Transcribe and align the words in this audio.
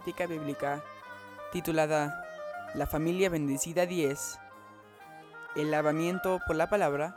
plática 0.00 0.26
bíblica 0.26 0.82
titulada 1.52 2.26
La 2.74 2.86
familia 2.86 3.28
bendecida 3.28 3.84
10, 3.84 4.38
el 5.56 5.70
lavamiento 5.70 6.40
por 6.46 6.56
la 6.56 6.70
palabra, 6.70 7.14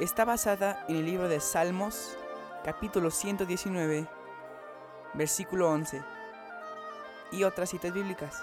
está 0.00 0.24
basada 0.24 0.86
en 0.88 0.96
el 0.96 1.04
libro 1.04 1.28
de 1.28 1.38
Salmos, 1.38 2.16
capítulo 2.64 3.10
119, 3.10 4.06
versículo 5.12 5.70
11, 5.70 6.02
y 7.32 7.44
otras 7.44 7.68
citas 7.68 7.92
bíblicas, 7.92 8.42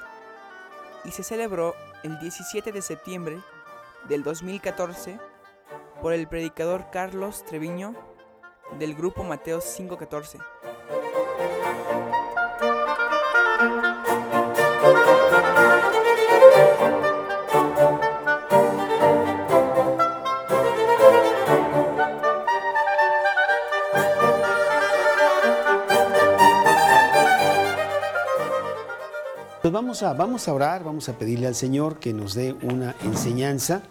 y 1.03 1.09
se 1.09 1.23
celebró 1.23 1.73
el 2.03 2.19
17 2.19 2.71
de 2.71 2.81
septiembre 2.83 3.39
del 4.09 4.21
2014 4.21 5.19
por 6.03 6.13
el 6.13 6.27
predicador 6.27 6.91
Carlos 6.91 7.43
Treviño 7.45 7.95
del 8.77 8.93
grupo 8.93 9.23
Mateo 9.23 9.59
514. 9.59 10.52
Vamos 29.73 30.03
a, 30.03 30.13
vamos 30.13 30.47
a 30.47 30.53
orar, 30.53 30.83
vamos 30.83 31.09
a 31.09 31.17
pedirle 31.17 31.47
al 31.47 31.55
Señor 31.55 31.99
que 31.99 32.13
nos 32.13 32.35
dé 32.35 32.53
una 32.61 32.95
enseñanza 33.03 33.81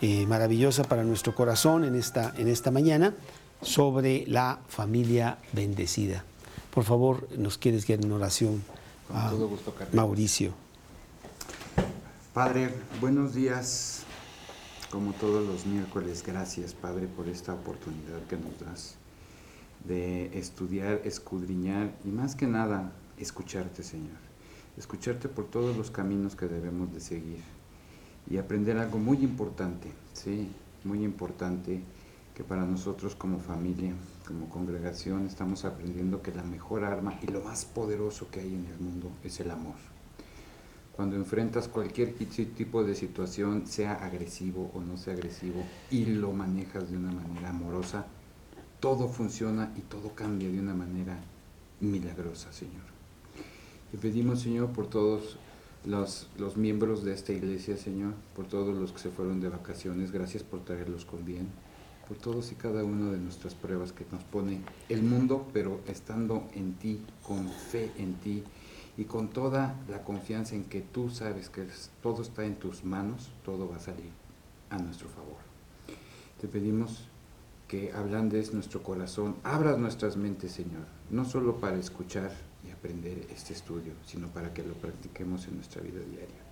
eh, 0.00 0.26
maravillosa 0.26 0.82
para 0.82 1.04
nuestro 1.04 1.34
corazón 1.34 1.84
en 1.84 1.94
esta, 1.94 2.34
en 2.36 2.48
esta 2.48 2.72
mañana 2.72 3.14
sobre 3.62 4.26
la 4.26 4.58
familia 4.68 5.38
bendecida. 5.52 6.24
Por 6.74 6.82
favor, 6.82 7.28
nos 7.38 7.56
quieres 7.56 7.86
guiar 7.86 8.04
en 8.04 8.10
oración, 8.10 8.64
Con 9.06 9.16
a 9.16 9.30
todo 9.30 9.48
gusto. 9.48 9.72
Mauricio. 9.92 10.52
Padre, 12.34 12.74
buenos 13.00 13.32
días. 13.32 14.02
Como 14.90 15.12
todos 15.12 15.46
los 15.46 15.64
miércoles, 15.66 16.24
gracias, 16.26 16.74
Padre, 16.74 17.06
por 17.06 17.28
esta 17.28 17.54
oportunidad 17.54 18.20
que 18.28 18.36
nos 18.36 18.58
das 18.58 18.96
de 19.84 20.36
estudiar, 20.36 21.00
escudriñar 21.04 21.92
y 22.04 22.08
más 22.08 22.34
que 22.34 22.46
nada, 22.46 22.92
escucharte, 23.18 23.82
Señor. 23.84 24.31
Escucharte 24.82 25.28
por 25.28 25.44
todos 25.44 25.76
los 25.76 25.92
caminos 25.92 26.34
que 26.34 26.48
debemos 26.48 26.92
de 26.92 26.98
seguir 26.98 27.38
y 28.28 28.36
aprender 28.36 28.78
algo 28.78 28.98
muy 28.98 29.18
importante, 29.18 29.92
sí, 30.12 30.50
muy 30.82 31.04
importante 31.04 31.84
que 32.34 32.42
para 32.42 32.64
nosotros 32.66 33.14
como 33.14 33.38
familia, 33.38 33.94
como 34.26 34.48
congregación, 34.48 35.24
estamos 35.26 35.64
aprendiendo 35.64 36.20
que 36.20 36.34
la 36.34 36.42
mejor 36.42 36.82
arma 36.82 37.16
y 37.22 37.28
lo 37.28 37.42
más 37.42 37.64
poderoso 37.64 38.28
que 38.32 38.40
hay 38.40 38.52
en 38.56 38.66
el 38.66 38.80
mundo 38.80 39.12
es 39.22 39.38
el 39.38 39.52
amor. 39.52 39.76
Cuando 40.96 41.14
enfrentas 41.14 41.68
cualquier 41.68 42.14
ti- 42.14 42.26
tipo 42.46 42.82
de 42.82 42.96
situación, 42.96 43.68
sea 43.68 43.92
agresivo 43.92 44.72
o 44.74 44.80
no 44.80 44.96
sea 44.96 45.14
agresivo, 45.14 45.62
y 45.92 46.06
lo 46.06 46.32
manejas 46.32 46.90
de 46.90 46.96
una 46.96 47.12
manera 47.12 47.50
amorosa, 47.50 48.06
todo 48.80 49.08
funciona 49.08 49.72
y 49.76 49.82
todo 49.82 50.12
cambia 50.16 50.50
de 50.50 50.58
una 50.58 50.74
manera 50.74 51.20
milagrosa, 51.78 52.52
Señor. 52.52 52.91
Te 53.92 53.98
pedimos, 53.98 54.40
Señor, 54.40 54.70
por 54.70 54.86
todos 54.86 55.36
los, 55.84 56.26
los 56.38 56.56
miembros 56.56 57.04
de 57.04 57.12
esta 57.12 57.34
iglesia, 57.34 57.76
Señor, 57.76 58.14
por 58.34 58.46
todos 58.46 58.74
los 58.74 58.90
que 58.90 58.98
se 58.98 59.10
fueron 59.10 59.42
de 59.42 59.50
vacaciones, 59.50 60.12
gracias 60.12 60.42
por 60.42 60.64
traerlos 60.64 61.04
con 61.04 61.26
bien, 61.26 61.48
por 62.08 62.16
todos 62.16 62.52
y 62.52 62.54
cada 62.54 62.84
uno 62.84 63.12
de 63.12 63.18
nuestras 63.18 63.54
pruebas 63.54 63.92
que 63.92 64.06
nos 64.10 64.24
pone 64.24 64.62
el 64.88 65.02
mundo, 65.02 65.46
pero 65.52 65.80
estando 65.86 66.48
en 66.54 66.72
ti, 66.72 67.02
con 67.22 67.50
fe 67.50 67.92
en 67.98 68.14
ti 68.14 68.42
y 68.96 69.04
con 69.04 69.28
toda 69.28 69.78
la 69.90 70.02
confianza 70.04 70.54
en 70.54 70.64
que 70.64 70.80
tú 70.80 71.10
sabes 71.10 71.50
que 71.50 71.66
todo 72.02 72.22
está 72.22 72.46
en 72.46 72.56
tus 72.56 72.84
manos, 72.84 73.30
todo 73.44 73.68
va 73.68 73.76
a 73.76 73.80
salir 73.80 74.10
a 74.70 74.78
nuestro 74.78 75.10
favor. 75.10 75.36
Te 76.40 76.48
pedimos 76.48 77.10
que 77.68 77.92
ablandes 77.92 78.54
nuestro 78.54 78.82
corazón, 78.82 79.36
abras 79.44 79.76
nuestras 79.76 80.16
mentes, 80.16 80.52
Señor, 80.52 80.86
no 81.10 81.26
solo 81.26 81.56
para 81.56 81.76
escuchar 81.76 82.32
y 82.66 82.70
aprender 82.70 83.26
este 83.30 83.52
estudio, 83.52 83.92
sino 84.06 84.28
para 84.28 84.52
que 84.54 84.62
lo 84.62 84.74
practiquemos 84.74 85.46
en 85.48 85.56
nuestra 85.56 85.82
vida 85.82 86.00
diaria. 86.00 86.42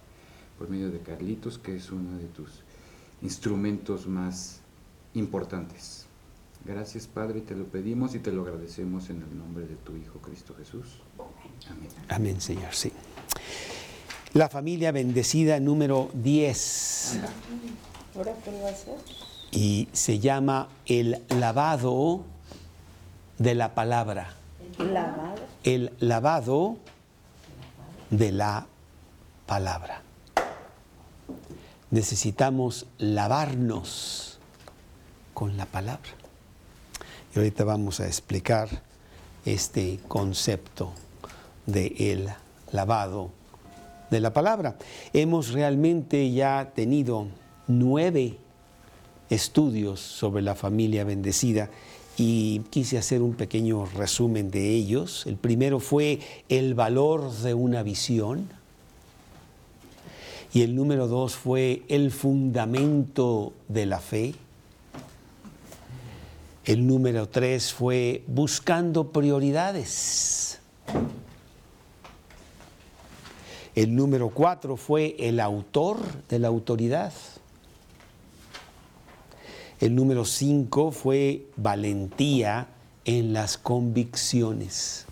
Por 0.58 0.68
medio 0.68 0.90
de 0.90 1.00
Carlitos, 1.00 1.58
que 1.58 1.76
es 1.76 1.90
uno 1.90 2.18
de 2.18 2.26
tus 2.26 2.62
instrumentos 3.22 4.06
más 4.06 4.60
importantes. 5.14 6.06
Gracias, 6.64 7.06
Padre, 7.06 7.40
te 7.40 7.54
lo 7.54 7.64
pedimos 7.64 8.14
y 8.14 8.18
te 8.18 8.32
lo 8.32 8.42
agradecemos 8.42 9.08
en 9.08 9.22
el 9.22 9.38
nombre 9.38 9.66
de 9.66 9.76
tu 9.76 9.96
Hijo 9.96 10.18
Cristo 10.18 10.54
Jesús. 10.58 10.86
Amén. 11.68 11.88
Amén, 12.08 12.40
Señor, 12.40 12.74
sí. 12.74 12.92
La 14.34 14.48
familia 14.48 14.92
bendecida 14.92 15.58
número 15.58 16.08
10 16.14 17.18
¿Ahora 18.14 18.32
qué 18.44 18.50
va 18.62 18.68
a 18.68 18.70
hacer? 18.70 18.94
y 19.50 19.88
se 19.92 20.18
llama 20.20 20.68
el 20.86 21.22
lavado 21.30 22.22
de 23.38 23.54
la 23.54 23.74
palabra. 23.74 24.34
Lavado. 24.78 25.42
El 25.62 25.92
lavado 26.00 26.78
de 28.08 28.32
la 28.32 28.66
palabra. 29.46 30.02
Necesitamos 31.90 32.86
lavarnos 32.98 34.38
con 35.34 35.56
la 35.56 35.66
palabra. 35.66 36.08
Y 37.34 37.38
ahorita 37.38 37.64
vamos 37.64 38.00
a 38.00 38.06
explicar 38.06 38.68
este 39.44 40.00
concepto 40.08 40.92
de 41.66 41.94
el 41.98 42.28
lavado 42.72 43.30
de 44.10 44.20
la 44.20 44.32
palabra. 44.32 44.76
Hemos 45.12 45.52
realmente 45.52 46.32
ya 46.32 46.72
tenido 46.74 47.26
nueve 47.66 48.38
estudios 49.28 50.00
sobre 50.00 50.42
la 50.42 50.54
familia 50.54 51.04
bendecida 51.04 51.70
y 52.22 52.58
quise 52.68 52.98
hacer 52.98 53.22
un 53.22 53.32
pequeño 53.32 53.86
resumen 53.86 54.50
de 54.50 54.74
ellos. 54.74 55.24
El 55.26 55.36
primero 55.36 55.80
fue 55.80 56.18
el 56.50 56.74
valor 56.74 57.32
de 57.32 57.54
una 57.54 57.82
visión 57.82 58.50
y 60.52 60.60
el 60.60 60.76
número 60.76 61.08
dos 61.08 61.34
fue 61.34 61.82
el 61.88 62.10
fundamento 62.10 63.54
de 63.68 63.86
la 63.86 64.00
fe. 64.00 64.34
El 66.66 66.86
número 66.86 67.26
tres 67.26 67.72
fue 67.72 68.22
buscando 68.26 69.12
prioridades. 69.12 70.60
El 73.74 73.96
número 73.96 74.28
cuatro 74.28 74.76
fue 74.76 75.16
el 75.18 75.40
autor 75.40 75.96
de 76.28 76.38
la 76.38 76.48
autoridad. 76.48 77.14
El 79.80 79.94
número 79.94 80.26
cinco 80.26 80.90
fue 80.90 81.46
valentía 81.56 82.68
en 83.06 83.32
las 83.32 83.56
convicciones. 83.56 85.06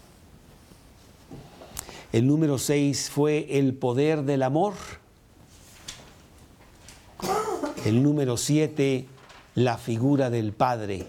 El 2.12 2.26
número 2.26 2.58
seis 2.58 3.08
fue 3.08 3.58
el 3.58 3.72
poder 3.72 4.24
del 4.24 4.42
amor. 4.42 4.74
El 7.86 8.02
número 8.02 8.36
siete, 8.36 9.06
la 9.54 9.78
figura 9.78 10.28
del 10.28 10.52
Padre. 10.52 11.06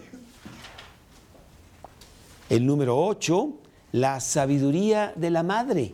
El 2.50 2.65
número 2.65 2.97
ocho, 2.97 3.55
la 3.91 4.21
sabiduría 4.21 5.12
de 5.17 5.29
la 5.31 5.44
Madre. 5.44 5.94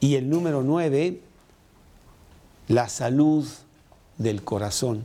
Y 0.00 0.16
el 0.16 0.28
número 0.28 0.64
nueve, 0.64 1.20
la 2.66 2.88
salud 2.88 3.46
del 4.18 4.42
corazón. 4.42 5.04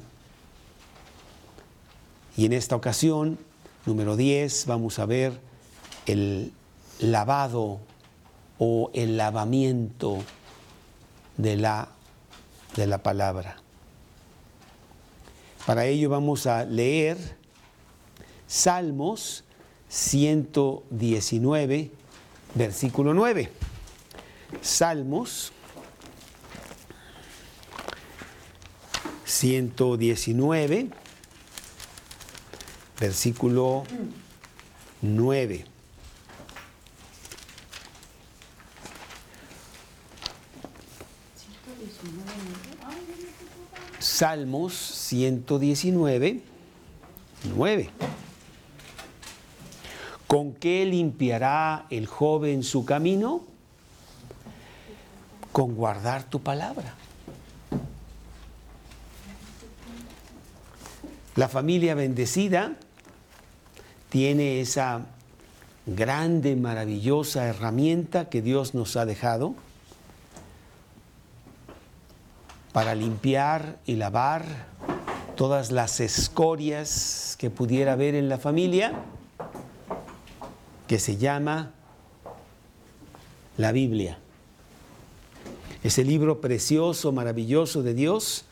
Y 2.36 2.46
en 2.46 2.54
esta 2.54 2.76
ocasión, 2.76 3.38
número 3.86 4.16
10, 4.16 4.66
vamos 4.68 5.00
a 5.00 5.06
ver 5.06 5.40
el 6.06 6.52
lavado 7.00 7.80
o 8.60 8.92
el 8.94 9.18
lavamiento 9.18 10.20
de 11.38 11.58
la, 11.58 11.90
de 12.76 12.88
la 12.88 13.00
palabra. 13.00 13.58
Para 15.66 15.86
ello 15.86 16.10
vamos 16.10 16.48
a 16.48 16.64
leer 16.64 17.18
Salmos 18.48 19.44
119, 19.90 21.92
versículo 22.56 23.14
9. 23.14 23.52
Salmos 24.62 25.52
119, 29.28 30.90
versículo 32.98 33.84
9. 35.02 35.66
Salmos 44.00 44.74
119, 44.74 46.42
9. 47.54 47.90
¿Con 50.26 50.54
qué 50.54 50.86
limpiará 50.86 51.86
el 51.90 52.08
joven 52.08 52.64
su 52.64 52.86
camino? 52.86 53.44
Con 55.52 55.76
guardar 55.76 56.24
tu 56.24 56.42
palabra. 56.42 56.96
La 61.38 61.48
familia 61.48 61.94
bendecida 61.94 62.74
tiene 64.10 64.60
esa 64.60 65.06
grande, 65.86 66.56
maravillosa 66.56 67.46
herramienta 67.46 68.28
que 68.28 68.42
Dios 68.42 68.74
nos 68.74 68.98
ha 68.98 69.06
dejado 69.06 69.54
para 72.74 72.96
limpiar 72.96 73.78
y 73.86 73.98
lavar 73.98 74.46
todas 75.36 75.72
las 75.72 76.00
escorias 76.00 77.36
que 77.38 77.52
pudiera 77.52 77.94
haber 77.94 78.16
en 78.16 78.30
la 78.30 78.40
familia, 78.40 78.94
que 80.88 80.98
se 80.98 81.18
llama 81.18 81.72
la 83.58 83.72
Biblia. 83.72 84.18
Ese 85.84 86.04
libro 86.04 86.42
precioso, 86.42 87.12
maravilloso 87.12 87.84
de 87.84 87.94
Dios, 87.94 88.46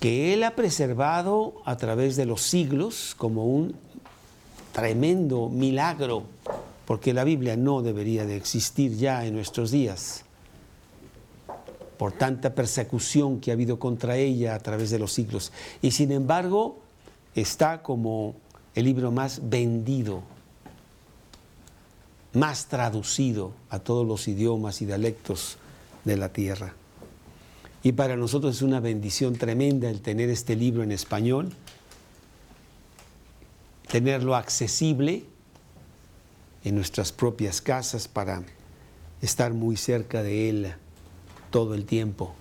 que 0.00 0.32
Él 0.32 0.42
ha 0.44 0.56
preservado 0.56 1.54
a 1.66 1.76
través 1.76 2.16
de 2.16 2.24
los 2.24 2.42
siglos 2.42 3.14
como 3.16 3.46
un 3.46 3.76
tremendo 4.72 5.50
milagro, 5.50 6.24
porque 6.86 7.12
la 7.12 7.22
Biblia 7.22 7.56
no 7.56 7.82
debería 7.82 8.24
de 8.24 8.36
existir 8.36 8.96
ya 8.96 9.26
en 9.26 9.34
nuestros 9.34 9.70
días 9.70 10.24
por 11.98 12.12
tanta 12.12 12.54
persecución 12.54 13.40
que 13.40 13.50
ha 13.50 13.54
habido 13.54 13.78
contra 13.78 14.16
ella 14.16 14.54
a 14.54 14.58
través 14.58 14.88
de 14.88 14.98
los 14.98 15.12
siglos. 15.12 15.52
Y 15.82 15.90
sin 15.90 16.12
embargo, 16.12 16.78
está 17.34 17.82
como 17.82 18.36
el 18.74 18.86
libro 18.86 19.12
más 19.12 19.50
vendido, 19.50 20.22
más 22.32 22.68
traducido 22.68 23.52
a 23.68 23.80
todos 23.80 24.06
los 24.06 24.28
idiomas 24.28 24.80
y 24.80 24.86
dialectos 24.86 25.58
de 26.06 26.16
la 26.16 26.30
tierra. 26.30 26.74
Y 27.82 27.92
para 27.92 28.16
nosotros 28.16 28.56
es 28.56 28.62
una 28.62 28.80
bendición 28.80 29.36
tremenda 29.36 29.88
el 29.88 30.00
tener 30.00 30.28
este 30.28 30.54
libro 30.54 30.82
en 30.82 30.92
español, 30.92 31.52
tenerlo 33.88 34.36
accesible 34.36 35.24
en 36.62 36.74
nuestras 36.74 37.10
propias 37.12 37.62
casas 37.62 38.06
para 38.06 38.42
estar 39.22 39.54
muy 39.54 39.76
cerca 39.76 40.22
de 40.22 40.50
él 40.50 40.74
todo 41.50 41.74
el 41.74 41.86
tiempo. 41.86 42.34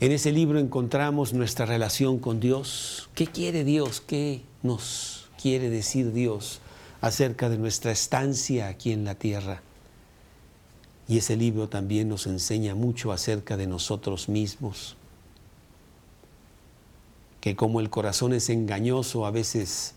En 0.00 0.12
ese 0.12 0.32
libro 0.32 0.58
encontramos 0.58 1.32
nuestra 1.32 1.66
relación 1.66 2.18
con 2.18 2.38
Dios. 2.38 3.08
¿Qué 3.14 3.26
quiere 3.26 3.64
Dios? 3.64 4.00
¿Qué 4.00 4.42
nos 4.62 5.28
quiere 5.40 5.70
decir 5.70 6.12
Dios 6.12 6.60
acerca 7.00 7.48
de 7.48 7.58
nuestra 7.58 7.90
estancia 7.90 8.68
aquí 8.68 8.92
en 8.92 9.04
la 9.04 9.14
tierra? 9.14 9.62
Y 11.08 11.18
ese 11.18 11.36
libro 11.36 11.68
también 11.68 12.08
nos 12.08 12.26
enseña 12.26 12.74
mucho 12.74 13.12
acerca 13.12 13.56
de 13.56 13.66
nosotros 13.66 14.28
mismos. 14.28 14.96
Que 17.40 17.56
como 17.56 17.80
el 17.80 17.88
corazón 17.88 18.34
es 18.34 18.50
engañoso, 18.50 19.24
a 19.24 19.30
veces 19.30 19.94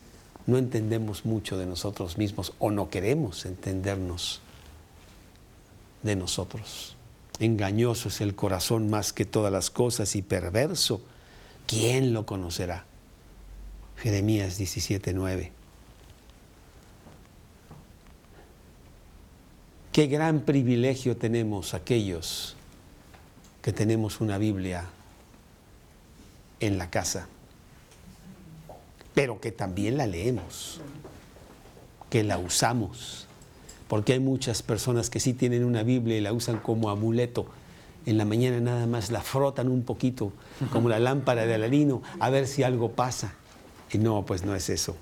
no 0.48 0.58
entendemos 0.58 1.26
mucho 1.26 1.58
de 1.58 1.66
nosotros 1.66 2.18
mismos 2.18 2.54
o 2.60 2.72
no 2.72 2.90
queremos 2.90 3.46
entendernos 3.46 4.40
de 6.02 6.16
nosotros. 6.16 6.96
Engañoso 7.40 8.08
es 8.08 8.22
el 8.22 8.36
corazón 8.36 8.90
más 8.90 9.12
que 9.12 9.26
todas 9.26 9.52
las 9.52 9.70
cosas 9.70 10.16
y 10.16 10.22
perverso. 10.22 11.02
¿Quién 11.68 12.14
lo 12.14 12.26
conocerá? 12.26 12.86
Jeremías 13.98 14.58
17:9. 14.60 15.52
Qué 19.92 20.08
gran 20.08 20.42
privilegio 20.42 21.18
tenemos 21.18 21.74
aquellos 21.74 22.56
que 23.62 23.74
tenemos 23.74 24.22
una 24.22 24.38
Biblia 24.38 24.86
en 26.60 26.78
la 26.78 26.90
casa, 26.90 27.28
pero 29.14 29.42
que 29.42 29.52
también 29.52 29.98
la 29.98 30.08
leemos, 30.08 30.80
que 32.10 32.24
la 32.24 32.38
usamos 32.38 33.28
porque 33.92 34.14
hay 34.14 34.22
muchas 34.22 34.64
personas 34.64 35.10
que 35.10 35.20
sí 35.20 35.34
tienen 35.34 35.66
una 35.66 35.84
Biblia 35.84 36.18
y 36.18 36.22
la 36.22 36.32
usan 36.32 36.60
como 36.60 36.90
amuleto. 36.90 37.48
En 38.06 38.18
la 38.18 38.24
mañana 38.24 38.62
nada 38.62 38.88
más 38.88 39.12
la 39.12 39.20
frotan 39.20 39.68
un 39.68 39.84
poquito, 39.84 40.32
como 40.72 40.88
la 40.88 40.98
lámpara 40.98 41.46
de 41.46 41.56
Aladino, 41.56 42.02
a 42.22 42.30
ver 42.30 42.48
si 42.48 42.64
algo 42.64 42.94
pasa. 42.94 43.34
Y 43.92 43.98
no, 43.98 44.26
pues 44.26 44.46
no 44.46 44.56
es 44.56 44.70
eso 44.70 44.96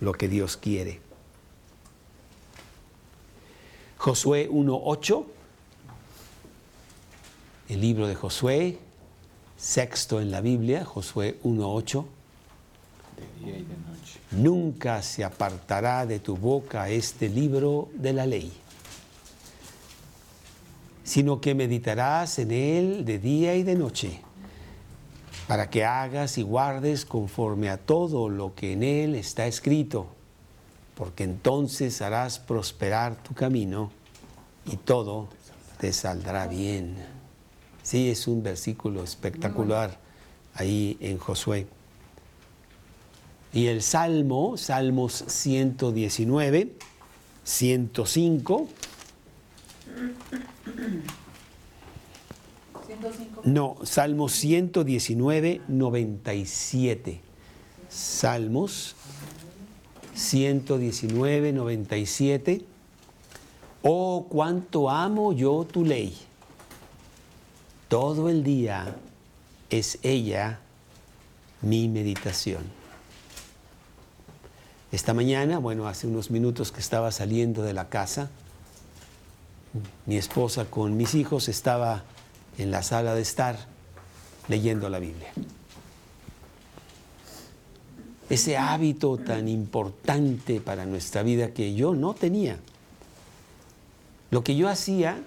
lo 0.00 0.14
que 0.14 0.26
Dios 0.26 0.56
quiere. 0.56 1.02
Josué 4.00 4.48
1.8, 4.50 5.26
el 7.68 7.80
libro 7.82 8.06
de 8.06 8.14
Josué, 8.14 8.78
sexto 9.58 10.22
en 10.22 10.30
la 10.30 10.40
Biblia, 10.40 10.86
Josué 10.86 11.38
1.8. 11.44 12.06
Nunca 14.30 15.02
se 15.02 15.22
apartará 15.22 16.06
de 16.06 16.18
tu 16.18 16.38
boca 16.38 16.88
este 16.88 17.28
libro 17.28 17.90
de 17.92 18.14
la 18.14 18.24
ley, 18.24 18.50
sino 21.04 21.42
que 21.42 21.54
meditarás 21.54 22.38
en 22.38 22.52
él 22.52 23.04
de 23.04 23.18
día 23.18 23.54
y 23.54 23.64
de 23.64 23.74
noche, 23.74 24.22
para 25.46 25.68
que 25.68 25.84
hagas 25.84 26.38
y 26.38 26.42
guardes 26.42 27.04
conforme 27.04 27.68
a 27.68 27.76
todo 27.76 28.30
lo 28.30 28.54
que 28.54 28.72
en 28.72 28.82
él 28.82 29.14
está 29.14 29.46
escrito, 29.46 30.06
porque 31.00 31.24
entonces 31.24 32.02
harás 32.02 32.38
prosperar 32.38 33.16
tu 33.22 33.32
camino 33.32 33.90
y 34.66 34.76
todo 34.76 35.28
te 35.78 35.94
saldrá 35.94 36.46
bien. 36.46 36.94
Sí, 37.82 38.10
es 38.10 38.28
un 38.28 38.42
versículo 38.42 39.02
espectacular 39.02 39.98
ahí 40.52 40.98
en 41.00 41.16
Josué. 41.16 41.66
Y 43.54 43.68
el 43.68 43.80
Salmo, 43.80 44.58
Salmos 44.58 45.24
119, 45.26 46.74
105. 47.44 48.68
No, 53.44 53.78
Salmos 53.84 54.32
119, 54.32 55.62
97. 55.66 57.20
Salmos 57.88 58.96
119, 60.14 61.52
97. 61.52 62.64
Oh, 63.82 64.26
cuánto 64.28 64.90
amo 64.90 65.32
yo 65.32 65.66
tu 65.70 65.84
ley. 65.84 66.16
Todo 67.88 68.28
el 68.28 68.44
día 68.44 68.96
es 69.70 69.98
ella 70.02 70.60
mi 71.62 71.88
meditación. 71.88 72.62
Esta 74.92 75.14
mañana, 75.14 75.58
bueno, 75.58 75.86
hace 75.86 76.06
unos 76.06 76.30
minutos 76.30 76.72
que 76.72 76.80
estaba 76.80 77.12
saliendo 77.12 77.62
de 77.62 77.72
la 77.72 77.88
casa, 77.88 78.28
mi 80.06 80.16
esposa 80.16 80.64
con 80.64 80.96
mis 80.96 81.14
hijos 81.14 81.48
estaba 81.48 82.02
en 82.58 82.70
la 82.70 82.82
sala 82.82 83.14
de 83.14 83.22
estar 83.22 83.56
leyendo 84.48 84.88
la 84.88 84.98
Biblia. 84.98 85.32
Ese 88.30 88.56
hábito 88.56 89.18
tan 89.18 89.48
importante 89.48 90.60
para 90.60 90.86
nuestra 90.86 91.22
vida 91.22 91.50
que 91.50 91.74
yo 91.74 91.94
no 91.94 92.14
tenía. 92.14 92.58
Lo 94.30 94.42
que 94.42 94.56
yo 94.56 94.68
hacía 94.68 95.20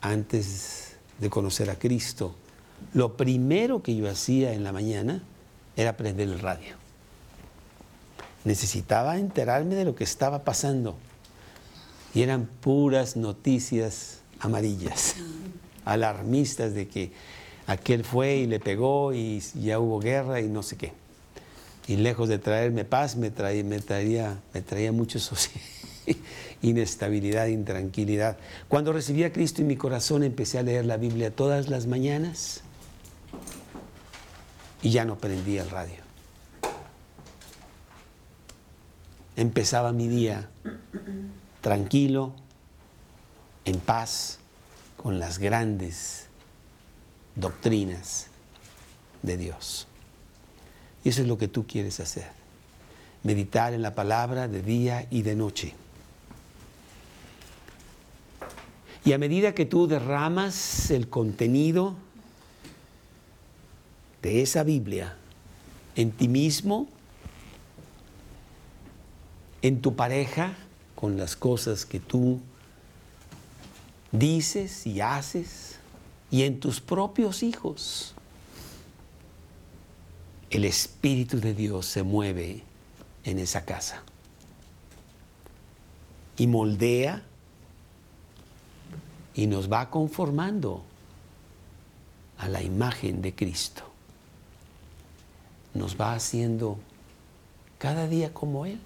antes 0.00 0.96
de 1.18 1.28
conocer 1.28 1.68
a 1.68 1.74
Cristo, 1.74 2.34
lo 2.94 3.16
primero 3.16 3.82
que 3.82 3.94
yo 3.94 4.08
hacía 4.08 4.54
en 4.54 4.64
la 4.64 4.72
mañana 4.72 5.20
era 5.76 5.96
prender 5.96 6.28
el 6.28 6.38
radio 6.38 6.78
necesitaba 8.48 9.18
enterarme 9.18 9.74
de 9.74 9.84
lo 9.84 9.94
que 9.94 10.04
estaba 10.04 10.42
pasando. 10.42 10.96
Y 12.14 12.22
eran 12.22 12.46
puras 12.46 13.16
noticias 13.16 14.20
amarillas, 14.40 15.16
alarmistas 15.84 16.74
de 16.74 16.88
que 16.88 17.12
aquel 17.66 18.04
fue 18.04 18.36
y 18.36 18.46
le 18.46 18.58
pegó 18.58 19.12
y 19.12 19.40
ya 19.60 19.78
hubo 19.78 20.00
guerra 20.00 20.40
y 20.40 20.48
no 20.48 20.62
sé 20.62 20.76
qué. 20.76 20.92
Y 21.88 21.96
lejos 21.96 22.28
de 22.28 22.38
traerme 22.38 22.84
paz, 22.84 23.16
me 23.16 23.30
traía, 23.30 23.64
me 23.64 24.62
traía, 24.62 24.92
mucho 24.92 25.18
inestabilidad, 26.62 27.46
intranquilidad. 27.46 28.36
Cuando 28.68 28.92
recibí 28.92 29.24
a 29.24 29.32
Cristo 29.32 29.62
en 29.62 29.68
mi 29.68 29.76
corazón, 29.76 30.22
empecé 30.22 30.58
a 30.58 30.62
leer 30.62 30.84
la 30.84 30.98
Biblia 30.98 31.34
todas 31.34 31.68
las 31.68 31.86
mañanas 31.86 32.60
y 34.82 34.90
ya 34.90 35.04
no 35.04 35.18
prendí 35.18 35.58
el 35.58 35.70
radio. 35.70 36.08
empezaba 39.38 39.92
mi 39.92 40.08
día 40.08 40.50
tranquilo, 41.60 42.34
en 43.64 43.78
paz, 43.78 44.40
con 44.96 45.20
las 45.20 45.38
grandes 45.38 46.26
doctrinas 47.36 48.26
de 49.22 49.36
Dios. 49.36 49.87
Eso 51.08 51.22
es 51.22 51.28
lo 51.28 51.38
que 51.38 51.48
tú 51.48 51.66
quieres 51.66 52.00
hacer. 52.00 52.26
Meditar 53.22 53.72
en 53.72 53.80
la 53.80 53.94
palabra 53.94 54.46
de 54.46 54.60
día 54.60 55.06
y 55.10 55.22
de 55.22 55.34
noche. 55.34 55.72
Y 59.06 59.14
a 59.14 59.18
medida 59.18 59.54
que 59.54 59.64
tú 59.64 59.86
derramas 59.86 60.90
el 60.90 61.08
contenido 61.08 61.94
de 64.20 64.42
esa 64.42 64.64
Biblia 64.64 65.16
en 65.96 66.12
ti 66.12 66.28
mismo, 66.28 66.88
en 69.62 69.80
tu 69.80 69.96
pareja, 69.96 70.58
con 70.94 71.16
las 71.16 71.36
cosas 71.36 71.86
que 71.86 72.00
tú 72.00 72.38
dices 74.12 74.86
y 74.86 75.00
haces, 75.00 75.78
y 76.30 76.42
en 76.42 76.60
tus 76.60 76.82
propios 76.82 77.42
hijos 77.42 78.14
el 80.50 80.64
Espíritu 80.64 81.40
de 81.40 81.54
Dios 81.54 81.86
se 81.86 82.02
mueve 82.02 82.62
en 83.24 83.38
esa 83.38 83.64
casa 83.64 84.02
y 86.36 86.46
moldea 86.46 87.22
y 89.34 89.46
nos 89.46 89.70
va 89.70 89.90
conformando 89.90 90.82
a 92.38 92.48
la 92.48 92.62
imagen 92.62 93.20
de 93.20 93.34
Cristo. 93.34 93.82
Nos 95.74 96.00
va 96.00 96.14
haciendo 96.14 96.78
cada 97.78 98.08
día 98.08 98.32
como 98.32 98.64
Él, 98.64 98.80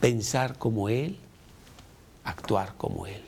pensar 0.00 0.58
como 0.58 0.88
Él, 0.88 1.18
actuar 2.24 2.74
como 2.76 3.06
Él. 3.06 3.22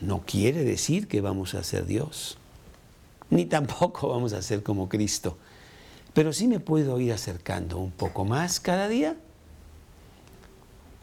No 0.00 0.22
quiere 0.24 0.62
decir 0.62 1.08
que 1.08 1.20
vamos 1.20 1.54
a 1.54 1.64
ser 1.64 1.86
Dios, 1.86 2.38
ni 3.30 3.46
tampoco 3.46 4.08
vamos 4.14 4.32
a 4.32 4.42
ser 4.42 4.62
como 4.62 4.88
Cristo, 4.88 5.36
pero 6.14 6.32
sí 6.32 6.48
me 6.48 6.60
puedo 6.60 6.98
ir 7.00 7.12
acercando 7.12 7.78
un 7.78 7.90
poco 7.90 8.24
más 8.24 8.60
cada 8.60 8.88
día 8.88 9.16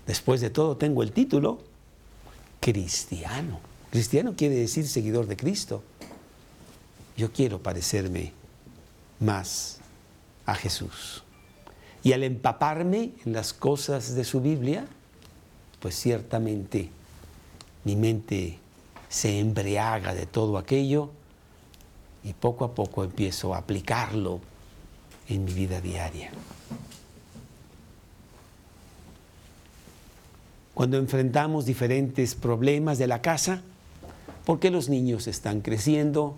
Después 0.06 0.42
de 0.42 0.50
todo 0.50 0.78
tengo 0.78 1.04
el 1.04 1.12
título 1.12 1.60
cristiano. 2.60 3.60
Cristiano 3.90 4.34
quiere 4.36 4.56
decir 4.56 4.88
seguidor 4.88 5.28
de 5.28 5.38
Cristo. 5.38 5.84
Yo 7.16 7.32
quiero 7.32 7.62
parecerme 7.62 8.34
más 9.20 9.78
a 10.46 10.56
Jesús. 10.56 11.24
Y 12.04 12.12
al 12.12 12.24
empaparme 12.24 13.12
en 13.26 13.34
las 13.34 13.54
cosas 13.54 14.16
de 14.16 14.26
su 14.26 14.42
Biblia, 14.42 14.86
pues 15.80 15.96
ciertamente 15.96 16.90
mi 17.86 17.96
mente 17.96 18.60
se 19.08 19.40
embriaga 19.40 20.14
de 20.14 20.26
todo 20.26 20.58
aquello 20.58 21.12
y 22.24 22.34
poco 22.34 22.66
a 22.66 22.74
poco 22.74 23.04
empiezo 23.04 23.54
a 23.54 23.58
aplicarlo 23.58 24.40
en 25.28 25.46
mi 25.46 25.54
vida 25.54 25.82
diaria. 25.82 26.32
cuando 30.74 30.98
enfrentamos 30.98 31.66
diferentes 31.66 32.36
problemas 32.36 32.98
de 32.98 33.08
la 33.08 33.22
casa, 33.22 33.62
porque 34.46 34.72
los 34.72 34.90
niños 34.90 35.28
están 35.28 35.62
creciendo, 35.62 36.36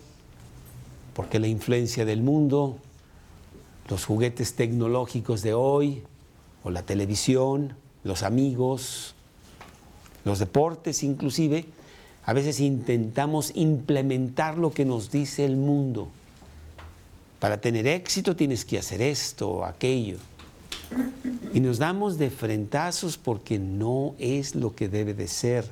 porque 1.13 1.39
la 1.39 1.47
influencia 1.47 2.05
del 2.05 2.21
mundo, 2.21 2.77
los 3.89 4.05
juguetes 4.05 4.55
tecnológicos 4.55 5.41
de 5.41 5.53
hoy, 5.53 6.03
o 6.63 6.69
la 6.69 6.83
televisión, 6.83 7.75
los 8.03 8.23
amigos, 8.23 9.15
los 10.25 10.39
deportes 10.39 11.03
inclusive, 11.03 11.65
a 12.25 12.33
veces 12.33 12.59
intentamos 12.59 13.51
implementar 13.55 14.57
lo 14.57 14.71
que 14.71 14.83
nos 14.83 15.11
dice 15.11 15.45
el 15.45 15.57
mundo. 15.57 16.09
Para 17.39 17.61
tener 17.61 17.85
éxito 17.85 18.35
tienes 18.35 18.65
que 18.65 18.79
hacer 18.79 19.01
esto 19.01 19.49
o 19.49 19.65
aquello. 19.65 20.17
Y 21.53 21.59
nos 21.59 21.77
damos 21.77 22.17
de 22.17 22.31
frentazos 22.31 23.17
porque 23.17 23.59
no 23.59 24.15
es 24.17 24.55
lo 24.55 24.75
que 24.75 24.89
debe 24.89 25.13
de 25.13 25.27
ser. 25.27 25.69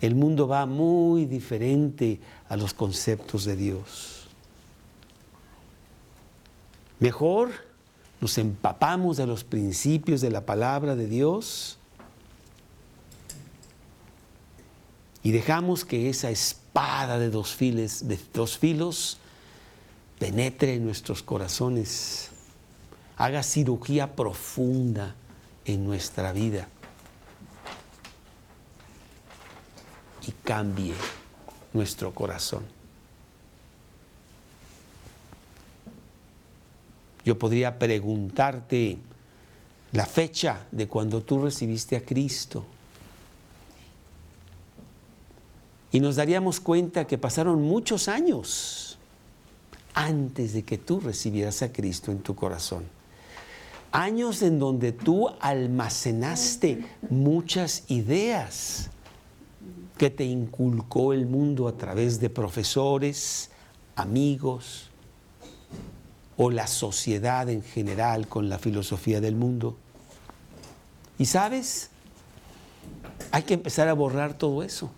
El 0.00 0.16
mundo 0.16 0.48
va 0.48 0.66
muy 0.66 1.26
diferente 1.26 2.18
a 2.48 2.56
los 2.56 2.74
conceptos 2.74 3.44
de 3.44 3.54
Dios. 3.54 4.26
Mejor 6.98 7.50
nos 8.20 8.38
empapamos 8.38 9.16
de 9.16 9.26
los 9.26 9.44
principios 9.44 10.20
de 10.20 10.30
la 10.30 10.46
palabra 10.46 10.96
de 10.96 11.06
Dios 11.06 11.78
y 15.22 15.30
dejamos 15.30 15.84
que 15.84 16.08
esa 16.08 16.30
espada 16.30 17.18
de 17.18 17.30
dos, 17.30 17.54
filos 17.54 19.18
penetre 20.18 20.74
en 20.74 20.84
nuestros 20.84 21.22
corazones 21.22 22.30
haga 23.16 23.42
cirugía 23.42 24.16
profunda 24.16 25.14
en 25.64 25.84
nuestra 25.84 26.32
vida 26.32 26.68
y 30.26 30.32
cambie 30.44 30.94
nuestro 31.72 32.12
corazón. 32.12 32.64
Yo 37.24 37.38
podría 37.38 37.78
preguntarte 37.78 38.98
la 39.92 40.06
fecha 40.06 40.66
de 40.72 40.88
cuando 40.88 41.22
tú 41.22 41.44
recibiste 41.44 41.96
a 41.96 42.04
Cristo. 42.04 42.64
Y 45.92 46.00
nos 46.00 46.16
daríamos 46.16 46.58
cuenta 46.58 47.06
que 47.06 47.18
pasaron 47.18 47.62
muchos 47.62 48.08
años 48.08 48.98
antes 49.94 50.54
de 50.54 50.64
que 50.64 50.78
tú 50.78 51.00
recibieras 51.00 51.62
a 51.62 51.70
Cristo 51.70 52.10
en 52.10 52.18
tu 52.18 52.34
corazón 52.34 52.84
años 53.92 54.40
en 54.42 54.58
donde 54.58 54.92
tú 54.92 55.28
almacenaste 55.40 56.84
muchas 57.10 57.84
ideas 57.88 58.90
que 59.98 60.10
te 60.10 60.24
inculcó 60.24 61.12
el 61.12 61.26
mundo 61.26 61.68
a 61.68 61.76
través 61.76 62.18
de 62.18 62.30
profesores, 62.30 63.50
amigos 63.94 64.88
o 66.38 66.50
la 66.50 66.66
sociedad 66.66 67.48
en 67.50 67.62
general 67.62 68.26
con 68.26 68.48
la 68.48 68.58
filosofía 68.58 69.20
del 69.20 69.36
mundo. 69.36 69.76
Y 71.18 71.26
sabes, 71.26 71.90
hay 73.30 73.42
que 73.42 73.54
empezar 73.54 73.88
a 73.88 73.92
borrar 73.92 74.34
todo 74.34 74.62
eso. 74.62 74.90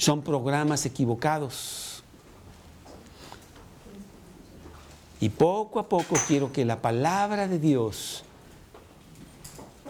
Son 0.00 0.22
programas 0.22 0.86
equivocados 0.86 1.90
Y 5.20 5.28
poco 5.28 5.78
a 5.78 5.88
poco 5.88 6.16
quiero 6.26 6.50
que 6.50 6.64
la 6.64 6.80
palabra 6.80 7.46
de 7.46 7.58
Dios 7.58 8.22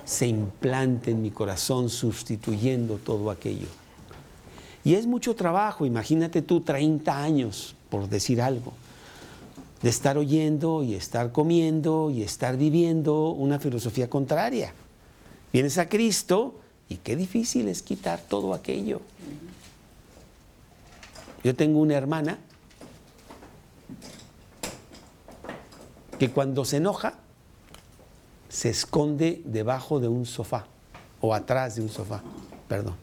se 0.05 0.27
implante 0.27 1.13
en 1.13 1.23
mi 1.23 1.31
corazón 1.31 1.89
sustituyendo 1.89 2.97
todo 2.97 3.31
aquello. 3.31 3.69
Y 4.83 4.95
es 4.95 5.07
mucho 5.07 5.37
trabajo, 5.37 5.87
imagínate 5.87 6.43
tú 6.43 6.63
30 6.63 7.23
años, 7.23 7.77
por 7.91 8.09
decir 8.09 8.43
algo, 8.43 8.73
de 9.83 9.89
estar 9.89 10.19
oyendo 10.19 10.83
y 10.83 10.95
estar 10.95 11.31
comiendo 11.31 12.11
y 12.11 12.23
estar 12.23 12.57
viviendo 12.57 13.31
una 13.31 13.61
filosofía 13.61 14.11
contraria. 14.11 14.75
Vienes 15.53 15.79
a 15.79 15.89
Cristo 15.89 16.55
y 16.89 16.97
qué 16.97 17.15
difícil 17.15 17.69
es 17.69 17.83
quitar 17.83 18.21
todo 18.21 18.53
aquello. 18.53 19.01
Yo 21.43 21.55
tengo 21.55 21.81
una 21.81 21.95
hermana 21.95 22.39
que 26.19 26.31
cuando 26.31 26.65
se 26.65 26.77
enoja 26.77 27.15
se 28.49 28.69
esconde 28.69 29.41
debajo 29.45 30.01
de 30.01 30.09
un 30.09 30.27
sofá 30.27 30.67
o 31.21 31.35
atrás 31.35 31.77
de 31.77 31.83
un 31.83 31.89
sofá, 31.89 32.23
perdón. 32.69 32.95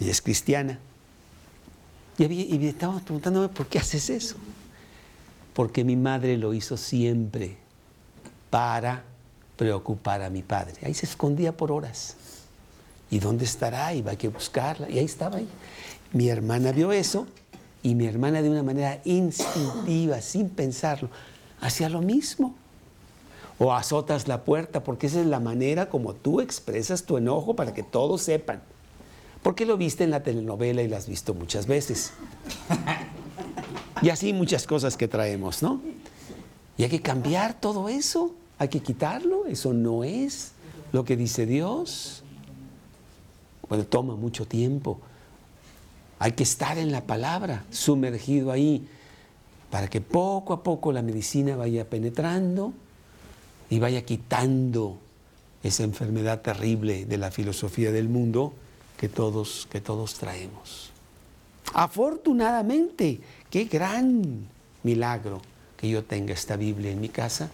Y 0.00 0.08
es 0.08 0.20
cristiana. 0.20 0.78
Y, 2.18 2.24
y 2.24 2.66
estaba 2.66 2.98
preguntándome, 2.98 3.48
¿por 3.48 3.66
qué 3.66 3.78
haces 3.78 4.10
eso? 4.10 4.36
Porque 5.54 5.84
mi 5.84 5.94
madre 5.94 6.36
lo 6.36 6.52
hizo 6.52 6.76
siempre 6.76 7.56
para 8.50 9.04
preocupar 9.56 10.22
a 10.22 10.30
mi 10.30 10.42
padre. 10.42 10.74
Ahí 10.82 10.94
se 10.94 11.06
escondía 11.06 11.56
por 11.56 11.70
horas. 11.70 12.16
¿Y 13.10 13.18
dónde 13.18 13.44
estará? 13.44 13.94
Iba 13.94 14.12
a 14.12 14.16
que 14.16 14.28
buscarla. 14.28 14.90
Y 14.90 14.98
ahí 14.98 15.04
estaba 15.04 15.38
ahí. 15.38 15.48
Mi 16.12 16.28
hermana 16.28 16.72
vio 16.72 16.92
eso 16.92 17.26
y 17.82 17.94
mi 17.94 18.06
hermana 18.06 18.42
de 18.42 18.50
una 18.50 18.62
manera 18.62 19.00
instintiva, 19.04 20.20
sin 20.20 20.48
pensarlo, 20.48 21.08
hacía 21.60 21.88
lo 21.88 22.00
mismo. 22.00 22.54
O 23.58 23.72
azotas 23.72 24.28
la 24.28 24.44
puerta, 24.44 24.84
porque 24.84 25.08
esa 25.08 25.20
es 25.20 25.26
la 25.26 25.40
manera 25.40 25.88
como 25.88 26.14
tú 26.14 26.40
expresas 26.40 27.04
tu 27.04 27.16
enojo 27.16 27.54
para 27.56 27.74
que 27.74 27.82
todos 27.82 28.22
sepan. 28.22 28.62
Porque 29.42 29.66
lo 29.66 29.76
viste 29.76 30.04
en 30.04 30.10
la 30.10 30.22
telenovela 30.22 30.82
y 30.82 30.88
lo 30.88 30.96
has 30.96 31.08
visto 31.08 31.34
muchas 31.34 31.66
veces. 31.66 32.12
Y 34.00 34.10
así 34.10 34.32
muchas 34.32 34.66
cosas 34.66 34.96
que 34.96 35.08
traemos, 35.08 35.62
¿no? 35.62 35.80
Y 36.76 36.84
hay 36.84 36.88
que 36.88 37.02
cambiar 37.02 37.60
todo 37.60 37.88
eso, 37.88 38.32
hay 38.58 38.68
que 38.68 38.80
quitarlo, 38.80 39.46
eso 39.46 39.72
no 39.72 40.04
es 40.04 40.52
lo 40.92 41.04
que 41.04 41.16
dice 41.16 41.46
Dios. 41.46 42.22
Bueno, 43.68 43.84
toma 43.84 44.16
mucho 44.16 44.46
tiempo. 44.46 45.00
Hay 46.18 46.32
que 46.32 46.42
estar 46.42 46.78
en 46.78 46.90
la 46.90 47.02
palabra, 47.02 47.64
sumergido 47.70 48.50
ahí, 48.50 48.86
para 49.70 49.88
que 49.88 50.00
poco 50.00 50.52
a 50.52 50.62
poco 50.62 50.92
la 50.92 51.02
medicina 51.02 51.56
vaya 51.56 51.88
penetrando 51.88 52.72
y 53.70 53.78
vaya 53.78 54.02
quitando 54.02 54.98
esa 55.62 55.84
enfermedad 55.84 56.40
terrible 56.40 57.04
de 57.04 57.18
la 57.18 57.30
filosofía 57.30 57.92
del 57.92 58.08
mundo 58.08 58.54
que 58.96 59.08
todos, 59.08 59.68
que 59.70 59.80
todos 59.80 60.14
traemos. 60.14 60.90
Afortunadamente, 61.74 63.20
qué 63.50 63.64
gran 63.64 64.48
milagro 64.82 65.42
que 65.76 65.88
yo 65.88 66.02
tenga 66.04 66.32
esta 66.32 66.56
Biblia 66.56 66.90
en 66.90 67.00
mi 67.00 67.08
casa 67.08 67.50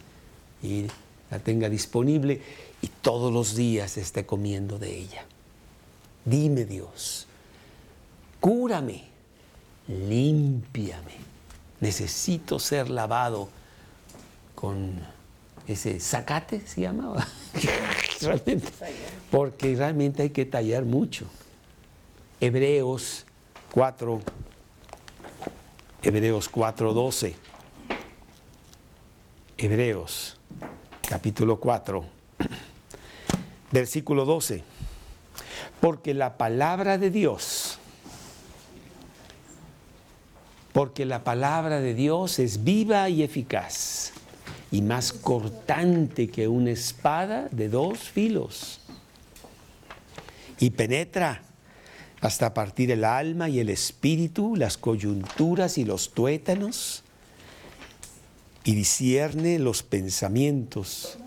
y 0.63 0.87
la 1.31 1.39
tenga 1.41 1.69
disponible 1.69 2.41
y 2.81 2.89
todos 3.03 3.33
los 3.33 3.57
días 3.57 3.97
esté 3.99 4.25
comiendo 4.25 4.79
de 4.79 4.99
ella. 4.99 5.27
Dime 6.25 6.65
Dios, 6.65 7.27
cúrame, 8.41 9.05
límpiame. 9.89 11.13
Necesito 11.81 12.59
ser 12.59 12.89
lavado 12.89 13.51
con 14.55 14.95
ese 15.67 16.01
zacate, 16.01 16.67
se 16.67 16.81
llamaba. 16.81 17.27
porque 19.31 19.75
realmente 19.77 20.23
hay 20.23 20.31
que 20.31 20.47
tallar 20.47 20.85
mucho. 20.85 21.27
Hebreos 22.41 23.27
4, 23.73 24.21
Hebreos 26.03 26.51
4:12. 26.51 27.35
Hebreos 29.57 30.37
capítulo 31.09 31.61
4, 31.61 32.05
versículo 33.73 34.25
12. 34.25 34.74
Porque 35.81 36.15
la 36.15 36.37
palabra 36.37 36.99
de 36.99 37.11
Dios, 37.11 37.79
porque 40.73 41.05
la 41.05 41.23
palabra 41.23 41.81
de 41.81 41.95
Dios 41.95 42.39
es 42.39 42.65
viva 42.65 43.09
y 43.09 43.23
eficaz 43.23 44.13
y 44.71 44.83
más 44.83 45.13
cortante 45.13 46.29
que 46.29 46.49
una 46.49 46.73
espada 46.73 47.49
de 47.53 47.69
dos 47.69 47.99
filos. 47.99 48.81
Y 50.59 50.71
penetra 50.71 51.43
hasta 52.21 52.55
partir 52.55 52.91
el 52.91 53.05
alma 53.05 53.49
y 53.49 53.61
el 53.61 53.71
espíritu, 53.71 54.57
las 54.57 54.77
coyunturas 54.77 55.79
y 55.79 55.85
los 55.85 56.13
tuétanos, 56.13 57.05
y 58.65 58.75
discierne 58.75 59.59
los 59.59 59.83
pensamientos 59.83 61.19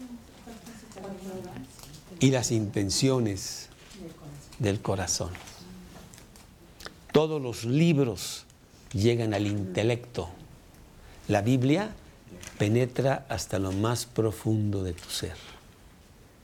y 2.20 2.32
las 2.32 2.52
intenciones 2.52 3.67
del 4.60 4.82
corazón. 4.82 5.32
Todos 7.12 7.42
los 7.42 7.66
libros 7.66 8.46
llegan 8.94 9.34
al 9.34 9.48
intelecto. 9.48 10.30
La 11.28 11.42
Biblia 11.42 11.92
penetra 12.58 13.26
hasta 13.30 13.60
lo 13.60 13.72
más 13.72 14.06
profundo 14.06 14.84
de 14.84 14.94
tu 14.94 15.10
ser 15.10 15.36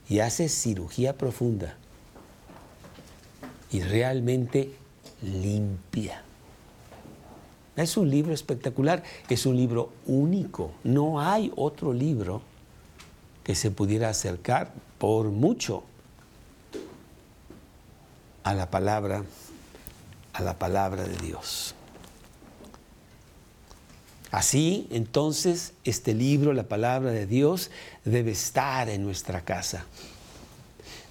y 0.10 0.20
hace 0.20 0.50
cirugía 0.50 1.17
profunda 1.17 1.75
y 3.72 3.82
realmente 3.82 4.73
limpia. 5.21 6.21
Es 7.76 7.97
un 7.97 8.10
libro 8.10 8.34
espectacular, 8.34 9.04
es 9.30 9.45
un 9.47 9.58
libro 9.58 9.91
único. 10.06 10.71
No 10.84 11.19
hay 11.19 11.52
otro 11.56 11.91
libro 11.91 12.41
que 13.43 13.56
se 13.56 13.71
pudiera 13.71 14.10
acercar 14.10 14.71
por 14.99 15.30
mucho 15.30 15.84
a 18.43 18.53
la 18.53 18.69
palabra 18.69 19.23
a 20.34 20.41
la 20.41 20.58
palabra 20.58 21.03
de 21.03 21.15
Dios. 21.17 21.75
Así, 24.32 24.88
entonces, 24.89 25.73
este 25.84 26.15
libro, 26.15 26.53
la 26.53 26.63
palabra 26.63 27.12
de 27.12 27.27
Dios, 27.27 27.69
debe 28.03 28.32
estar 28.32 28.89
en 28.89 29.03
nuestra 29.03 29.41
casa. 29.41 29.86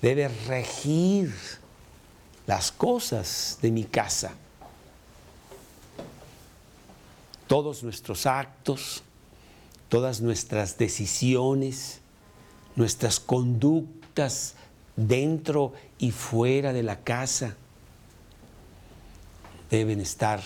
Debe 0.02 0.26
regir 0.48 1.32
las 2.48 2.72
cosas 2.72 3.58
de 3.62 3.70
mi 3.70 3.84
casa. 3.84 4.32
Todos 7.46 7.84
nuestros 7.84 8.26
actos, 8.26 9.04
todas 9.88 10.20
nuestras 10.20 10.76
decisiones, 10.76 12.00
nuestras 12.74 13.20
conductas 13.20 14.56
dentro 14.96 15.72
y 15.98 16.11
fuera 16.11 16.72
de 16.72 16.83
la 16.83 17.00
casa 17.00 17.57
deben 19.70 20.00
estar 20.00 20.42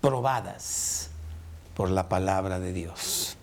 probadas 0.00 1.10
por 1.74 1.90
la 1.90 2.08
palabra 2.08 2.58
de 2.58 2.72
Dios. 2.72 3.36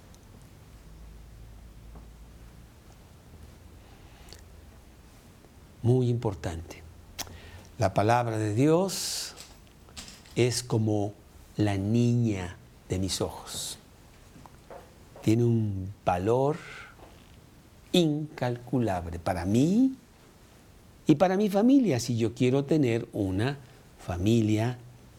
Muy 5.81 6.09
importante. 6.09 6.83
La 7.77 7.93
palabra 7.93 8.37
de 8.37 8.53
Dios 8.53 9.33
es 10.35 10.61
como 10.61 11.13
la 11.55 11.77
niña 11.77 12.57
de 12.89 12.99
mis 12.99 13.21
ojos. 13.21 13.77
Tiene 15.21 15.45
un 15.45 15.93
valor 16.03 16.57
incalculable 17.91 19.19
para 19.19 19.45
mí 19.45 19.95
y 21.07 21.15
para 21.15 21.37
mi 21.37 21.49
familia 21.49 21.99
si 21.99 22.17
yo 22.17 22.33
quiero 22.33 22.65
tener 22.65 23.07
una 23.13 23.57
familia 24.05 24.77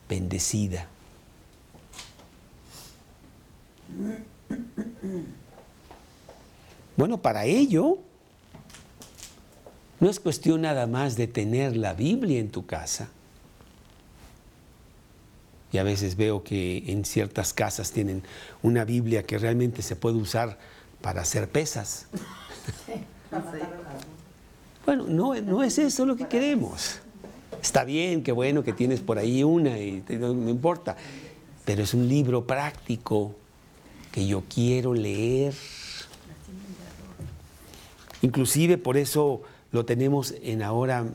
bendecida. 0.09 0.89
Bueno, 6.97 7.19
para 7.19 7.45
ello 7.45 7.99
no 10.01 10.09
es 10.09 10.21
cuestión 10.21 10.63
nada 10.63 10.87
más 10.87 11.17
de 11.17 11.27
tener 11.27 11.77
la 11.77 11.95
Biblia 11.95 12.39
en 12.39 12.51
tu 12.51 12.67
casa. 12.67 13.09
Y 15.73 15.79
a 15.79 15.83
veces 15.83 16.17
veo 16.17 16.43
que 16.43 16.85
en 16.89 17.05
ciertas 17.05 17.53
casas 17.53 17.93
tienen 17.93 18.23
una 18.63 18.85
Biblia 18.85 19.23
que 19.23 19.39
realmente 19.39 19.83
se 19.83 19.95
puede 19.97 20.17
usar 20.17 20.59
para 21.01 21.23
hacer 21.23 21.49
pesas. 21.49 22.07
Bueno, 24.87 25.05
no, 25.09 25.35
no 25.41 25.63
es 25.63 25.79
eso 25.79 26.07
lo 26.07 26.17
que 26.17 26.27
queremos. 26.27 27.01
Está 27.63 27.85
bien, 27.85 28.23
qué 28.23 28.33
bueno 28.33 28.65
que 28.65 28.73
tienes 28.73 29.01
por 29.01 29.19
ahí 29.19 29.45
una 29.45 29.79
y 29.79 30.03
no, 30.09 30.33
no 30.35 30.49
importa. 30.49 30.97
Pero 31.65 31.83
es 31.83 31.95
un 31.95 32.09
libro 32.09 32.47
práctico 32.47 33.35
que 34.11 34.27
yo 34.27 34.43
quiero 34.53 34.95
leer. 34.95 35.55
Inclusive 38.23 38.79
por 38.79 38.97
eso 38.97 39.43
lo 39.73 39.85
tenemos 39.85 40.35
en 40.43 40.63
ahora 40.63 41.07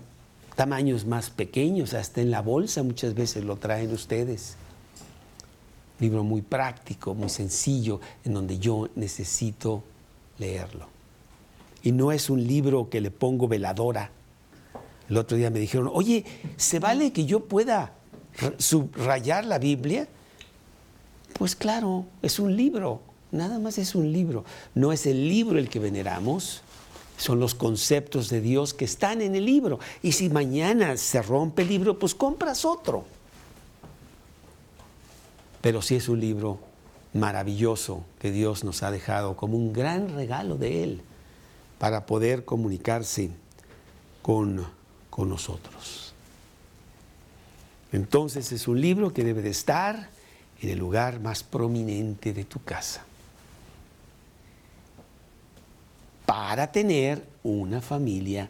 tamaños 0.55 1.05
más 1.05 1.29
pequeños, 1.29 1.93
hasta 1.93 2.21
en 2.21 2.31
la 2.31 2.41
bolsa 2.41 2.81
muchas 2.83 3.13
veces 3.13 3.43
lo 3.43 3.57
traen 3.57 3.91
ustedes. 3.91 4.55
Libro 5.99 6.23
muy 6.23 6.41
práctico, 6.41 7.13
muy 7.13 7.29
sencillo, 7.29 7.99
en 8.23 8.33
donde 8.33 8.59
yo 8.59 8.89
necesito 8.95 9.83
leerlo. 10.37 10.94
Y 11.85 11.91
no 11.91 12.11
es 12.11 12.31
un 12.31 12.45
libro 12.45 12.89
que 12.89 12.99
le 12.99 13.11
pongo 13.11 13.47
veladora. 13.47 14.09
El 15.07 15.17
otro 15.17 15.37
día 15.37 15.51
me 15.51 15.59
dijeron, 15.59 15.87
oye, 15.93 16.25
¿se 16.57 16.79
vale 16.79 17.13
que 17.13 17.27
yo 17.27 17.41
pueda 17.41 17.93
subrayar 18.57 19.45
la 19.45 19.59
Biblia? 19.59 20.07
Pues 21.33 21.55
claro, 21.55 22.07
es 22.23 22.39
un 22.39 22.55
libro, 22.55 23.01
nada 23.31 23.59
más 23.59 23.77
es 23.77 23.93
un 23.93 24.11
libro. 24.11 24.45
No 24.73 24.91
es 24.91 25.05
el 25.05 25.29
libro 25.29 25.59
el 25.59 25.69
que 25.69 25.77
veneramos, 25.77 26.63
son 27.17 27.39
los 27.39 27.53
conceptos 27.53 28.29
de 28.29 28.41
Dios 28.41 28.73
que 28.73 28.85
están 28.85 29.21
en 29.21 29.35
el 29.35 29.45
libro. 29.45 29.77
Y 30.01 30.13
si 30.13 30.27
mañana 30.29 30.97
se 30.97 31.21
rompe 31.21 31.61
el 31.61 31.67
libro, 31.67 31.99
pues 31.99 32.15
compras 32.15 32.65
otro. 32.65 33.05
Pero 35.61 35.83
sí 35.83 35.93
es 35.93 36.09
un 36.09 36.19
libro 36.19 36.57
maravilloso 37.13 38.03
que 38.17 38.31
Dios 38.31 38.63
nos 38.63 38.81
ha 38.81 38.89
dejado 38.89 39.37
como 39.37 39.55
un 39.55 39.71
gran 39.71 40.15
regalo 40.15 40.57
de 40.57 40.83
Él 40.83 41.03
para 41.77 42.05
poder 42.05 42.45
comunicarse 42.45 43.29
con, 44.21 44.65
con 45.09 45.29
nosotros. 45.29 46.13
Entonces 47.91 48.51
es 48.51 48.67
un 48.67 48.81
libro 48.81 49.13
que 49.13 49.23
debe 49.23 49.41
de 49.41 49.49
estar 49.49 50.09
en 50.61 50.69
el 50.69 50.79
lugar 50.79 51.19
más 51.19 51.43
prominente 51.43 52.33
de 52.33 52.43
tu 52.45 52.63
casa. 52.63 53.05
para 56.25 56.71
tener 56.71 57.25
una 57.43 57.81
familia 57.81 58.49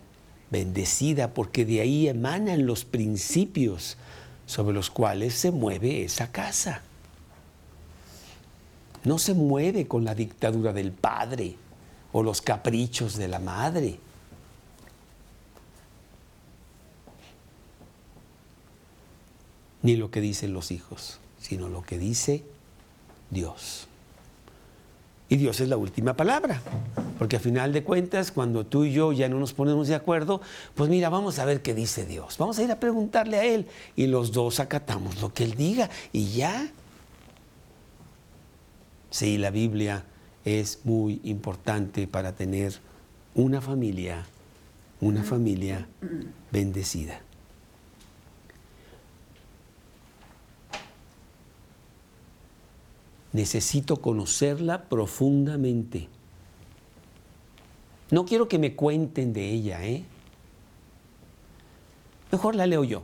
bendecida, 0.50 1.34
porque 1.34 1.66
de 1.66 1.82
ahí 1.82 2.08
emanan 2.08 2.66
los 2.66 2.86
principios 2.86 3.98
sobre 4.46 4.74
los 4.74 4.90
cuales 4.90 5.34
se 5.34 5.52
mueve 5.52 6.04
esa 6.04 6.32
casa. 6.32 6.82
No 9.04 9.20
se 9.20 9.34
mueve 9.34 9.88
con 9.88 10.06
la 10.06 10.16
dictadura 10.16 10.74
del 10.74 10.92
padre 10.92 11.56
o 12.18 12.24
los 12.24 12.42
caprichos 12.42 13.18
de 13.18 13.28
la 13.28 13.40
madre. 13.40 14.00
Ni 19.82 19.98
lo 19.98 20.10
que 20.12 20.22
dicen 20.22 20.54
los 20.54 20.72
hijos, 20.72 21.20
sino 21.42 21.68
lo 21.68 21.82
que 21.82 21.98
dice 21.98 22.46
Dios. 23.32 23.90
Y 25.28 25.36
Dios 25.36 25.60
es 25.60 25.68
la 25.68 25.76
última 25.76 26.14
palabra. 26.14 26.62
Porque 27.20 27.36
a 27.36 27.40
final 27.42 27.74
de 27.74 27.84
cuentas, 27.84 28.32
cuando 28.32 28.66
tú 28.66 28.86
y 28.86 28.94
yo 28.94 29.12
ya 29.12 29.28
no 29.28 29.38
nos 29.38 29.52
ponemos 29.52 29.90
de 29.90 29.96
acuerdo, 29.96 30.40
pues 30.74 30.90
mira, 30.90 31.10
vamos 31.10 31.38
a 31.40 31.44
ver 31.44 31.62
qué 31.62 31.74
dice 31.74 32.06
Dios. 32.06 32.38
Vamos 32.38 32.58
a 32.60 32.64
ir 32.64 32.72
a 32.72 32.80
preguntarle 32.80 33.40
a 33.40 33.44
Él 33.44 33.68
y 33.98 34.08
los 34.08 34.32
dos 34.32 34.62
acatamos 34.62 35.20
lo 35.20 35.34
que 35.34 35.44
Él 35.44 35.56
diga 35.56 35.90
y 36.14 36.30
ya. 36.30 36.72
Sí, 39.10 39.38
la 39.38 39.50
Biblia 39.50 40.06
es 40.46 40.80
muy 40.86 41.20
importante 41.24 42.08
para 42.08 42.36
tener 42.36 42.80
una 43.34 43.60
familia, 43.60 44.26
una 45.02 45.24
familia 45.24 45.88
bendecida. 46.52 47.20
Necesito 53.34 53.98
conocerla 53.98 54.84
profundamente. 54.84 56.08
No 58.12 58.24
quiero 58.24 58.48
que 58.48 58.60
me 58.60 58.76
cuenten 58.76 59.34
de 59.34 59.50
ella, 59.50 59.86
¿eh? 59.86 60.06
Mejor 62.32 62.56
la 62.56 62.68
leo 62.68 62.84
yo. 62.84 63.04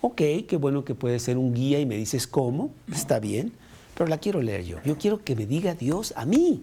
Ok, 0.00 0.16
qué 0.48 0.56
bueno 0.58 0.84
que 0.84 0.94
puede 0.94 1.18
ser 1.18 1.36
un 1.38 1.54
guía 1.54 1.78
y 1.80 1.86
me 1.86 1.96
dices 1.96 2.26
cómo, 2.26 2.70
está 2.90 3.20
bien, 3.20 3.52
pero 3.98 4.08
la 4.08 4.18
quiero 4.18 4.40
leer 4.40 4.64
yo. 4.64 4.78
Yo 4.84 4.96
quiero 4.96 5.24
que 5.24 5.34
me 5.34 5.44
diga 5.44 5.74
Dios 5.74 6.14
a 6.14 6.24
mí. 6.24 6.62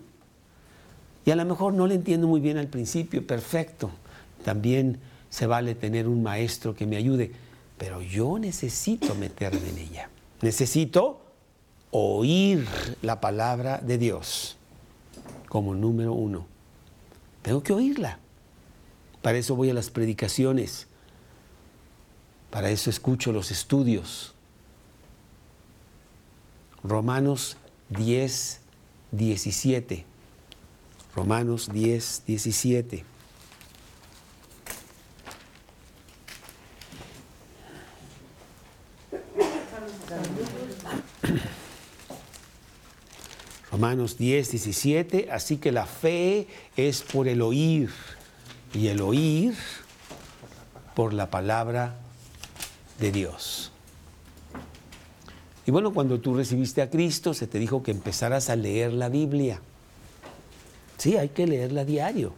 Y 1.26 1.32
a 1.32 1.36
lo 1.36 1.44
mejor 1.44 1.74
no 1.74 1.86
le 1.86 1.96
entiendo 1.96 2.28
muy 2.28 2.40
bien 2.40 2.58
al 2.58 2.68
principio, 2.68 3.28
perfecto. 3.28 3.92
También 4.46 5.00
se 5.30 5.46
vale 5.46 5.76
tener 5.76 6.08
un 6.08 6.24
maestro 6.24 6.74
que 6.74 6.86
me 6.86 6.96
ayude, 6.96 7.34
pero 7.78 8.02
yo 8.02 8.40
necesito 8.40 9.16
meterme 9.16 9.68
en 9.68 9.78
ella. 9.80 10.10
Necesito 10.42 11.26
oír 11.92 12.66
la 13.02 13.20
palabra 13.20 13.80
de 13.80 13.98
Dios 13.98 14.56
como 15.50 15.76
número 15.76 16.14
uno. 16.14 16.46
Tengo 17.42 17.62
que 17.62 17.74
oírla. 17.74 18.18
Para 19.22 19.38
eso 19.38 19.58
voy 19.58 19.70
a 19.70 19.74
las 19.74 19.90
predicaciones. 19.90 20.88
Para 22.50 22.70
eso 22.70 22.90
escucho 22.90 23.34
los 23.34 23.52
estudios. 23.52 24.35
Romanos 26.88 27.58
10, 27.90 28.62
17. 29.12 30.06
Romanos 31.16 31.70
10, 31.74 32.24
17. 32.28 33.04
Romanos 43.72 44.18
10, 44.18 44.52
17, 44.52 45.30
así 45.32 45.58
que 45.58 45.72
la 45.72 45.88
fe 45.88 46.48
es 46.78 47.02
por 47.02 47.28
el 47.28 47.42
oír 47.42 47.90
y 48.74 48.88
el 48.88 49.02
oír 49.02 49.56
por 50.94 51.14
la 51.14 51.32
palabra 51.32 51.96
de 53.00 53.12
Dios. 53.12 53.75
Y 55.66 55.72
bueno, 55.72 55.94
cuando 55.94 56.20
tú 56.20 56.36
recibiste 56.36 56.82
a 56.82 56.90
Cristo, 56.90 57.34
se 57.34 57.48
te 57.48 57.60
dijo 57.60 57.82
que 57.82 57.92
empezaras 57.92 58.50
a 58.50 58.56
leer 58.56 58.94
la 58.94 59.10
Biblia. 59.10 59.60
Sí, 60.98 61.18
hay 61.18 61.30
que 61.30 61.48
leerla 61.48 61.86
diario. 61.86 62.34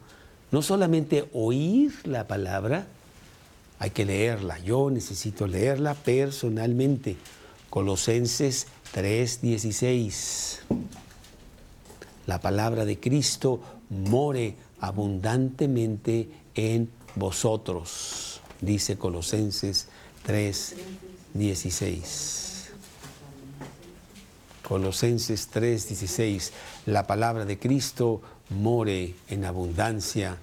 No 0.52 0.62
solamente 0.62 1.30
oír 1.34 1.94
la 2.06 2.26
palabra, 2.28 2.88
hay 3.80 3.90
que 3.90 4.06
leerla. 4.06 4.60
Yo 4.60 4.90
necesito 4.90 5.46
leerla 5.46 5.94
personalmente. 5.94 7.18
Colosenses 7.70 8.68
3:16 8.94 10.62
la 12.28 12.40
palabra 12.40 12.86
de 12.86 13.00
Cristo 13.00 13.60
more 13.90 14.54
abundantemente 14.82 16.30
en 16.54 16.90
vosotros, 17.16 18.42
dice 18.62 18.98
Colosenses 18.98 19.88
3, 20.24 20.76
16. 21.34 22.47
Colosenses 24.68 25.48
3, 25.48 25.88
16. 25.88 26.52
La 26.88 27.08
palabra 27.08 27.46
de 27.46 27.58
Cristo 27.58 28.22
more 28.50 29.14
en 29.30 29.46
abundancia 29.46 30.38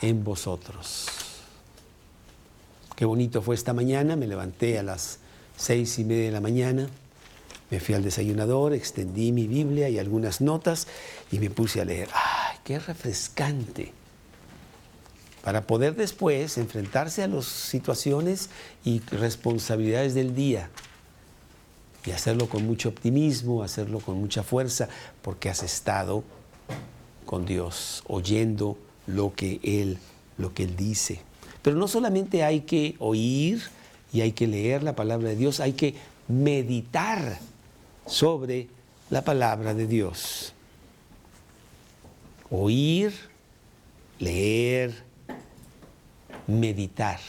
en 0.00 0.24
vosotros. 0.24 1.06
Qué 2.96 3.04
bonito 3.04 3.42
fue 3.42 3.54
esta 3.54 3.72
mañana, 3.72 4.16
me 4.16 4.26
levanté 4.26 4.78
a 4.78 4.82
las 4.82 5.18
seis 5.56 5.98
y 5.98 6.04
media 6.04 6.24
de 6.24 6.32
la 6.32 6.40
mañana 6.40 6.88
me 7.70 7.80
fui 7.80 7.94
al 7.94 8.02
desayunador, 8.02 8.72
extendí 8.72 9.32
mi 9.32 9.46
Biblia 9.46 9.88
y 9.88 9.98
algunas 9.98 10.40
notas 10.40 10.86
y 11.30 11.38
me 11.38 11.50
puse 11.50 11.80
a 11.80 11.84
leer. 11.84 12.08
¡Ay, 12.14 12.56
qué 12.64 12.78
refrescante! 12.78 13.92
Para 15.42 15.66
poder 15.66 15.94
después 15.94 16.58
enfrentarse 16.58 17.22
a 17.22 17.28
las 17.28 17.46
situaciones 17.46 18.48
y 18.84 19.00
responsabilidades 19.00 20.14
del 20.14 20.34
día 20.34 20.70
y 22.08 22.10
hacerlo 22.10 22.48
con 22.48 22.66
mucho 22.66 22.88
optimismo, 22.88 23.62
hacerlo 23.62 24.00
con 24.00 24.18
mucha 24.18 24.42
fuerza, 24.42 24.88
porque 25.20 25.50
has 25.50 25.62
estado 25.62 26.24
con 27.26 27.44
Dios, 27.44 28.02
oyendo 28.06 28.78
lo 29.06 29.34
que 29.34 29.60
Él, 29.62 29.98
lo 30.38 30.54
que 30.54 30.62
Él 30.62 30.74
dice. 30.74 31.20
Pero 31.60 31.76
no 31.76 31.86
solamente 31.86 32.44
hay 32.44 32.62
que 32.62 32.96
oír 32.98 33.62
y 34.10 34.22
hay 34.22 34.32
que 34.32 34.46
leer 34.46 34.82
la 34.82 34.96
palabra 34.96 35.28
de 35.28 35.36
Dios, 35.36 35.60
hay 35.60 35.74
que 35.74 35.96
meditar 36.28 37.38
sobre 38.06 38.68
la 39.10 39.22
palabra 39.22 39.74
de 39.74 39.86
Dios. 39.86 40.54
Oír, 42.50 43.12
leer, 44.18 44.94
meditar. 46.46 47.20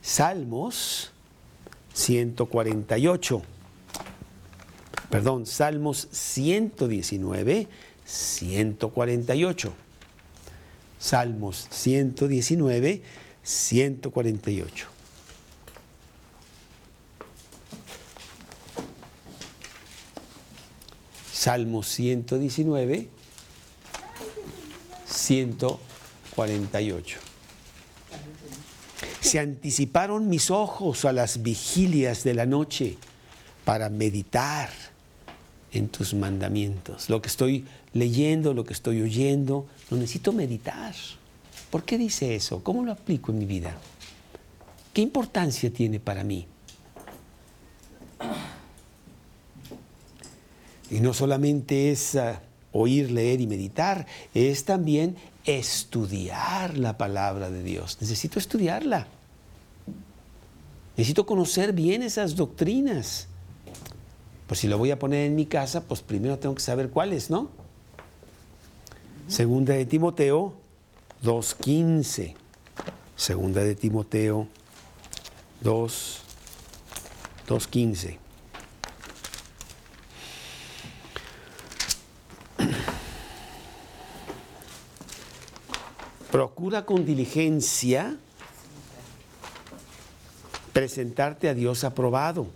Salmos 0.00 1.12
148. 1.98 3.42
Perdón, 5.10 5.46
Salmos 5.46 6.06
119, 6.12 7.66
148. 8.04 9.72
Salmos 11.00 11.66
119, 11.70 13.02
148. 13.42 14.86
Salmo 21.32 21.82
119, 21.82 23.08
148. 25.06 27.27
Se 29.28 29.38
anticiparon 29.38 30.30
mis 30.30 30.50
ojos 30.50 31.04
a 31.04 31.12
las 31.12 31.42
vigilias 31.42 32.24
de 32.24 32.32
la 32.32 32.46
noche 32.46 32.96
para 33.66 33.90
meditar 33.90 34.70
en 35.70 35.90
tus 35.90 36.14
mandamientos. 36.14 37.10
Lo 37.10 37.20
que 37.20 37.28
estoy 37.28 37.66
leyendo, 37.92 38.54
lo 38.54 38.64
que 38.64 38.72
estoy 38.72 39.02
oyendo, 39.02 39.66
lo 39.90 39.98
necesito 39.98 40.32
meditar. 40.32 40.94
¿Por 41.70 41.84
qué 41.84 41.98
dice 41.98 42.34
eso? 42.34 42.64
¿Cómo 42.64 42.82
lo 42.82 42.92
aplico 42.92 43.30
en 43.30 43.38
mi 43.38 43.44
vida? 43.44 43.76
¿Qué 44.94 45.02
importancia 45.02 45.70
tiene 45.70 46.00
para 46.00 46.24
mí? 46.24 46.46
Y 50.90 51.00
no 51.00 51.12
solamente 51.12 51.90
es 51.90 52.16
ah, 52.16 52.40
oír, 52.72 53.10
leer 53.10 53.42
y 53.42 53.46
meditar, 53.46 54.06
es 54.32 54.64
también 54.64 55.16
estudiar 55.44 56.78
la 56.78 56.96
palabra 56.96 57.50
de 57.50 57.62
Dios. 57.62 57.98
Necesito 58.00 58.38
estudiarla. 58.38 59.06
Necesito 60.98 61.26
conocer 61.26 61.72
bien 61.72 62.02
esas 62.02 62.34
doctrinas. 62.34 63.28
Pues 64.48 64.58
si 64.58 64.66
lo 64.66 64.78
voy 64.78 64.90
a 64.90 64.98
poner 64.98 65.26
en 65.26 65.36
mi 65.36 65.46
casa, 65.46 65.84
pues 65.84 66.00
primero 66.00 66.40
tengo 66.40 66.56
que 66.56 66.60
saber 66.60 66.90
cuáles, 66.90 67.30
¿no? 67.30 67.50
Segunda 69.28 69.74
de 69.74 69.86
Timoteo 69.86 70.54
2.15. 71.22 72.34
Segunda 73.14 73.62
de 73.62 73.76
Timoteo 73.76 74.48
2, 75.60 76.18
2.15. 77.46 78.16
Procura 86.32 86.84
con 86.84 87.06
diligencia 87.06 88.18
presentarte 90.78 91.48
a 91.48 91.54
Dios 91.54 91.82
aprobado, 91.82 92.46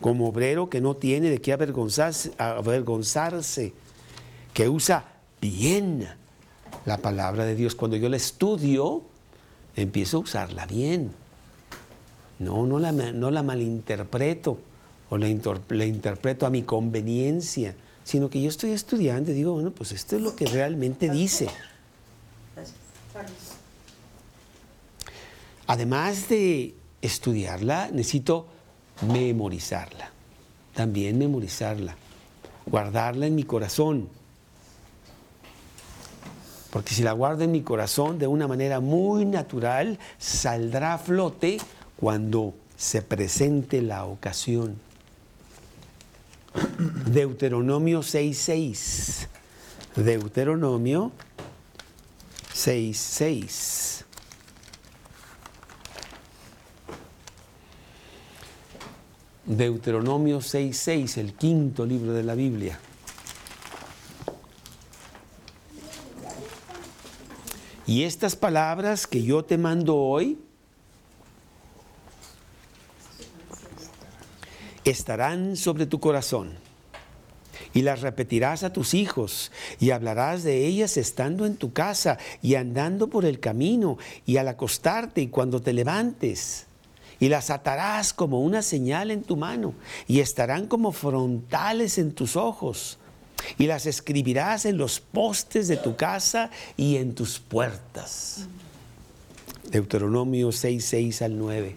como 0.00 0.30
obrero 0.30 0.68
que 0.68 0.80
no 0.80 0.96
tiene 0.96 1.30
de 1.30 1.40
qué 1.40 1.52
avergonzarse, 1.52 2.32
avergonzarse, 2.36 3.72
que 4.52 4.68
usa 4.68 5.04
bien 5.40 6.08
la 6.86 6.98
palabra 6.98 7.44
de 7.44 7.54
Dios. 7.54 7.76
Cuando 7.76 7.96
yo 7.96 8.08
la 8.08 8.16
estudio, 8.16 9.02
empiezo 9.76 10.16
a 10.16 10.20
usarla 10.20 10.66
bien. 10.66 11.12
No, 12.40 12.66
no 12.66 12.80
la, 12.80 12.90
no 12.90 13.30
la 13.30 13.44
malinterpreto 13.44 14.58
o 15.08 15.16
la, 15.16 15.28
la 15.68 15.84
interpreto 15.84 16.46
a 16.46 16.50
mi 16.50 16.64
conveniencia, 16.64 17.76
sino 18.02 18.28
que 18.28 18.42
yo 18.42 18.48
estoy 18.48 18.72
estudiando 18.72 19.30
y 19.30 19.34
digo, 19.34 19.52
bueno, 19.52 19.70
pues 19.70 19.92
esto 19.92 20.16
es 20.16 20.22
lo 20.22 20.34
que 20.34 20.46
realmente 20.46 21.08
dice. 21.08 21.46
Además 25.68 26.28
de 26.28 26.74
estudiarla, 27.02 27.88
necesito 27.92 28.46
memorizarla. 29.06 30.10
También 30.74 31.18
memorizarla. 31.18 31.96
Guardarla 32.66 33.26
en 33.26 33.34
mi 33.34 33.44
corazón. 33.44 34.08
Porque 36.70 36.94
si 36.94 37.02
la 37.02 37.12
guardo 37.12 37.44
en 37.44 37.52
mi 37.52 37.62
corazón 37.62 38.18
de 38.18 38.26
una 38.26 38.46
manera 38.46 38.80
muy 38.80 39.24
natural, 39.24 39.98
saldrá 40.18 40.94
a 40.94 40.98
flote 40.98 41.58
cuando 41.96 42.54
se 42.76 43.02
presente 43.02 43.80
la 43.82 44.04
ocasión. 44.04 44.78
Deuteronomio 47.06 48.00
6.6. 48.00 49.26
Deuteronomio 49.96 51.12
6.6. 52.54 53.97
Deuteronomio 59.48 60.40
6.6, 60.40 61.16
el 61.16 61.32
quinto 61.32 61.86
libro 61.86 62.12
de 62.12 62.22
la 62.22 62.34
Biblia. 62.34 62.78
Y 67.86 68.02
estas 68.02 68.36
palabras 68.36 69.06
que 69.06 69.22
yo 69.22 69.46
te 69.46 69.56
mando 69.56 69.96
hoy 69.96 70.38
estarán 74.84 75.56
sobre 75.56 75.86
tu 75.86 75.98
corazón 75.98 76.52
y 77.72 77.80
las 77.80 78.02
repetirás 78.02 78.64
a 78.64 78.74
tus 78.74 78.92
hijos 78.92 79.50
y 79.80 79.92
hablarás 79.92 80.42
de 80.42 80.66
ellas 80.66 80.98
estando 80.98 81.46
en 81.46 81.56
tu 81.56 81.72
casa 81.72 82.18
y 82.42 82.56
andando 82.56 83.08
por 83.08 83.24
el 83.24 83.40
camino 83.40 83.96
y 84.26 84.36
al 84.36 84.48
acostarte 84.48 85.22
y 85.22 85.28
cuando 85.28 85.62
te 85.62 85.72
levantes. 85.72 86.67
Y 87.20 87.28
las 87.28 87.50
atarás 87.50 88.12
como 88.12 88.40
una 88.42 88.62
señal 88.62 89.10
en 89.10 89.22
tu 89.22 89.36
mano 89.36 89.74
y 90.06 90.20
estarán 90.20 90.66
como 90.66 90.92
frontales 90.92 91.98
en 91.98 92.12
tus 92.12 92.36
ojos 92.36 92.98
y 93.56 93.66
las 93.66 93.86
escribirás 93.86 94.64
en 94.66 94.76
los 94.76 95.00
postes 95.00 95.68
de 95.68 95.76
tu 95.76 95.96
casa 95.96 96.50
y 96.76 96.96
en 96.96 97.14
tus 97.14 97.38
puertas. 97.38 98.46
Deuteronomio 99.70 100.52
6, 100.52 100.84
6 100.84 101.22
al 101.22 101.38
9. 101.38 101.76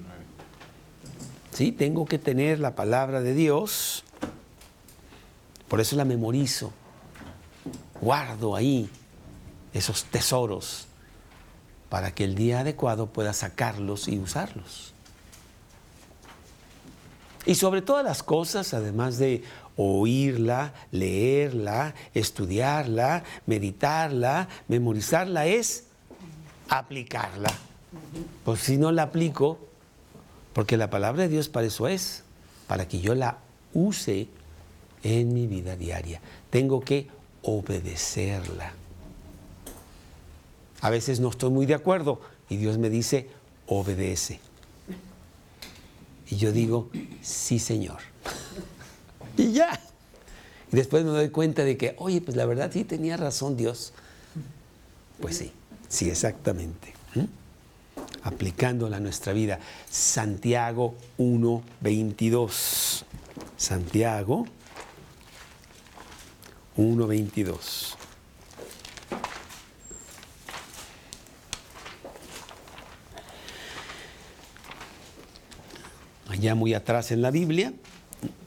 Sí, 1.54 1.71
tengo 1.71 2.06
que 2.06 2.17
tener 2.17 2.60
la 2.60 2.75
palabra 2.75 3.21
de 3.21 3.34
Dios, 3.34 4.04
por 5.67 5.82
eso 5.82 5.95
la 5.95 6.06
memorizo, 6.06 6.71
guardo 7.99 8.56
ahí 8.56 8.89
esos 9.73 10.06
tesoros 10.06 10.88
para 11.89 12.15
que 12.15 12.23
el 12.23 12.36
día 12.36 12.62
adecuado 12.62 13.08
pueda 13.08 13.34
sacarlos 13.34 14.08
y 14.08 14.17
usarlos. 14.17 14.90
Y 17.45 17.56
sobre 17.56 17.82
todas 17.82 18.06
las 18.06 18.23
cosas, 18.23 18.73
además 18.73 19.17
de 19.17 19.43
oírla, 19.75 20.73
leerla, 20.91 21.95
estudiarla, 22.13 23.23
meditarla, 23.45 24.47
memorizarla, 24.67 25.47
es 25.47 25.86
aplicarla. 26.69 27.51
Pues 28.45 28.62
si 28.62 28.77
no 28.77 28.91
la 28.91 29.04
aplico, 29.04 29.60
porque 30.54 30.77
la 30.77 30.89
palabra 30.89 31.23
de 31.23 31.30
Dios 31.30 31.49
para 31.49 31.67
eso 31.67 31.88
es, 31.88 32.23
para 32.67 32.88
que 32.88 32.99
yo 32.99 33.15
la 33.15 33.38
use 33.73 34.27
en 35.04 35.34
mi 35.34 35.47
vida 35.47 35.75
diaria. 35.75 36.21
Tengo 36.49 36.82
que 36.82 37.08
obedecerla. 37.41 38.73
A 40.82 40.89
veces 40.89 41.19
no 41.19 41.30
estoy 41.30 41.49
muy 41.49 41.65
de 41.65 41.75
acuerdo 41.75 42.21
y 42.49 42.58
Dios 42.58 42.77
me 42.77 42.89
dice, 42.89 43.30
obedece. 43.67 44.39
Y 46.32 46.38
yo 46.38 46.54
digo, 46.54 46.89
sí, 47.22 47.60
Señor. 47.60 48.00
y 49.38 49.52
ya. 49.52 49.80
Y 50.72 50.76
después 50.78 51.04
me 51.04 51.12
doy 51.12 51.30
cuenta 51.30 51.65
de 51.65 51.76
que, 51.76 51.94
oye, 51.98 52.22
pues 52.22 52.38
la 52.38 52.46
verdad 52.46 52.72
sí 52.74 52.86
tenía 52.86 53.17
razón 53.17 53.58
Dios. 53.58 53.91
Pues 55.20 55.38
sí, 55.38 55.52
sí, 55.89 56.10
exactamente. 56.10 56.94
¿Mm? 57.15 57.26
Aplicándola 58.24 58.98
a 58.98 59.00
nuestra 59.02 59.34
vida. 59.34 59.60
Santiago 59.89 60.96
1, 61.17 61.62
22. 61.82 63.06
Santiago 63.58 64.48
1, 66.78 67.08
22. 67.08 67.98
Allá 76.32 76.56
muy 76.56 76.74
atrás 76.74 77.12
en 77.12 77.22
la 77.22 77.30
Biblia, 77.30 77.74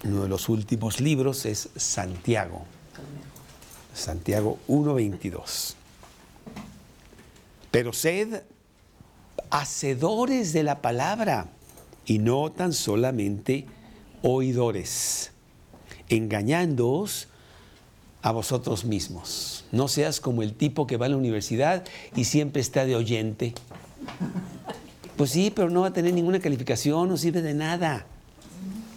uno 0.05 0.23
de 0.23 0.29
los 0.31 0.49
últimos 0.49 1.01
libros 1.01 1.45
es 1.45 1.69
Santiago. 1.77 2.65
Santiago 3.93 4.59
1.22. 4.69 5.75
Pero 7.71 7.93
sed 7.93 8.43
hacedores 9.51 10.55
de 10.55 10.63
la 10.63 10.81
palabra 10.81 11.49
y 12.07 12.21
no 12.21 12.51
tan 12.53 12.73
solamente 12.73 13.67
oidores, 14.23 15.33
engañándoos 16.09 17.29
a 18.23 18.33
vosotros 18.33 18.87
mismos. 18.87 19.67
No 19.73 19.89
seas 19.89 20.21
como 20.21 20.43
el 20.43 20.55
tipo 20.55 20.87
que 20.87 20.97
va 20.97 21.05
a 21.05 21.11
la 21.11 21.19
universidad 21.19 21.85
y 22.17 22.25
siempre 22.25 22.63
está 22.63 22.87
de 22.87 22.97
oyente. 22.97 23.53
Pues 25.17 25.31
sí, 25.31 25.53
pero 25.55 25.71
no 25.71 25.83
va 25.83 25.89
a 25.89 25.93
tener 25.93 26.13
ninguna 26.13 26.41
calificación, 26.41 27.09
no 27.09 27.17
sirve 27.17 27.41
de 27.41 27.55
nada. 27.55 28.07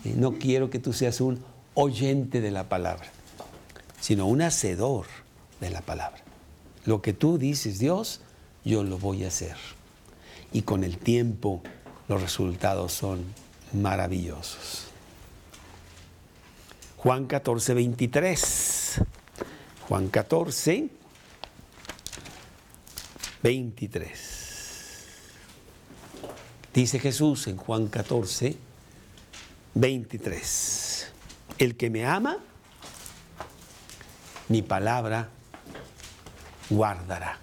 No 0.04 0.34
quiero 0.34 0.70
que 0.70 0.80
tú 0.80 0.94
seas 0.94 1.22
un 1.22 1.44
oyente 1.74 2.42
de 2.42 2.50
la 2.50 2.70
palabra, 2.70 3.08
sino 4.00 4.26
un 4.26 4.42
hacedor 4.42 5.06
de 5.60 5.70
la 5.70 5.82
palabra. 5.82 6.22
Lo 6.86 7.02
que 7.02 7.14
tú 7.14 7.38
dices, 7.38 7.78
Dios, 7.78 8.22
yo 8.64 8.84
lo 8.84 8.98
voy 8.98 9.26
a 9.26 9.28
hacer. 9.28 9.56
Y 10.52 10.64
con 10.64 10.84
el 10.84 10.98
tiempo 10.98 11.62
los 12.08 12.22
resultados 12.22 12.94
son 12.94 13.24
maravillosos. 13.74 14.88
Juan 16.98 17.28
14, 17.28 17.74
23. 17.74 19.02
Juan 19.88 20.08
14, 20.08 20.90
23. 23.44 24.37
Dice 26.74 27.00
Jesús 27.00 27.48
en 27.48 27.58
Juan 27.58 27.88
14, 27.88 28.58
23. 29.74 31.12
El 31.58 31.76
que 31.76 31.90
me 31.90 32.06
ama, 32.06 32.38
mi 34.50 34.62
palabra 34.62 35.30
guardará. 36.70 37.40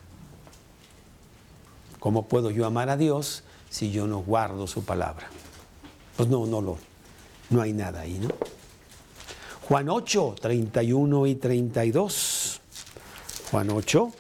¿Cómo 1.99 2.27
puedo 2.27 2.51
yo 2.51 2.67
amar 2.67 2.91
a 2.91 2.97
Dios 2.97 3.43
si 3.71 3.91
yo 3.91 4.07
no 4.07 4.21
guardo 4.21 4.67
su 4.67 4.85
palabra? 4.85 5.29
Pues 6.17 6.29
no, 6.29 6.47
no 6.47 6.61
lo, 6.61 6.79
no 7.51 7.63
hay 7.63 7.73
nada 7.73 8.01
ahí, 8.01 8.19
¿no? 8.19 8.29
Juan 9.69 9.89
8, 9.89 10.37
31 10.41 11.27
y 11.27 11.35
32. 11.37 12.61
Juan 13.51 13.71
8, 13.71 14.13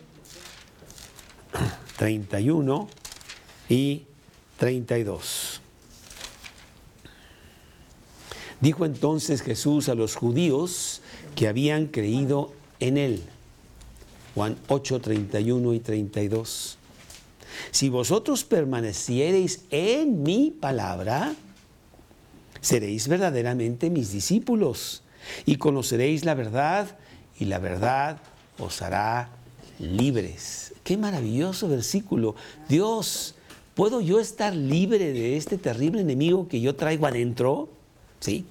31 1.98 2.88
y 3.68 3.96
32. 3.96 4.13
Dijo 8.60 8.84
entonces 8.86 9.42
Jesús 9.42 9.88
a 9.88 9.94
los 9.94 10.16
judíos 10.16 11.02
que 11.34 11.48
habían 11.48 11.86
creído 11.86 12.52
en 12.80 12.96
él. 12.96 13.22
Juan 14.34 14.56
8, 14.68 15.00
31 15.00 15.74
y 15.74 15.80
32. 15.80 16.78
Si 17.70 17.88
vosotros 17.88 18.44
permaneciereis 18.44 19.64
en 19.70 20.22
mi 20.22 20.50
palabra, 20.50 21.34
seréis 22.60 23.08
verdaderamente 23.08 23.90
mis 23.90 24.12
discípulos 24.12 25.02
y 25.46 25.56
conoceréis 25.56 26.24
la 26.24 26.34
verdad 26.34 26.98
y 27.38 27.44
la 27.46 27.58
verdad 27.58 28.18
os 28.58 28.82
hará 28.82 29.30
libres. 29.78 30.74
Qué 30.82 30.96
maravilloso 30.96 31.68
versículo. 31.68 32.34
Dios, 32.68 33.33
¿puedo 33.74 34.00
yo 34.00 34.20
estar 34.20 34.54
libre 34.54 35.12
de 35.12 35.36
este 35.36 35.58
terrible 35.58 36.00
enemigo 36.00 36.48
que 36.48 36.60
yo 36.60 36.74
traigo 36.74 37.06
adentro? 37.06 37.68
¿Sí? 38.20 38.44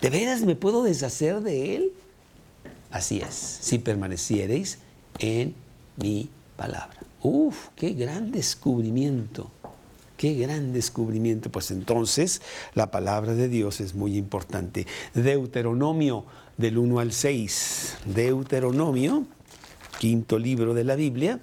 ¿De 0.00 0.10
veras 0.10 0.42
me 0.42 0.56
puedo 0.56 0.82
deshacer 0.82 1.40
de 1.40 1.76
él? 1.76 1.92
Así 2.90 3.20
es, 3.20 3.34
si 3.34 3.78
permaneciereis 3.78 4.78
en 5.18 5.54
mi 5.96 6.28
palabra. 6.56 6.98
Uf, 7.22 7.68
qué 7.76 7.92
gran 7.92 8.32
descubrimiento, 8.32 9.50
Qué 10.22 10.34
gran 10.34 10.72
descubrimiento. 10.72 11.50
Pues 11.50 11.72
entonces 11.72 12.42
la 12.74 12.92
palabra 12.92 13.34
de 13.34 13.48
Dios 13.48 13.80
es 13.80 13.96
muy 13.96 14.16
importante. 14.16 14.86
Deuteronomio 15.14 16.24
del 16.56 16.78
1 16.78 17.00
al 17.00 17.12
6. 17.12 17.96
Deuteronomio, 18.06 19.24
quinto 19.98 20.38
libro 20.38 20.74
de 20.74 20.84
la 20.84 20.94
Biblia. 20.94 21.40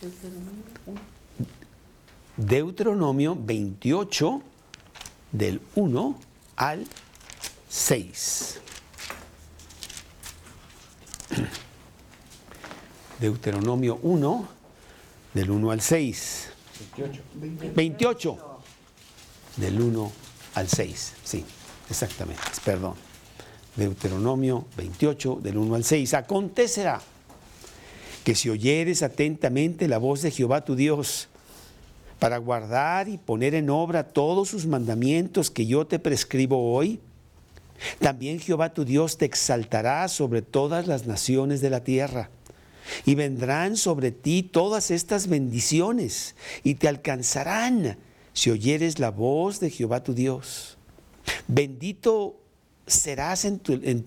Deuteronomio 0.00 1.13
28 2.36 4.42
del 5.30 5.60
1 5.74 6.18
al 6.56 6.84
6. 7.68 8.60
Deuteronomio 13.20 13.98
1 14.02 14.48
del 15.32 15.50
1 15.50 15.70
al 15.70 15.80
6. 15.80 16.48
28. 16.96 17.22
28. 17.74 18.38
Del 19.56 19.80
1 19.80 20.12
al 20.54 20.68
6. 20.68 21.12
Sí, 21.22 21.44
exactamente. 21.88 22.42
Perdón. 22.64 22.94
Deuteronomio 23.76 24.66
28 24.76 25.38
del 25.40 25.56
1 25.56 25.74
al 25.74 25.84
6. 25.84 26.14
Acontecerá 26.14 27.00
que 28.24 28.34
si 28.34 28.50
oyeres 28.50 29.02
atentamente 29.02 29.86
la 29.86 29.98
voz 29.98 30.22
de 30.22 30.30
Jehová 30.30 30.64
tu 30.64 30.74
Dios, 30.74 31.28
para 32.24 32.38
guardar 32.38 33.06
y 33.10 33.18
poner 33.18 33.54
en 33.54 33.68
obra 33.68 34.02
todos 34.02 34.48
sus 34.48 34.64
mandamientos 34.64 35.50
que 35.50 35.66
yo 35.66 35.86
te 35.86 35.98
prescribo 35.98 36.72
hoy, 36.72 36.98
también 37.98 38.40
Jehová 38.40 38.72
tu 38.72 38.86
Dios 38.86 39.18
te 39.18 39.26
exaltará 39.26 40.08
sobre 40.08 40.40
todas 40.40 40.86
las 40.86 41.06
naciones 41.06 41.60
de 41.60 41.68
la 41.68 41.84
tierra. 41.84 42.30
Y 43.04 43.14
vendrán 43.14 43.76
sobre 43.76 44.10
ti 44.10 44.42
todas 44.42 44.90
estas 44.90 45.26
bendiciones 45.26 46.34
y 46.62 46.76
te 46.76 46.88
alcanzarán 46.88 47.98
si 48.32 48.50
oyeres 48.50 48.98
la 49.00 49.10
voz 49.10 49.60
de 49.60 49.68
Jehová 49.68 50.02
tu 50.02 50.14
Dios. 50.14 50.78
Bendito 51.46 52.40
serás 52.86 53.44
en, 53.44 53.60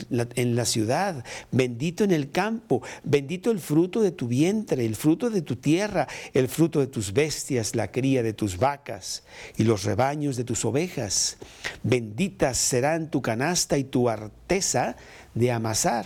la, 0.09 0.27
en, 0.35 0.55
la, 0.55 0.65
ciudad, 0.65 1.23
bendito 1.51 2.03
en 2.03 2.11
el 2.11 2.31
campo, 2.31 2.81
bendito 3.03 3.51
el 3.51 3.59
fruto 3.59 4.01
de 4.01 4.11
tu 4.11 4.27
vientre, 4.27 4.85
el 4.85 4.95
fruto 4.95 5.29
de 5.29 5.41
tu 5.41 5.55
tierra, 5.55 6.07
el 6.33 6.47
fruto 6.47 6.79
de 6.79 6.87
tus 6.87 7.13
bestias, 7.13 7.75
la 7.75 7.91
cría 7.91 8.23
de 8.23 8.33
tus 8.33 8.57
vacas 8.57 9.23
y 9.57 9.63
los 9.63 9.83
rebaños 9.83 10.35
de 10.35 10.43
tus 10.43 10.63
ovejas. 10.65 11.37
Benditas 11.83 12.57
serán 12.57 13.09
tu 13.09 13.21
canasta 13.21 13.77
y 13.77 13.83
tu 13.83 14.09
arteza 14.09 14.95
de 15.33 15.51
amasar. 15.51 16.05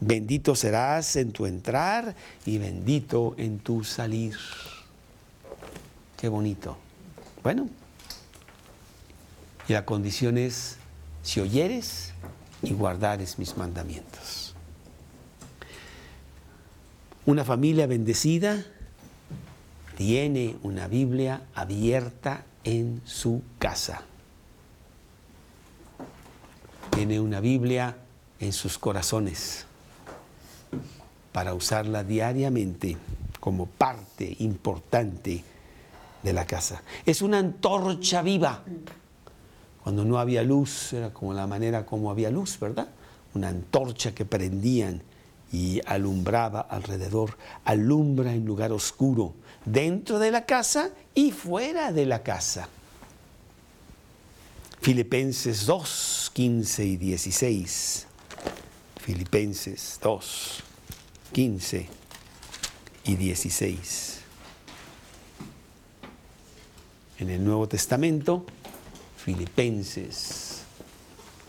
Bendito 0.00 0.54
serás 0.54 1.16
en 1.16 1.32
tu 1.32 1.46
entrar 1.46 2.14
y 2.44 2.58
bendito 2.58 3.34
en 3.38 3.58
tu 3.58 3.84
salir. 3.84 4.36
Qué 6.18 6.28
bonito. 6.28 6.76
Bueno, 7.42 7.68
y 9.68 9.72
la 9.72 9.84
condición 9.84 10.36
es 10.36 10.76
si 11.24 11.40
oyeres 11.40 12.12
y 12.62 12.72
guardares 12.74 13.38
mis 13.38 13.56
mandamientos. 13.56 14.54
Una 17.26 17.44
familia 17.44 17.86
bendecida 17.86 18.62
tiene 19.96 20.56
una 20.62 20.86
Biblia 20.86 21.42
abierta 21.54 22.44
en 22.62 23.00
su 23.04 23.42
casa. 23.58 24.02
Tiene 26.90 27.18
una 27.18 27.40
Biblia 27.40 27.96
en 28.38 28.52
sus 28.52 28.78
corazones 28.78 29.64
para 31.32 31.54
usarla 31.54 32.04
diariamente 32.04 32.98
como 33.40 33.66
parte 33.66 34.36
importante 34.40 35.42
de 36.22 36.32
la 36.32 36.46
casa. 36.46 36.82
Es 37.06 37.22
una 37.22 37.38
antorcha 37.38 38.20
viva 38.20 38.62
cuando 39.84 40.06
no 40.06 40.18
había 40.18 40.42
luz, 40.42 40.94
era 40.94 41.12
como 41.12 41.34
la 41.34 41.46
manera 41.46 41.84
como 41.84 42.10
había 42.10 42.30
luz, 42.30 42.58
¿verdad? 42.58 42.88
Una 43.34 43.48
antorcha 43.48 44.14
que 44.14 44.24
prendían 44.24 45.02
y 45.52 45.82
alumbraba 45.84 46.62
alrededor, 46.62 47.36
alumbra 47.66 48.32
en 48.32 48.46
lugar 48.46 48.72
oscuro, 48.72 49.34
dentro 49.66 50.18
de 50.18 50.30
la 50.30 50.46
casa 50.46 50.90
y 51.14 51.32
fuera 51.32 51.92
de 51.92 52.06
la 52.06 52.22
casa. 52.22 52.66
Filipenses 54.80 55.66
2, 55.66 56.30
15 56.32 56.84
y 56.86 56.96
16. 56.96 58.06
Filipenses 59.02 59.98
2, 60.02 60.62
15 61.32 61.88
y 63.04 63.16
16. 63.16 64.20
En 67.18 67.28
el 67.28 67.44
Nuevo 67.44 67.68
Testamento 67.68 68.46
Filipenses, 69.24 70.64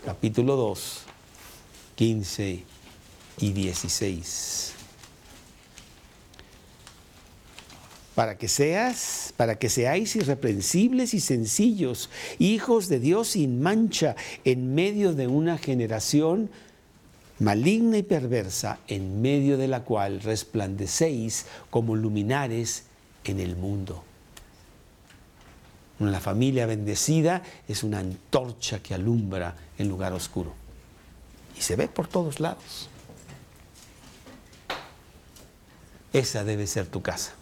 capítulo 0.02 0.56
2, 0.56 1.02
15 1.96 2.64
y 3.40 3.52
16. 3.52 4.72
Para 8.14 8.38
que 8.38 8.48
seas, 8.48 9.34
para 9.36 9.58
que 9.58 9.68
seáis 9.68 10.16
irreprensibles 10.16 11.12
y 11.12 11.20
sencillos, 11.20 12.08
hijos 12.38 12.88
de 12.88 12.98
Dios 12.98 13.28
sin 13.28 13.60
mancha, 13.60 14.16
en 14.44 14.74
medio 14.74 15.12
de 15.12 15.26
una 15.26 15.58
generación 15.58 16.48
maligna 17.38 17.98
y 17.98 18.02
perversa, 18.02 18.78
en 18.88 19.20
medio 19.20 19.58
de 19.58 19.68
la 19.68 19.84
cual 19.84 20.22
resplandecéis 20.22 21.44
como 21.68 21.94
luminares 21.94 22.84
en 23.24 23.38
el 23.38 23.54
mundo. 23.54 24.02
Una 25.98 26.20
familia 26.20 26.66
bendecida 26.66 27.42
es 27.66 27.82
una 27.82 28.00
antorcha 28.00 28.80
que 28.80 28.94
alumbra 28.94 29.56
en 29.78 29.88
lugar 29.88 30.12
oscuro. 30.12 30.52
Y 31.56 31.62
se 31.62 31.76
ve 31.76 31.88
por 31.88 32.06
todos 32.06 32.38
lados. 32.38 32.90
Esa 36.12 36.44
debe 36.44 36.66
ser 36.66 36.86
tu 36.86 37.00
casa. 37.00 37.32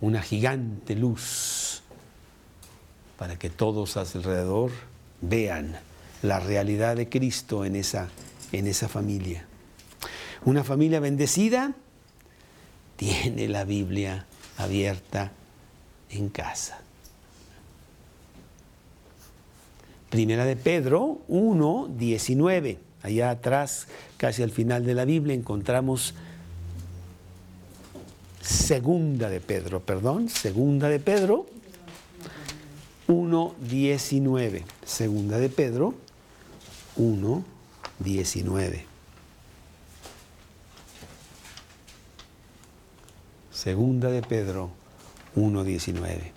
Una 0.00 0.20
gigante 0.20 0.94
luz 0.94 1.82
para 3.18 3.38
que 3.38 3.50
todos 3.50 3.96
alrededor 3.96 4.72
vean 5.20 5.78
la 6.22 6.40
realidad 6.40 6.96
de 6.96 7.08
Cristo 7.08 7.64
en 7.64 7.76
esa, 7.76 8.08
en 8.52 8.66
esa 8.66 8.88
familia. 8.88 9.46
Una 10.44 10.64
familia 10.64 11.00
bendecida 11.00 11.74
tiene 12.96 13.48
la 13.48 13.64
Biblia 13.64 14.26
abierta 14.62 15.32
en 16.10 16.28
casa. 16.28 16.80
Primera 20.10 20.44
de 20.44 20.56
Pedro 20.56 21.20
1, 21.28 21.88
19. 21.98 22.78
Allá 23.02 23.30
atrás, 23.30 23.88
casi 24.16 24.42
al 24.42 24.50
final 24.50 24.84
de 24.84 24.94
la 24.94 25.04
Biblia, 25.04 25.34
encontramos 25.34 26.14
Segunda 28.42 29.30
de 29.30 29.40
Pedro, 29.40 29.80
perdón, 29.80 30.28
Segunda 30.28 30.88
de 30.88 30.98
Pedro 30.98 31.46
1, 33.06 33.54
19. 33.68 34.64
Segunda 34.84 35.38
de 35.38 35.48
Pedro 35.48 35.94
1, 36.96 37.44
19. 38.00 38.91
Segunda 43.62 44.10
de 44.10 44.22
Pedro 44.22 44.70
1.19. 45.36 46.32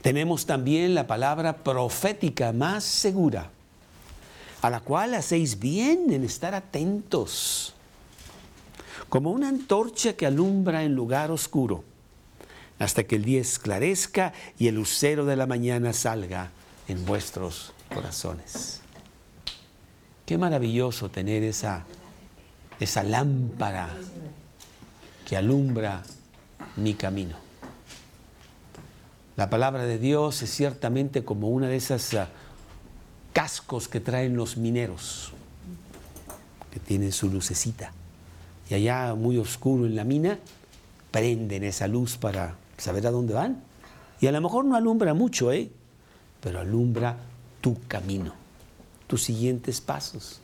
Tenemos 0.00 0.46
también 0.46 0.94
la 0.94 1.06
palabra 1.06 1.58
profética 1.58 2.54
más 2.54 2.82
segura, 2.82 3.50
a 4.62 4.70
la 4.70 4.80
cual 4.80 5.12
hacéis 5.12 5.58
bien 5.58 6.14
en 6.14 6.24
estar 6.24 6.54
atentos, 6.54 7.74
como 9.10 9.32
una 9.32 9.50
antorcha 9.50 10.14
que 10.14 10.24
alumbra 10.24 10.82
en 10.82 10.94
lugar 10.94 11.30
oscuro, 11.30 11.84
hasta 12.78 13.04
que 13.04 13.16
el 13.16 13.26
día 13.26 13.42
esclarezca 13.42 14.32
y 14.58 14.68
el 14.68 14.76
lucero 14.76 15.26
de 15.26 15.36
la 15.36 15.46
mañana 15.46 15.92
salga 15.92 16.52
en 16.88 17.04
vuestros 17.04 17.74
corazones. 17.92 18.80
Qué 20.24 20.38
maravilloso 20.38 21.10
tener 21.10 21.42
esa, 21.42 21.84
esa 22.80 23.02
lámpara 23.02 23.90
que 25.30 25.36
alumbra 25.36 26.02
mi 26.74 26.94
camino. 26.94 27.36
La 29.36 29.48
palabra 29.48 29.84
de 29.84 29.96
Dios 29.96 30.42
es 30.42 30.50
ciertamente 30.50 31.24
como 31.24 31.50
una 31.50 31.68
de 31.68 31.76
esas 31.76 32.14
ah, 32.14 32.26
cascos 33.32 33.86
que 33.86 34.00
traen 34.00 34.34
los 34.34 34.56
mineros, 34.56 35.30
que 36.72 36.80
tienen 36.80 37.12
su 37.12 37.30
lucecita. 37.30 37.92
Y 38.68 38.74
allá 38.74 39.14
muy 39.14 39.38
oscuro 39.38 39.86
en 39.86 39.94
la 39.94 40.02
mina, 40.02 40.36
prenden 41.12 41.62
esa 41.62 41.86
luz 41.86 42.16
para 42.16 42.56
saber 42.76 43.06
a 43.06 43.12
dónde 43.12 43.32
van. 43.32 43.62
Y 44.20 44.26
a 44.26 44.32
lo 44.32 44.40
mejor 44.40 44.64
no 44.64 44.74
alumbra 44.74 45.14
mucho, 45.14 45.52
¿eh? 45.52 45.70
pero 46.40 46.58
alumbra 46.58 47.18
tu 47.60 47.80
camino, 47.86 48.34
tus 49.06 49.22
siguientes 49.22 49.80
pasos. 49.80 50.40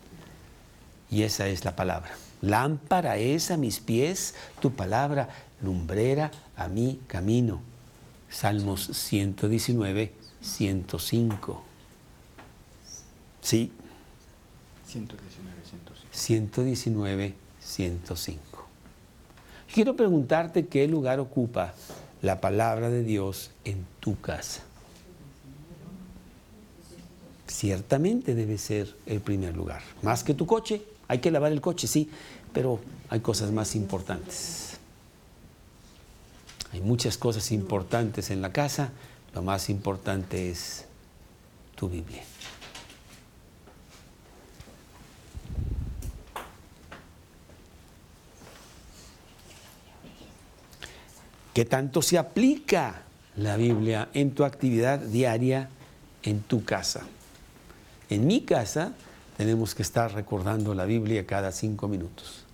Y 1.10 1.24
esa 1.24 1.48
es 1.48 1.64
la 1.64 1.74
palabra. 1.74 2.12
Lámpara 2.46 3.16
es 3.16 3.50
a 3.50 3.56
mis 3.56 3.80
pies 3.80 4.36
tu 4.60 4.70
palabra, 4.70 5.28
lumbrera 5.62 6.30
a 6.56 6.68
mi 6.68 7.00
camino. 7.08 7.60
Salmos 8.30 8.86
119, 8.86 10.12
105. 10.40 11.64
Sí. 13.40 13.72
119, 14.86 15.56
105. 15.68 16.08
119, 16.12 17.34
105. 17.60 18.66
Quiero 19.74 19.96
preguntarte 19.96 20.68
qué 20.68 20.86
lugar 20.86 21.18
ocupa 21.18 21.74
la 22.22 22.40
palabra 22.40 22.90
de 22.90 23.02
Dios 23.02 23.50
en 23.64 23.84
tu 23.98 24.20
casa. 24.20 24.62
Ciertamente 27.48 28.36
debe 28.36 28.56
ser 28.56 28.94
el 29.06 29.20
primer 29.20 29.56
lugar. 29.56 29.82
Más 30.02 30.22
que 30.22 30.34
tu 30.34 30.46
coche, 30.46 30.82
hay 31.08 31.18
que 31.20 31.30
lavar 31.30 31.52
el 31.52 31.60
coche, 31.60 31.86
sí, 31.86 32.10
pero 32.56 32.80
hay 33.10 33.20
cosas 33.20 33.50
más 33.50 33.74
importantes. 33.76 34.78
Hay 36.72 36.80
muchas 36.80 37.18
cosas 37.18 37.52
importantes 37.52 38.30
en 38.30 38.40
la 38.40 38.50
casa, 38.50 38.92
lo 39.34 39.42
más 39.42 39.68
importante 39.68 40.50
es 40.50 40.86
tu 41.74 41.90
Biblia. 41.90 42.22
¿Qué 51.52 51.66
tanto 51.66 52.00
se 52.00 52.16
aplica 52.16 53.02
la 53.36 53.58
Biblia 53.58 54.08
en 54.14 54.30
tu 54.30 54.44
actividad 54.46 54.98
diaria 54.98 55.68
en 56.22 56.40
tu 56.40 56.64
casa? 56.64 57.02
En 58.08 58.26
mi 58.26 58.40
casa 58.46 58.94
tenemos 59.36 59.74
que 59.74 59.82
estar 59.82 60.14
recordando 60.14 60.72
la 60.72 60.86
Biblia 60.86 61.26
cada 61.26 61.52
cinco 61.52 61.86
minutos. 61.86 62.45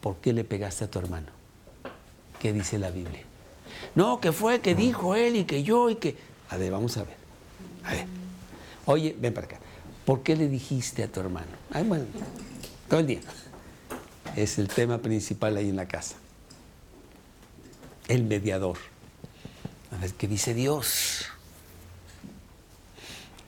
¿Por 0.00 0.16
qué 0.16 0.32
le 0.32 0.44
pegaste 0.44 0.84
a 0.84 0.90
tu 0.90 0.98
hermano? 0.98 1.28
¿Qué 2.38 2.52
dice 2.52 2.78
la 2.78 2.90
Biblia? 2.90 3.22
No, 3.94 4.20
que 4.20 4.32
fue, 4.32 4.60
que 4.60 4.74
dijo 4.74 5.14
él 5.14 5.36
y 5.36 5.44
que 5.44 5.62
yo 5.62 5.90
y 5.90 5.96
que... 5.96 6.16
A 6.48 6.56
ver, 6.56 6.72
vamos 6.72 6.96
a 6.96 7.04
ver. 7.04 7.16
A 7.84 7.92
ver. 7.92 8.06
Oye, 8.86 9.14
ven 9.18 9.34
para 9.34 9.46
acá. 9.46 9.58
¿Por 10.04 10.22
qué 10.22 10.36
le 10.36 10.48
dijiste 10.48 11.02
a 11.02 11.08
tu 11.08 11.20
hermano? 11.20 11.48
Ay, 11.72 11.84
bueno, 11.84 12.04
todo 12.88 13.00
el 13.00 13.06
día. 13.06 13.20
Es 14.36 14.58
el 14.58 14.68
tema 14.68 14.98
principal 14.98 15.56
ahí 15.56 15.68
en 15.68 15.76
la 15.76 15.86
casa. 15.86 16.16
El 18.08 18.24
mediador. 18.24 18.78
A 19.92 20.00
ver, 20.00 20.12
¿qué 20.14 20.26
dice 20.26 20.54
Dios? 20.54 21.26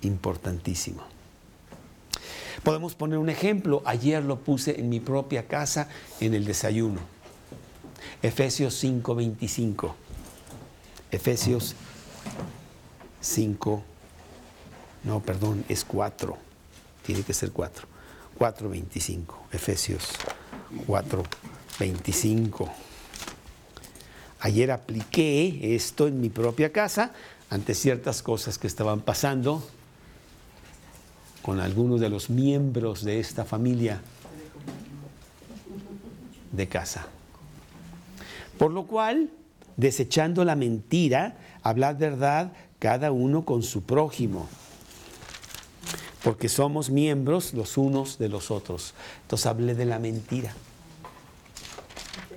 Importantísimo. 0.02 1.02
Podemos 2.62 2.94
poner 2.94 3.18
un 3.18 3.28
ejemplo. 3.28 3.82
Ayer 3.84 4.22
lo 4.22 4.38
puse 4.38 4.78
en 4.78 4.88
mi 4.88 5.00
propia 5.00 5.48
casa 5.48 5.88
en 6.20 6.34
el 6.34 6.44
desayuno. 6.44 7.00
Efesios 8.22 8.74
5:25. 8.82 9.94
Efesios 11.10 11.74
5, 13.20 13.82
no, 15.04 15.20
perdón, 15.20 15.64
es 15.68 15.84
4. 15.84 16.38
Tiene 17.04 17.22
que 17.22 17.34
ser 17.34 17.50
4. 17.52 17.86
4:25. 18.38 19.34
Efesios 19.52 20.10
4:25. 20.86 22.70
Ayer 24.40 24.70
apliqué 24.70 25.74
esto 25.74 26.06
en 26.08 26.20
mi 26.20 26.28
propia 26.28 26.72
casa 26.72 27.12
ante 27.50 27.74
ciertas 27.74 28.22
cosas 28.22 28.58
que 28.58 28.66
estaban 28.66 29.00
pasando 29.00 29.62
con 31.42 31.60
algunos 31.60 32.00
de 32.00 32.08
los 32.08 32.30
miembros 32.30 33.04
de 33.04 33.20
esta 33.20 33.44
familia 33.44 34.00
de 36.52 36.68
casa. 36.68 37.06
Por 38.58 38.70
lo 38.70 38.86
cual, 38.86 39.30
desechando 39.76 40.44
la 40.44 40.54
mentira, 40.54 41.36
hablad 41.62 41.96
verdad 41.96 42.52
cada 42.78 43.12
uno 43.12 43.44
con 43.44 43.62
su 43.62 43.82
prójimo, 43.82 44.48
porque 46.22 46.48
somos 46.48 46.90
miembros 46.90 47.54
los 47.54 47.76
unos 47.76 48.18
de 48.18 48.28
los 48.28 48.50
otros. 48.50 48.94
Entonces 49.22 49.46
hablé 49.46 49.74
de 49.74 49.84
la 49.84 49.98
mentira. 49.98 50.54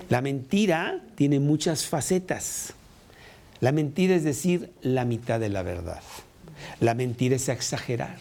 La 0.09 0.21
mentira 0.21 1.01
tiene 1.15 1.39
muchas 1.39 1.85
facetas. 1.85 2.73
La 3.59 3.71
mentira 3.71 4.15
es 4.15 4.23
decir 4.23 4.71
la 4.81 5.05
mitad 5.05 5.39
de 5.39 5.49
la 5.49 5.63
verdad. 5.63 6.01
La 6.79 6.93
mentira 6.93 7.35
es 7.35 7.49
exagerar. 7.49 8.17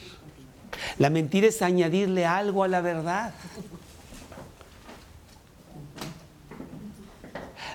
La 0.99 1.11
mentira 1.11 1.49
es 1.49 1.63
añadirle 1.63 2.27
algo 2.27 2.65
a 2.65 2.69
la 2.69 2.81
verdad. 2.81 3.35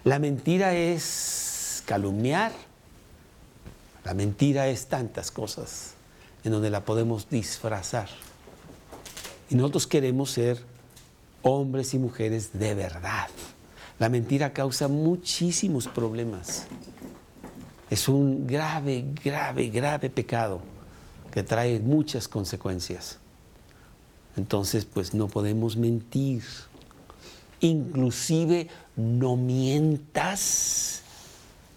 La 0.03 0.19
mentira 0.19 0.73
es 0.73 1.83
calumniar. 1.85 2.51
La 4.05 4.13
mentira 4.13 4.67
es 4.67 4.87
tantas 4.87 5.31
cosas 5.31 5.93
en 6.43 6.51
donde 6.51 6.69
la 6.69 6.85
podemos 6.85 7.29
disfrazar. 7.29 8.09
Y 9.49 9.55
nosotros 9.55 9.87
queremos 9.87 10.31
ser 10.31 10.63
hombres 11.41 11.93
y 11.93 11.99
mujeres 11.99 12.51
de 12.53 12.73
verdad. 12.75 13.27
La 13.99 14.07
mentira 14.07 14.53
causa 14.53 14.87
muchísimos 14.87 15.87
problemas. 15.87 16.67
Es 17.89 18.07
un 18.07 18.47
grave, 18.47 19.05
grave, 19.23 19.69
grave 19.69 20.09
pecado 20.09 20.61
que 21.31 21.43
trae 21.43 21.79
muchas 21.79 22.27
consecuencias. 22.27 23.17
Entonces, 24.35 24.85
pues 24.85 25.13
no 25.13 25.27
podemos 25.27 25.75
mentir. 25.77 26.43
Inclusive 27.61 28.67
no 28.95 29.35
mientas 29.35 31.03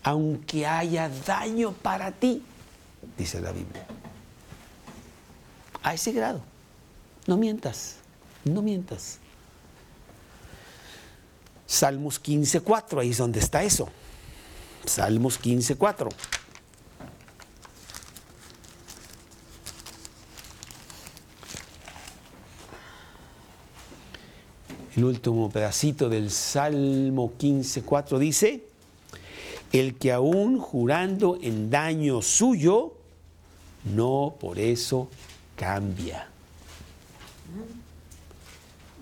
aunque 0.03 0.67
haya 0.67 1.09
daño 1.27 1.73
para 1.73 2.11
ti, 2.11 2.43
dice 3.17 3.41
la 3.41 3.53
Biblia. 3.53 3.87
A 5.83 5.95
ese 5.95 6.13
grado. 6.13 6.41
No 7.27 7.37
mientas, 7.37 7.97
no 8.45 8.63
mientas. 8.63 9.19
Salmos 11.67 12.21
15.4, 12.21 13.01
ahí 13.01 13.11
es 13.11 13.19
donde 13.19 13.39
está 13.39 13.63
eso. 13.63 13.89
Salmos 14.85 15.41
15.4. 15.41 16.09
El 24.97 25.05
último 25.05 25.49
pedacito 25.51 26.09
del 26.09 26.31
Salmo 26.31 27.33
15.4 27.39 28.19
dice, 28.19 28.63
el 29.73 29.95
que 29.97 30.13
aún 30.13 30.59
jurando 30.59 31.39
en 31.41 31.71
daño 31.71 32.21
suyo, 32.21 32.93
no 33.85 34.35
por 34.39 34.59
eso 34.59 35.09
cambia. 35.57 36.29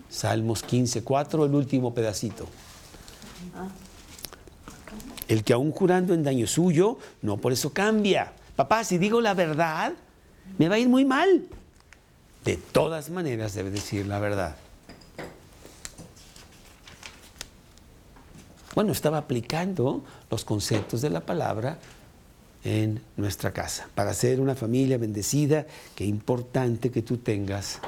Salmos 0.09 0.65
15.4, 0.65 1.45
el 1.45 1.55
último 1.55 1.93
pedacito. 1.93 2.47
El 5.27 5.43
que 5.43 5.53
aún 5.53 5.71
jurando 5.71 6.13
en 6.13 6.23
daño 6.23 6.47
suyo, 6.47 6.97
no 7.21 7.37
por 7.37 7.51
eso 7.51 7.73
cambia. 7.73 8.31
Papá, 8.55 8.85
si 8.85 8.97
digo 8.97 9.19
la 9.19 9.33
verdad, 9.33 9.93
me 10.57 10.69
va 10.69 10.75
a 10.75 10.79
ir 10.79 10.87
muy 10.87 11.03
mal. 11.03 11.47
De 12.45 12.57
todas 12.57 13.09
maneras 13.09 13.53
debe 13.53 13.71
decir 13.71 14.05
la 14.05 14.19
verdad. 14.19 14.55
Bueno, 18.73 18.93
estaba 18.93 19.17
aplicando 19.17 20.03
los 20.29 20.45
conceptos 20.45 21.01
de 21.01 21.09
la 21.09 21.21
palabra 21.21 21.77
en 22.63 23.01
nuestra 23.17 23.51
casa. 23.51 23.87
Para 23.95 24.13
ser 24.13 24.39
una 24.39 24.55
familia 24.55 24.97
bendecida, 24.97 25.65
qué 25.95 26.05
importante 26.05 26.89
que 26.89 27.01
tú 27.01 27.17
tengas 27.17 27.79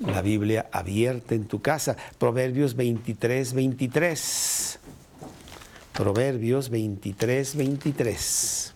la 0.00 0.22
Biblia 0.22 0.68
abierta 0.72 1.34
en 1.34 1.44
tu 1.44 1.62
casa. 1.62 1.96
Proverbios 2.18 2.74
23, 2.74 3.52
23. 3.52 4.78
Proverbios 5.92 6.70
23, 6.70 7.56
23. 7.56 8.72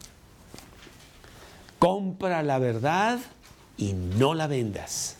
Compra 1.81 2.43
la 2.43 2.59
verdad 2.59 3.19
y 3.77 3.93
no 3.93 4.35
la 4.35 4.47
vendas, 4.47 5.17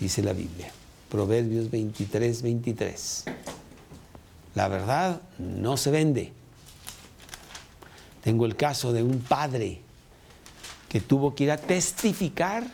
dice 0.00 0.22
la 0.22 0.32
Biblia. 0.32 0.70
Proverbios 1.08 1.70
23, 1.70 2.42
23. 2.42 3.24
La 4.56 4.68
verdad 4.68 5.20
no 5.38 5.76
se 5.76 5.90
vende. 5.90 6.32
Tengo 8.24 8.46
el 8.46 8.56
caso 8.56 8.92
de 8.92 9.02
un 9.02 9.20
padre 9.20 9.82
que 10.88 11.00
tuvo 11.00 11.34
que 11.34 11.44
ir 11.44 11.50
a 11.50 11.58
testificar 11.58 12.64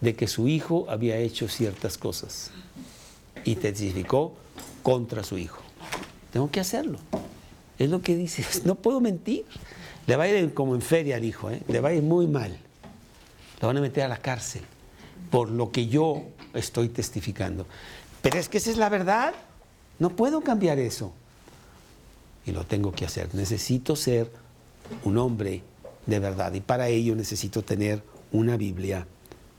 de 0.00 0.16
que 0.16 0.26
su 0.26 0.48
hijo 0.48 0.86
había 0.90 1.16
hecho 1.18 1.48
ciertas 1.48 1.96
cosas 1.96 2.50
y 3.44 3.54
testificó 3.54 4.34
contra 4.82 5.22
su 5.22 5.38
hijo. 5.38 5.62
Tengo 6.32 6.50
que 6.50 6.58
hacerlo. 6.58 6.98
Es 7.78 7.88
lo 7.88 8.02
que 8.02 8.16
dice. 8.16 8.44
No 8.64 8.74
puedo 8.74 9.00
mentir. 9.00 9.46
Le 10.08 10.16
va 10.16 10.24
a 10.24 10.28
ir 10.28 10.52
como 10.52 10.74
en 10.74 10.82
feria 10.82 11.14
al 11.14 11.24
hijo, 11.24 11.48
¿eh? 11.48 11.62
le 11.68 11.80
va 11.80 11.90
a 11.90 11.94
ir 11.94 12.02
muy 12.02 12.26
mal. 12.26 12.58
Lo 13.60 13.68
van 13.68 13.76
a 13.76 13.80
meter 13.80 14.02
a 14.02 14.08
la 14.08 14.18
cárcel 14.18 14.62
por 15.30 15.48
lo 15.48 15.70
que 15.70 15.86
yo 15.86 16.24
estoy 16.54 16.88
testificando. 16.88 17.66
Pero 18.20 18.38
es 18.38 18.48
que 18.48 18.58
esa 18.58 18.70
es 18.72 18.76
la 18.78 18.88
verdad. 18.88 19.32
No 20.02 20.10
puedo 20.10 20.40
cambiar 20.40 20.80
eso. 20.80 21.12
Y 22.44 22.50
lo 22.50 22.64
tengo 22.64 22.90
que 22.90 23.04
hacer. 23.04 23.32
Necesito 23.36 23.94
ser 23.94 24.32
un 25.04 25.16
hombre 25.16 25.62
de 26.06 26.18
verdad. 26.18 26.52
Y 26.54 26.60
para 26.60 26.88
ello 26.88 27.14
necesito 27.14 27.62
tener 27.62 28.02
una 28.32 28.56
Biblia, 28.56 29.06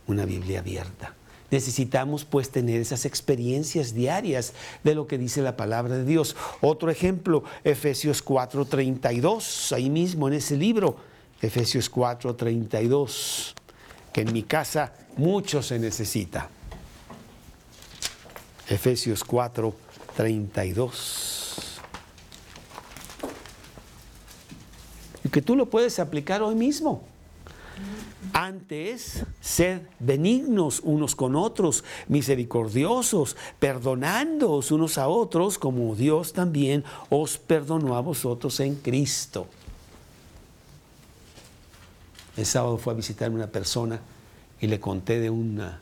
una 0.06 0.26
Biblia 0.26 0.60
abierta. 0.60 1.16
Necesitamos 1.50 2.26
pues 2.26 2.50
tener 2.50 2.82
esas 2.82 3.06
experiencias 3.06 3.94
diarias 3.94 4.52
de 4.84 4.96
lo 4.96 5.08
que 5.08 5.18
dice 5.18 5.42
la 5.42 5.56
palabra 5.56 5.96
de 5.96 6.04
Dios. 6.04 6.36
Otro 6.60 6.92
ejemplo, 6.92 7.46
Efesios 7.64 8.22
4:32, 8.22 9.72
ahí 9.72 9.90
mismo 9.90 10.28
en 10.28 10.34
ese 10.34 10.58
libro, 10.58 10.98
Efesios 11.42 11.90
4:32, 11.90 13.54
que 14.12 14.22
en 14.24 14.34
mi 14.34 14.44
casa 14.44 14.92
mucho 15.16 15.62
se 15.62 15.80
necesita. 15.80 16.50
Efesios 18.68 19.24
4:32. 19.24 19.93
Y 25.24 25.30
que 25.30 25.42
tú 25.42 25.56
lo 25.56 25.70
puedes 25.70 26.00
aplicar 26.00 26.42
hoy 26.42 26.56
mismo. 26.56 27.04
Antes, 28.32 29.26
sed 29.42 29.82
benignos 30.00 30.80
unos 30.84 31.16
con 31.16 31.36
otros, 31.36 31.84
misericordiosos, 32.08 33.36
perdonándoos 33.60 34.72
unos 34.72 34.98
a 34.98 35.08
otros, 35.08 35.58
como 35.60 35.96
Dios 35.96 36.34
también 36.34 36.84
os 37.10 37.38
perdonó 37.38 37.96
a 37.96 38.02
vosotros 38.02 38.60
en 38.60 38.76
Cristo. 38.76 39.48
El 42.36 42.46
sábado 42.46 42.78
fue 42.78 42.94
a 42.94 42.96
visitarme 42.96 43.36
una 43.36 43.48
persona 43.48 44.00
y 44.60 44.68
le 44.68 44.80
conté 44.80 45.20
de 45.20 45.30
una, 45.30 45.80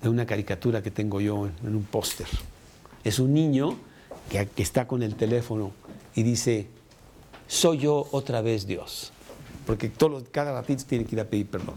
de 0.00 0.08
una 0.08 0.24
caricatura 0.24 0.82
que 0.82 0.90
tengo 0.90 1.20
yo 1.20 1.48
en 1.62 1.76
un 1.76 1.84
póster. 1.84 2.28
Es 3.08 3.18
un 3.18 3.32
niño 3.32 3.74
que, 4.28 4.46
está 4.58 4.86
con 4.86 5.02
el 5.02 5.14
teléfono 5.14 5.72
y 6.14 6.22
dice, 6.22 6.66
soy 7.46 7.78
yo 7.78 8.06
otra 8.12 8.42
vez 8.42 8.66
Dios 8.66 9.12
porque 9.64 9.90
cada 10.30 10.52
ratito 10.52 10.84
tiene 10.86 11.06
que 11.06 11.14
ir 11.16 11.20
a 11.20 11.24
pedir 11.24 11.46
perdón. 11.46 11.76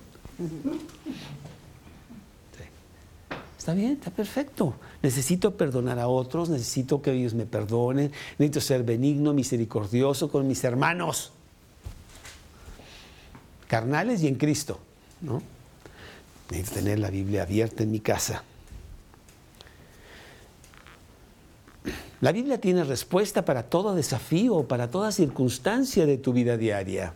Está 3.57 3.73
bien, 3.73 3.91
está 3.91 4.11
perfecto. 4.11 4.73
Necesito 5.01 5.55
perdonar 5.55 5.99
a 5.99 6.09
otros, 6.09 6.49
necesito 6.49 7.01
que 7.01 7.13
ellos 7.13 7.33
me 7.33 7.45
perdonen, 7.45 8.11
necesito 8.39 8.59
ser 8.59 8.83
benigno, 8.83 9.33
misericordioso 9.33 10.29
con 10.29 10.47
mis 10.47 10.65
hermanos, 10.65 11.31
carnales 13.69 14.21
y 14.21 14.27
en 14.27 14.35
Cristo. 14.35 14.79
¿no? 15.21 15.41
Necesito 16.49 16.79
tener 16.79 16.99
la 16.99 17.09
Biblia 17.09 17.43
abierta 17.43 17.83
en 17.83 17.91
mi 17.91 18.01
casa. 18.01 18.43
La 22.21 22.31
Biblia 22.31 22.61
tiene 22.61 22.83
respuesta 22.83 23.43
para 23.43 23.63
todo 23.63 23.95
desafío, 23.95 24.67
para 24.67 24.89
toda 24.89 25.11
circunstancia 25.11 26.05
de 26.05 26.17
tu 26.17 26.33
vida 26.33 26.55
diaria. 26.55 27.13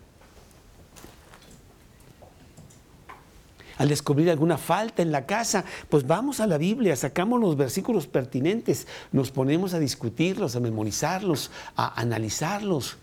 al 3.78 3.90
descubrir 3.90 4.30
alguna 4.30 4.58
falta 4.58 5.02
en 5.02 5.12
la 5.12 5.26
casa, 5.26 5.66
pues 5.90 6.08
vamos 6.08 6.40
a 6.40 6.48
la 6.48 6.58
Biblia, 6.58 6.96
sacamos 6.96 7.40
los 7.42 7.58
versículos 7.58 8.08
pertinentes, 8.08 8.88
nos 9.12 9.32
ponemos 9.32 9.74
a 9.74 9.80
discutirlos, 9.80 10.56
a 10.56 10.60
memorizarlos, 10.60 11.52
a 11.76 12.00
analizarlos 12.00 12.98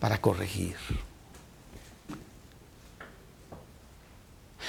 para 0.00 0.20
corregir. 0.20 0.76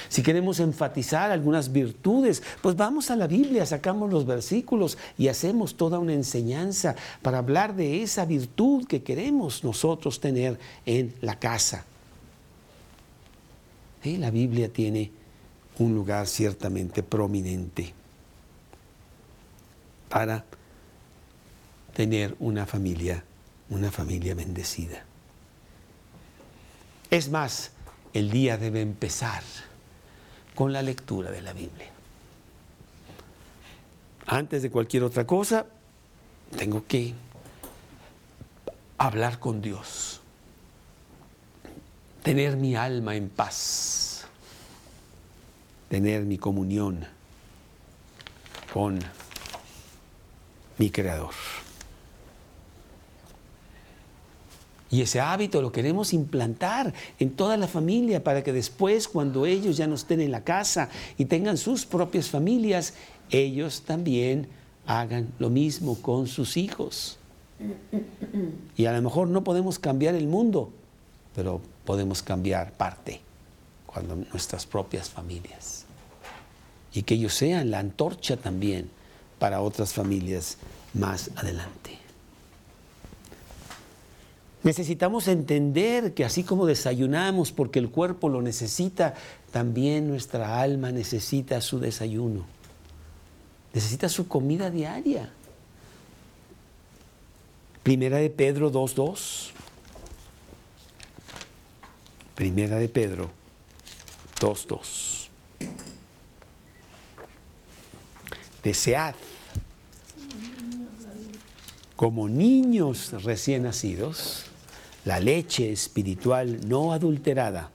Si 0.08 0.22
queremos 0.22 0.60
enfatizar 0.60 1.30
algunas 1.30 1.72
virtudes, 1.72 2.42
pues 2.62 2.76
vamos 2.76 3.10
a 3.10 3.16
la 3.16 3.26
Biblia, 3.26 3.66
sacamos 3.66 4.12
los 4.12 4.26
versículos 4.26 4.98
y 5.16 5.28
hacemos 5.28 5.76
toda 5.76 5.98
una 5.98 6.12
enseñanza 6.12 6.96
para 7.22 7.38
hablar 7.38 7.74
de 7.74 8.02
esa 8.02 8.24
virtud 8.24 8.86
que 8.86 9.02
queremos 9.02 9.64
nosotros 9.64 10.20
tener 10.20 10.58
en 10.86 11.14
la 11.20 11.38
casa. 11.38 11.84
La 14.04 14.30
Biblia 14.30 14.72
tiene 14.72 15.10
un 15.78 15.94
lugar 15.94 16.26
ciertamente 16.26 17.02
prominente 17.02 17.92
para 20.08 20.44
tener 21.94 22.34
una 22.38 22.64
familia, 22.64 23.24
una 23.68 23.90
familia 23.90 24.34
bendecida. 24.34 25.04
Es 27.10 27.28
más, 27.30 27.72
el 28.12 28.30
día 28.30 28.56
debe 28.56 28.80
empezar 28.80 29.42
con 30.58 30.72
la 30.72 30.82
lectura 30.82 31.30
de 31.30 31.40
la 31.40 31.52
Biblia. 31.52 31.86
Antes 34.26 34.62
de 34.62 34.72
cualquier 34.72 35.04
otra 35.04 35.24
cosa, 35.24 35.66
tengo 36.58 36.84
que 36.84 37.14
hablar 38.98 39.38
con 39.38 39.62
Dios, 39.62 40.20
tener 42.24 42.56
mi 42.56 42.74
alma 42.74 43.14
en 43.14 43.28
paz 43.28 43.98
tener 45.88 46.24
mi 46.24 46.38
comunión 46.38 47.06
con 48.72 48.98
mi 50.76 50.90
Creador. 50.90 51.34
Y 54.90 55.02
ese 55.02 55.20
hábito 55.20 55.60
lo 55.60 55.70
queremos 55.70 56.12
implantar 56.14 56.94
en 57.18 57.30
toda 57.30 57.56
la 57.56 57.68
familia 57.68 58.24
para 58.24 58.42
que 58.42 58.52
después, 58.52 59.06
cuando 59.06 59.44
ellos 59.44 59.76
ya 59.76 59.86
no 59.86 59.94
estén 59.94 60.20
en 60.20 60.30
la 60.30 60.44
casa 60.44 60.88
y 61.18 61.26
tengan 61.26 61.58
sus 61.58 61.84
propias 61.84 62.28
familias, 62.28 62.94
ellos 63.30 63.82
también 63.82 64.48
hagan 64.86 65.32
lo 65.38 65.50
mismo 65.50 65.96
con 66.00 66.26
sus 66.26 66.56
hijos. 66.56 67.18
Y 68.76 68.86
a 68.86 68.92
lo 68.92 69.02
mejor 69.02 69.28
no 69.28 69.44
podemos 69.44 69.78
cambiar 69.78 70.14
el 70.14 70.26
mundo, 70.26 70.70
pero 71.34 71.60
podemos 71.84 72.22
cambiar 72.22 72.72
parte 72.72 73.20
cuando 73.86 74.16
nuestras 74.16 74.64
propias 74.64 75.10
familias. 75.10 75.84
Y 76.94 77.02
que 77.02 77.14
ellos 77.14 77.34
sean 77.34 77.70
la 77.70 77.80
antorcha 77.80 78.38
también 78.38 78.90
para 79.38 79.60
otras 79.60 79.92
familias 79.92 80.56
más 80.94 81.30
adelante. 81.36 81.98
Necesitamos 84.62 85.28
entender 85.28 86.14
que 86.14 86.24
así 86.24 86.42
como 86.42 86.66
desayunamos 86.66 87.52
porque 87.52 87.78
el 87.78 87.90
cuerpo 87.90 88.28
lo 88.28 88.42
necesita, 88.42 89.14
también 89.52 90.08
nuestra 90.08 90.60
alma 90.60 90.90
necesita 90.90 91.60
su 91.60 91.78
desayuno. 91.78 92.44
Necesita 93.72 94.08
su 94.08 94.26
comida 94.26 94.70
diaria. 94.70 95.30
Primera 97.84 98.18
de 98.18 98.30
Pedro 98.30 98.72
2.2. 98.72 99.50
Primera 102.34 102.76
de 102.76 102.88
Pedro 102.88 103.30
2.2. 104.40 105.28
Desead 108.64 109.14
como 111.94 112.28
niños 112.28 113.12
recién 113.24 113.62
nacidos 113.64 114.47
la 115.08 115.20
leche 115.20 115.72
espiritual 115.72 116.68
no 116.68 116.92
adulterada, 116.92 117.70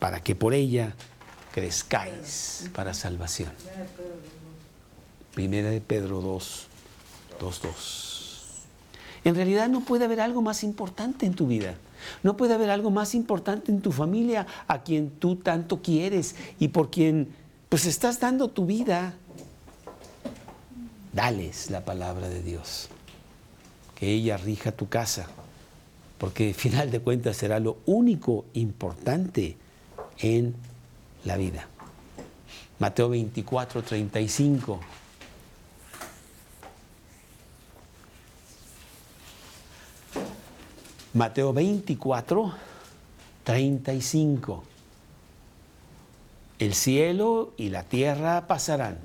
para 0.00 0.20
que 0.20 0.34
por 0.34 0.52
ella 0.52 0.92
crezcáis 1.52 2.68
para 2.74 2.92
salvación. 2.92 3.52
Primera 5.32 5.70
de 5.70 5.80
Pedro 5.80 6.20
2, 6.20 6.66
2, 7.38 7.62
2. 7.62 8.34
En 9.22 9.36
realidad 9.36 9.68
no 9.68 9.82
puede 9.82 10.06
haber 10.06 10.20
algo 10.20 10.42
más 10.42 10.64
importante 10.64 11.24
en 11.24 11.34
tu 11.34 11.46
vida. 11.46 11.76
No 12.24 12.36
puede 12.36 12.54
haber 12.54 12.70
algo 12.70 12.90
más 12.90 13.14
importante 13.14 13.70
en 13.70 13.80
tu 13.80 13.92
familia 13.92 14.44
a 14.66 14.82
quien 14.82 15.10
tú 15.10 15.36
tanto 15.36 15.82
quieres 15.82 16.34
y 16.58 16.66
por 16.66 16.90
quien 16.90 17.28
pues 17.68 17.86
estás 17.86 18.18
dando 18.18 18.48
tu 18.48 18.66
vida. 18.66 19.14
Dales 21.12 21.70
la 21.70 21.84
palabra 21.84 22.28
de 22.28 22.42
Dios. 22.42 22.88
Que 23.94 24.10
ella 24.10 24.36
rija 24.36 24.72
tu 24.72 24.88
casa. 24.88 25.28
Porque 26.18 26.48
al 26.48 26.54
final 26.54 26.90
de 26.90 27.00
cuentas 27.00 27.36
será 27.36 27.60
lo 27.60 27.78
único 27.86 28.44
importante 28.54 29.56
en 30.18 30.54
la 31.24 31.36
vida. 31.36 31.68
Mateo 32.78 33.08
24, 33.08 33.82
35. 33.82 34.80
Mateo 41.14 41.52
24, 41.52 42.54
35. 43.42 44.64
El 46.58 46.74
cielo 46.74 47.52
y 47.56 47.70
la 47.70 47.84
tierra 47.84 48.46
pasarán, 48.46 48.98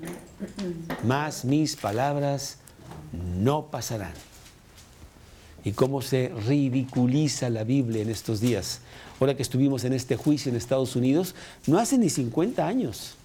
mas 1.03 1.45
mis 1.45 1.75
palabras 1.75 2.57
no 3.11 3.67
pasarán. 3.67 4.13
Y 5.63 5.71
cómo 5.71 6.01
se 6.01 6.31
ridiculiza 6.47 7.49
la 7.49 7.63
Biblia 7.63 8.01
en 8.01 8.09
estos 8.09 8.41
días. 8.41 8.81
Ahora 9.19 9.35
que 9.35 9.43
estuvimos 9.43 9.85
en 9.85 9.93
este 9.93 10.17
juicio 10.17 10.49
en 10.49 10.57
Estados 10.57 10.95
Unidos, 10.95 11.35
no 11.67 11.79
hace 11.79 11.97
ni 11.97 12.09
50 12.09 12.65
años. 12.67 13.15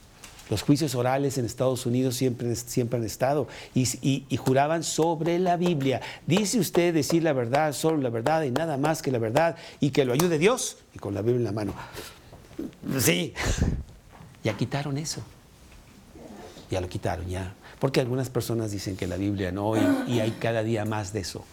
Los 0.51 0.63
juicios 0.63 0.95
orales 0.95 1.37
en 1.37 1.45
Estados 1.45 1.85
Unidos 1.85 2.17
siempre, 2.17 2.55
siempre 2.57 2.99
han 2.99 3.05
estado 3.05 3.49
y, 3.75 4.25
juraban 4.37 4.83
sobre 4.83 5.39
la 5.39 5.57
Biblia. 5.57 6.01
Dice 6.27 6.59
usted 6.59 6.95
decir 6.95 7.23
la 7.23 7.35
verdad, 7.35 7.73
solo 7.75 7.99
la 7.99 8.09
verdad 8.09 8.43
y 8.45 8.51
nada 8.51 8.79
más 8.79 9.03
que 9.03 9.11
la 9.11 9.19
verdad 9.19 9.57
y 9.79 9.91
que 9.91 10.05
lo 10.05 10.15
ayude 10.15 10.39
Dios 10.39 10.79
y 10.95 10.99
con 10.99 11.13
la 11.15 11.21
Biblia 11.21 11.39
en 11.39 11.45
la 11.45 11.53
mano. 11.53 11.75
Sí, 12.99 13.35
ya 14.45 14.57
quitaron 14.57 14.97
eso. 14.97 15.21
Ya 16.71 16.81
lo 16.81 16.89
quitaron, 16.89 17.27
ya. 17.29 17.55
Porque 17.79 18.01
algunas 18.01 18.31
personas 18.31 18.71
dicen 18.71 18.97
que 18.97 19.07
la 19.07 19.17
Biblia 19.17 19.53
no 19.53 19.77
y, 19.77 20.13
y 20.13 20.21
hay 20.21 20.31
cada 20.33 20.63
día 20.63 20.85
más 20.85 21.13
de 21.13 21.21
eso. 21.21 21.45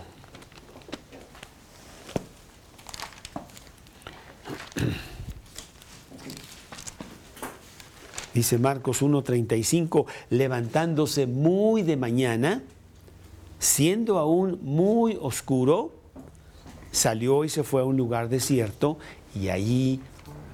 Dice 8.33 8.57
Marcos 8.59 9.01
1.35, 9.01 10.05
levantándose 10.29 11.25
muy 11.25 11.81
de 11.81 11.97
mañana, 11.97 12.61
siendo 13.57 14.19
aún 14.19 14.59
muy 14.61 15.17
oscuro, 15.19 15.91
salió 16.91 17.43
y 17.45 17.49
se 17.49 17.63
fue 17.63 17.81
a 17.81 17.85
un 17.85 17.97
lugar 17.97 18.29
desierto 18.29 18.99
y 19.37 19.49
allí 19.49 20.01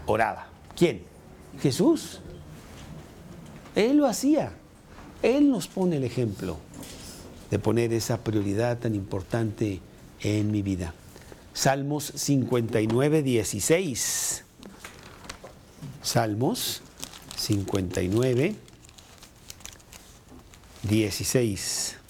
oraba. 0.06 0.48
¿Quién? 0.76 1.04
Jesús. 1.62 2.20
Él 3.76 3.98
lo 3.98 4.06
hacía. 4.06 4.54
Él 5.22 5.50
nos 5.50 5.68
pone 5.68 5.98
el 5.98 6.04
ejemplo 6.04 6.58
de 7.50 7.60
poner 7.60 7.94
esa 7.94 8.24
prioridad 8.24 8.80
tan 8.80 8.96
importante 8.96 9.80
en 10.22 10.52
mi 10.52 10.62
vida. 10.62 10.94
Salmos 11.54 12.12
59, 12.16 13.24
16. 13.24 14.44
Salmos 16.02 16.82
59, 17.38 18.56
16. 20.84 22.03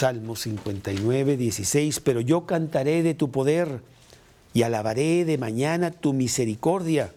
Salmo 0.00 0.34
59, 0.34 1.36
16. 1.36 2.00
Pero 2.00 2.22
yo 2.22 2.46
cantaré 2.46 3.02
de 3.02 3.12
tu 3.12 3.30
poder 3.30 3.82
y 4.54 4.62
alabaré 4.62 5.26
de 5.26 5.36
mañana 5.36 5.90
tu 5.90 6.14
misericordia, 6.14 7.12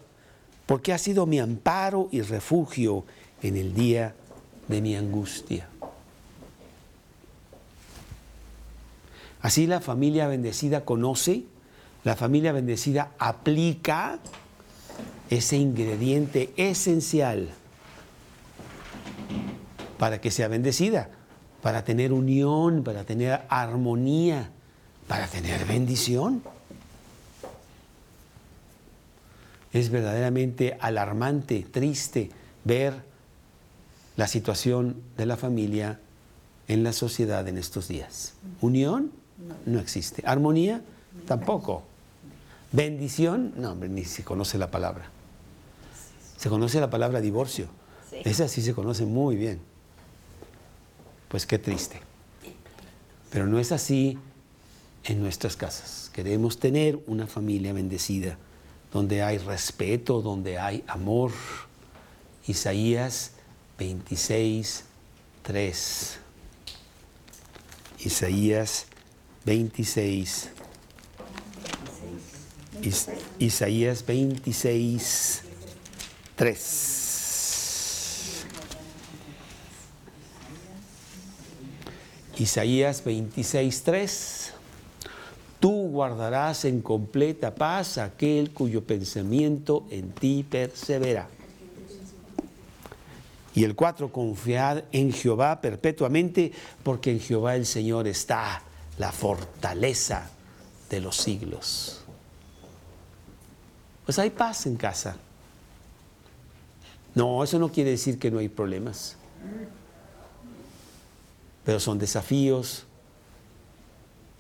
porque 0.66 0.92
has 0.92 1.02
sido 1.02 1.26
mi 1.26 1.40
amparo 1.40 2.10
y 2.12 2.22
refugio 2.24 3.06
en 3.42 3.56
el 3.56 3.74
día 3.74 4.16
de 4.68 4.82
mi 4.82 4.98
angustia. 4.98 5.70
Así 9.40 9.66
la 9.66 9.80
familia 9.80 10.28
bendecida 10.28 10.84
conoce, 10.84 11.46
la 12.04 12.18
familia 12.18 12.52
bendecida 12.52 13.12
aplica 13.18 14.20
ese 15.30 15.56
ingrediente 15.56 16.52
esencial 16.58 17.48
para 19.98 20.20
que 20.20 20.32
sea 20.32 20.50
bendecida, 20.50 21.10
para 21.64 21.86
tener 21.86 22.12
unión, 22.12 22.84
para 22.84 23.06
tener 23.06 23.42
armonía, 23.48 24.52
para 25.08 25.28
tener 25.28 25.66
bendición. 25.66 26.44
Es 29.72 29.90
verdaderamente 29.90 30.78
alarmante, 30.82 31.66
triste 31.72 32.30
ver 32.66 32.94
la 34.18 34.28
situación 34.28 35.02
de 35.16 35.26
la 35.26 35.38
familia 35.38 36.02
en 36.68 36.84
la 36.84 36.92
sociedad 36.92 37.48
en 37.48 37.58
estos 37.58 37.88
días. 37.88 38.34
Unión 38.60 39.14
no 39.66 39.80
existe. 39.80 40.22
Armonía 40.26 40.82
tampoco. 41.26 41.84
Bendición, 42.74 43.54
no, 43.56 43.72
hombre, 43.72 43.88
ni 43.88 44.04
se 44.04 44.26
conoce 44.26 44.58
la 44.58 44.70
palabra. 44.70 45.06
Se 46.38 46.50
conoce 46.50 46.82
la 46.82 46.90
palabra 46.90 47.22
divorcio. 47.22 47.68
Esa 48.12 48.50
sí 48.50 48.62
se 48.62 48.74
conoce 48.74 49.06
muy 49.06 49.38
bien. 49.38 49.73
Pues 51.34 51.48
qué 51.48 51.58
triste. 51.58 52.00
Pero 53.32 53.48
no 53.48 53.58
es 53.58 53.72
así 53.72 54.20
en 55.04 55.20
nuestras 55.20 55.56
casas. 55.58 56.12
Queremos 56.14 56.60
tener 56.60 57.00
una 57.08 57.26
familia 57.26 57.74
bendecida, 57.74 58.38
donde 58.92 59.24
hay 59.24 59.40
respeto, 59.40 60.22
donde 60.22 60.60
hay 60.60 60.84
amor. 60.86 61.32
Isaías 62.46 63.32
26, 63.80 64.84
3. 65.42 66.20
Isaías 68.06 68.86
26. 69.46 70.50
Is- 72.84 73.08
Isaías 73.40 74.06
26, 74.06 75.42
3. 76.36 77.00
Isaías 82.38 83.04
26, 83.04 83.84
3. 83.84 84.54
Tú 85.60 85.90
guardarás 85.90 86.66
en 86.66 86.82
completa 86.82 87.56
paz 87.56 87.98
aquel 87.98 88.52
cuyo 88.52 88.84
pensamiento 88.84 89.86
en 89.90 90.12
ti 90.12 90.46
persevera. 90.50 91.30
Y 93.56 93.64
el 93.64 93.76
4, 93.76 94.12
confiad 94.12 94.84
en 94.92 95.14
Jehová 95.14 95.62
perpetuamente, 95.62 96.52
porque 96.82 97.12
en 97.12 97.20
Jehová 97.20 97.56
el 97.56 97.66
Señor 97.66 98.08
está 98.08 98.64
la 98.98 99.12
fortaleza 99.12 100.30
de 100.90 101.02
los 101.02 101.16
siglos. 101.18 102.04
Pues 104.06 104.18
hay 104.20 104.32
paz 104.32 104.66
en 104.66 104.76
casa. 104.76 105.18
No, 107.16 107.44
eso 107.44 107.60
no 107.60 107.72
quiere 107.72 107.92
decir 107.92 108.18
que 108.18 108.32
no 108.32 108.40
hay 108.40 108.50
problemas. 108.50 109.18
Pero 111.66 111.80
son 111.80 111.98
desafíos, 111.98 112.86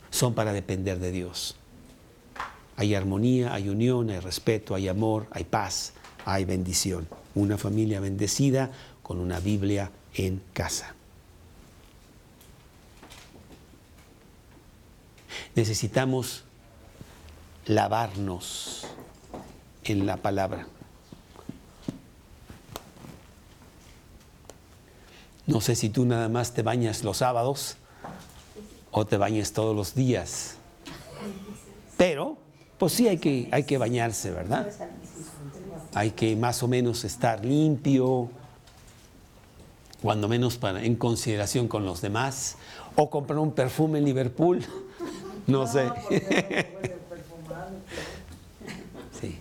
son 0.09 0.33
para 0.33 0.53
depender 0.53 0.99
de 0.99 1.11
Dios. 1.11 1.55
Hay 2.75 2.95
armonía, 2.95 3.53
hay 3.53 3.69
unión, 3.69 4.09
hay 4.09 4.19
respeto, 4.19 4.75
hay 4.75 4.87
amor, 4.87 5.27
hay 5.31 5.43
paz, 5.43 5.93
hay 6.25 6.45
bendición. 6.45 7.07
Una 7.35 7.57
familia 7.57 7.99
bendecida 7.99 8.71
con 9.01 9.19
una 9.19 9.39
Biblia 9.39 9.91
en 10.15 10.41
casa. 10.53 10.95
Necesitamos 15.55 16.43
lavarnos 17.65 18.87
en 19.83 20.05
la 20.05 20.17
palabra. 20.17 20.67
No 25.45 25.59
sé 25.61 25.75
si 25.75 25.89
tú 25.89 26.05
nada 26.05 26.29
más 26.29 26.53
te 26.53 26.61
bañas 26.61 27.03
los 27.03 27.17
sábados 27.17 27.75
o 28.91 29.05
te 29.05 29.17
bañas 29.17 29.51
todos 29.51 29.75
los 29.75 29.93
días. 29.93 30.55
Pero, 31.97 32.37
pues 32.77 32.93
sí 32.93 33.07
hay 33.07 33.17
que, 33.17 33.49
hay 33.51 33.63
que 33.63 33.77
bañarse, 33.77 34.31
¿verdad? 34.31 34.67
hay 35.93 36.11
que 36.11 36.35
más 36.35 36.63
o 36.63 36.67
menos 36.67 37.03
estar 37.03 37.45
limpio, 37.45 38.29
cuando 40.01 40.27
menos 40.27 40.57
para, 40.57 40.83
en 40.83 40.95
consideración 40.95 41.67
con 41.67 41.85
los 41.85 42.01
demás, 42.01 42.57
o 42.95 43.09
comprar 43.09 43.39
un 43.39 43.51
perfume 43.51 43.99
en 43.99 44.05
Liverpool, 44.05 44.63
no 45.47 45.67
sé. 45.67 45.89
Sí. 49.19 49.37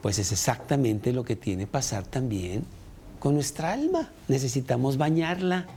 Pues 0.00 0.18
es 0.18 0.32
exactamente 0.32 1.12
lo 1.12 1.24
que 1.24 1.36
tiene 1.36 1.64
que 1.64 1.70
pasar 1.70 2.04
también 2.04 2.64
con 3.22 3.34
nuestra 3.34 3.72
alma. 3.72 4.10
Necesitamos 4.26 4.96
bañarla, 4.96 5.68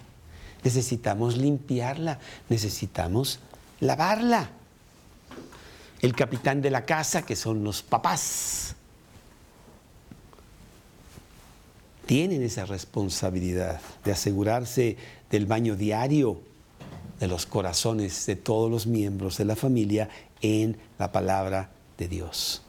necesitamos 0.63 1.37
limpiarla, 1.37 2.17
necesitamos 2.49 3.37
lavarla. 3.81 4.49
El 6.01 6.15
capitán 6.15 6.63
de 6.63 6.71
la 6.71 6.85
casa, 6.85 7.21
que 7.21 7.35
son 7.35 7.63
los 7.63 7.83
papás, 7.83 8.73
tienen 12.07 12.41
esa 12.41 12.65
responsabilidad 12.65 13.79
de 14.03 14.11
asegurarse 14.11 14.97
del 15.29 15.45
baño 15.45 15.75
diario 15.75 16.41
de 17.19 17.27
los 17.27 17.45
corazones 17.45 18.25
de 18.25 18.37
todos 18.37 18.71
los 18.71 18.87
miembros 18.87 19.37
de 19.37 19.45
la 19.45 19.55
familia 19.55 20.09
en 20.41 20.79
la 20.97 21.11
palabra 21.11 21.69
de 21.99 22.07
Dios. 22.07 22.63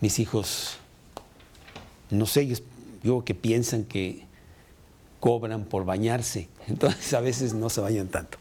Mis 0.00 0.20
hijos, 0.20 0.79
no 2.10 2.26
sé, 2.26 2.48
yo 3.02 3.24
que 3.24 3.34
piensan 3.34 3.84
que 3.84 4.24
cobran 5.20 5.64
por 5.64 5.84
bañarse, 5.84 6.48
entonces 6.66 7.12
a 7.14 7.20
veces 7.20 7.54
no 7.54 7.70
se 7.70 7.80
bañan 7.80 8.08
tanto. 8.08 8.38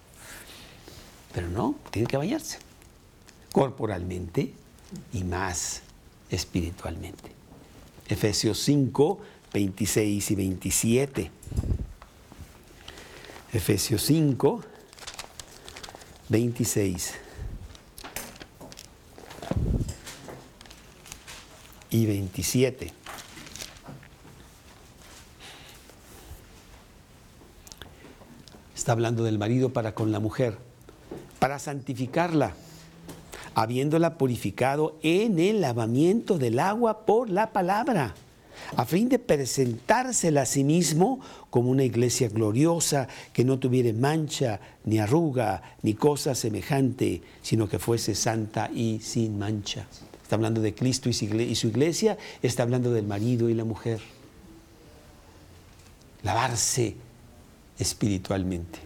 Pero 1.33 1.49
no, 1.49 1.75
tienen 1.91 2.07
que 2.07 2.17
bañarse, 2.17 2.57
corporalmente 3.51 4.53
y 5.13 5.23
más 5.23 5.81
espiritualmente. 6.29 7.31
Efesios 8.07 8.59
5, 8.59 9.19
26 9.53 10.31
y 10.31 10.35
27. 10.35 11.31
Efesios 13.53 14.01
5, 14.03 14.63
26 16.29 17.13
y 21.91 22.05
27. 22.05 22.98
Está 28.79 28.93
hablando 28.93 29.25
del 29.25 29.37
marido 29.37 29.73
para 29.73 29.93
con 29.93 30.13
la 30.13 30.21
mujer, 30.21 30.57
para 31.37 31.59
santificarla, 31.59 32.53
habiéndola 33.53 34.17
purificado 34.17 34.97
en 35.03 35.37
el 35.37 35.59
lavamiento 35.59 36.37
del 36.37 36.59
agua 36.59 37.05
por 37.05 37.29
la 37.29 37.51
palabra, 37.51 38.15
a 38.77 38.85
fin 38.85 39.09
de 39.09 39.19
presentársela 39.19 40.43
a 40.43 40.45
sí 40.45 40.63
mismo 40.63 41.19
como 41.49 41.71
una 41.71 41.83
iglesia 41.83 42.29
gloriosa, 42.29 43.09
que 43.33 43.43
no 43.43 43.59
tuviera 43.59 43.91
mancha, 43.91 44.61
ni 44.85 44.97
arruga, 44.97 45.61
ni 45.81 45.93
cosa 45.93 46.33
semejante, 46.33 47.21
sino 47.41 47.67
que 47.67 47.79
fuese 47.79 48.15
santa 48.15 48.71
y 48.73 49.01
sin 49.01 49.37
mancha. 49.37 49.87
Está 50.23 50.37
hablando 50.37 50.61
de 50.61 50.73
Cristo 50.73 51.09
y 51.09 51.13
su 51.13 51.67
iglesia, 51.67 52.17
está 52.41 52.63
hablando 52.63 52.93
del 52.93 53.05
marido 53.05 53.49
y 53.49 53.55
la 53.55 53.65
mujer. 53.65 53.99
Lavarse 56.23 57.08
espiritualmente. 57.79 58.79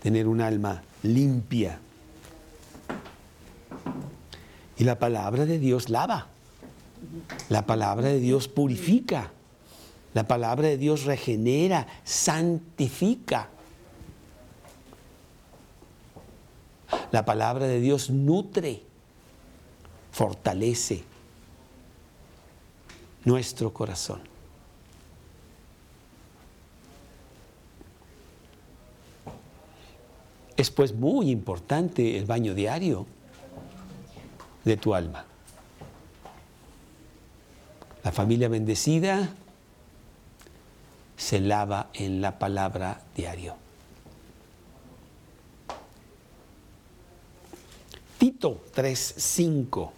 Tener 0.00 0.28
un 0.28 0.40
alma 0.40 0.82
limpia. 1.02 1.78
Y 4.78 4.84
la 4.84 4.98
palabra 4.98 5.44
de 5.44 5.58
Dios 5.58 5.90
lava. 5.90 6.28
La 7.48 7.66
palabra 7.66 8.08
de 8.08 8.20
Dios 8.20 8.48
purifica. 8.48 9.30
La 10.14 10.26
palabra 10.28 10.68
de 10.68 10.78
Dios 10.78 11.04
regenera, 11.04 11.86
santifica. 12.04 13.48
La 17.10 17.24
palabra 17.24 17.66
de 17.66 17.80
Dios 17.80 18.10
nutre, 18.10 18.82
fortalece 20.12 21.02
nuestro 23.24 23.72
corazón. 23.72 24.33
Es 30.56 30.70
pues 30.70 30.94
muy 30.94 31.30
importante 31.30 32.16
el 32.16 32.26
baño 32.26 32.54
diario 32.54 33.06
de 34.64 34.76
tu 34.76 34.94
alma. 34.94 35.24
La 38.02 38.12
familia 38.12 38.48
bendecida 38.48 39.34
se 41.16 41.40
lava 41.40 41.88
en 41.94 42.20
la 42.20 42.38
palabra 42.38 43.00
diario. 43.16 43.56
Tito 48.18 48.62
3:5. 48.74 49.92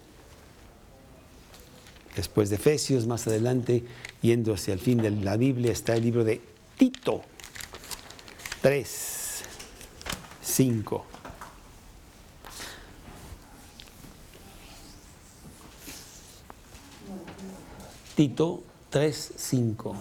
Después 2.15 2.49
de 2.49 2.55
Efesios, 2.55 3.05
más 3.05 3.27
adelante, 3.27 3.83
yendo 4.21 4.53
hacia 4.53 4.73
el 4.73 4.79
fin 4.79 4.97
de 4.97 5.11
la 5.11 5.37
Biblia, 5.37 5.71
está 5.71 5.95
el 5.95 6.03
libro 6.03 6.23
de 6.23 6.41
Tito 6.77 7.21
3, 8.61 9.16
5. 10.47 11.05
Tito 18.15 18.63
3.5. 18.91 19.93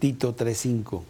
Tito 0.00 0.34
3.5. 0.34 1.02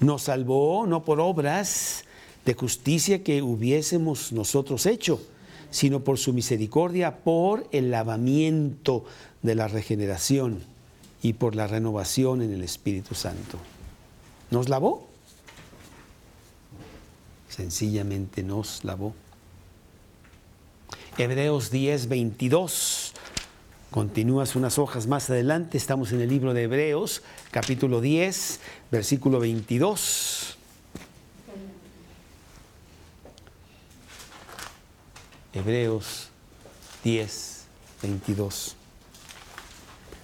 Nos 0.00 0.22
salvó 0.24 0.86
no 0.86 1.04
por 1.04 1.20
obras 1.20 2.04
de 2.44 2.54
justicia 2.54 3.22
que 3.22 3.40
hubiésemos 3.40 4.32
nosotros 4.32 4.84
hecho, 4.84 5.22
sino 5.70 6.00
por 6.00 6.18
su 6.18 6.34
misericordia, 6.34 7.18
por 7.18 7.66
el 7.70 7.90
lavamiento 7.90 9.04
de 9.42 9.54
la 9.54 9.68
regeneración 9.68 10.62
y 11.22 11.34
por 11.34 11.54
la 11.54 11.68
renovación 11.68 12.42
en 12.42 12.52
el 12.52 12.62
Espíritu 12.62 13.14
Santo. 13.14 13.56
¿Nos 14.50 14.68
lavó? 14.68 15.13
Sencillamente 17.54 18.42
nos 18.42 18.82
lavó. 18.82 19.14
Hebreos 21.16 21.70
10, 21.70 22.08
22. 22.08 23.12
Continúas 23.92 24.56
unas 24.56 24.76
hojas 24.76 25.06
más 25.06 25.30
adelante, 25.30 25.78
estamos 25.78 26.10
en 26.10 26.20
el 26.20 26.30
libro 26.30 26.52
de 26.52 26.64
Hebreos, 26.64 27.22
capítulo 27.52 28.00
10, 28.00 28.58
versículo 28.90 29.38
22. 29.38 30.56
Hebreos 35.52 36.30
10, 37.04 37.64
22. 38.02 38.74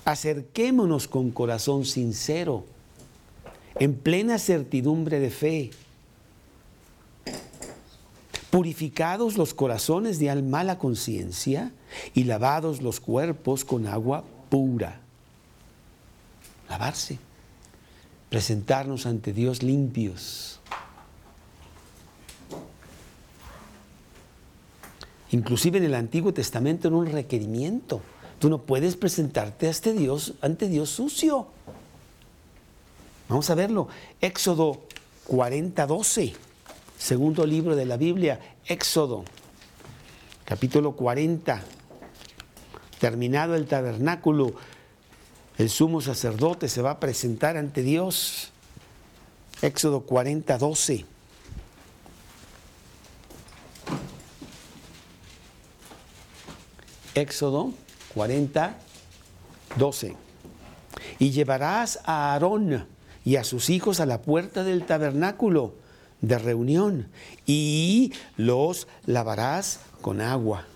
Acerquémonos 0.04 1.06
con 1.06 1.30
corazón 1.30 1.84
sincero, 1.84 2.66
en 3.76 3.94
plena 3.94 4.40
certidumbre 4.40 5.20
de 5.20 5.30
fe, 5.30 5.70
purificados 8.50 9.36
los 9.36 9.54
corazones 9.54 10.18
de 10.18 10.28
al 10.28 10.42
mala 10.42 10.78
conciencia 10.78 11.72
y 12.14 12.24
lavados 12.24 12.82
los 12.82 13.00
cuerpos 13.00 13.64
con 13.64 13.86
agua 13.86 14.24
pura. 14.48 15.00
Lavarse, 16.68 17.18
presentarnos 18.28 19.06
ante 19.06 19.32
Dios 19.32 19.62
limpios. 19.62 20.60
Inclusive 25.32 25.78
en 25.78 25.84
el 25.84 25.94
Antiguo 25.94 26.34
Testamento 26.34 26.88
era 26.88 26.96
un 26.96 27.06
requerimiento. 27.06 28.02
Tú 28.40 28.48
no 28.48 28.62
puedes 28.62 28.96
presentarte 28.96 29.68
ante 29.68 29.92
Dios, 29.92 30.34
ante 30.40 30.68
Dios 30.68 30.90
sucio. 30.90 31.46
Vamos 33.28 33.48
a 33.48 33.54
verlo. 33.54 33.86
Éxodo 34.20 34.80
40, 35.28 35.86
12. 35.86 36.49
Segundo 37.00 37.46
libro 37.46 37.76
de 37.76 37.86
la 37.86 37.96
Biblia, 37.96 38.38
Éxodo, 38.66 39.24
capítulo 40.44 40.92
40. 40.92 41.62
Terminado 42.98 43.54
el 43.54 43.66
tabernáculo, 43.66 44.52
el 45.56 45.70
sumo 45.70 46.02
sacerdote 46.02 46.68
se 46.68 46.82
va 46.82 46.90
a 46.90 47.00
presentar 47.00 47.56
ante 47.56 47.82
Dios. 47.82 48.52
Éxodo 49.62 50.02
40, 50.02 50.58
12. 50.58 51.06
Éxodo 57.14 57.72
40, 58.12 58.76
12. 59.78 60.16
Y 61.18 61.30
llevarás 61.30 61.98
a 62.04 62.34
Aarón 62.34 62.86
y 63.24 63.36
a 63.36 63.44
sus 63.44 63.70
hijos 63.70 64.00
a 64.00 64.06
la 64.06 64.20
puerta 64.20 64.64
del 64.64 64.84
tabernáculo 64.84 65.80
de 66.20 66.38
reunión 66.38 67.08
y 67.46 68.12
los 68.36 68.88
lavarás 69.06 69.80
con 70.00 70.20
agua. 70.20 70.66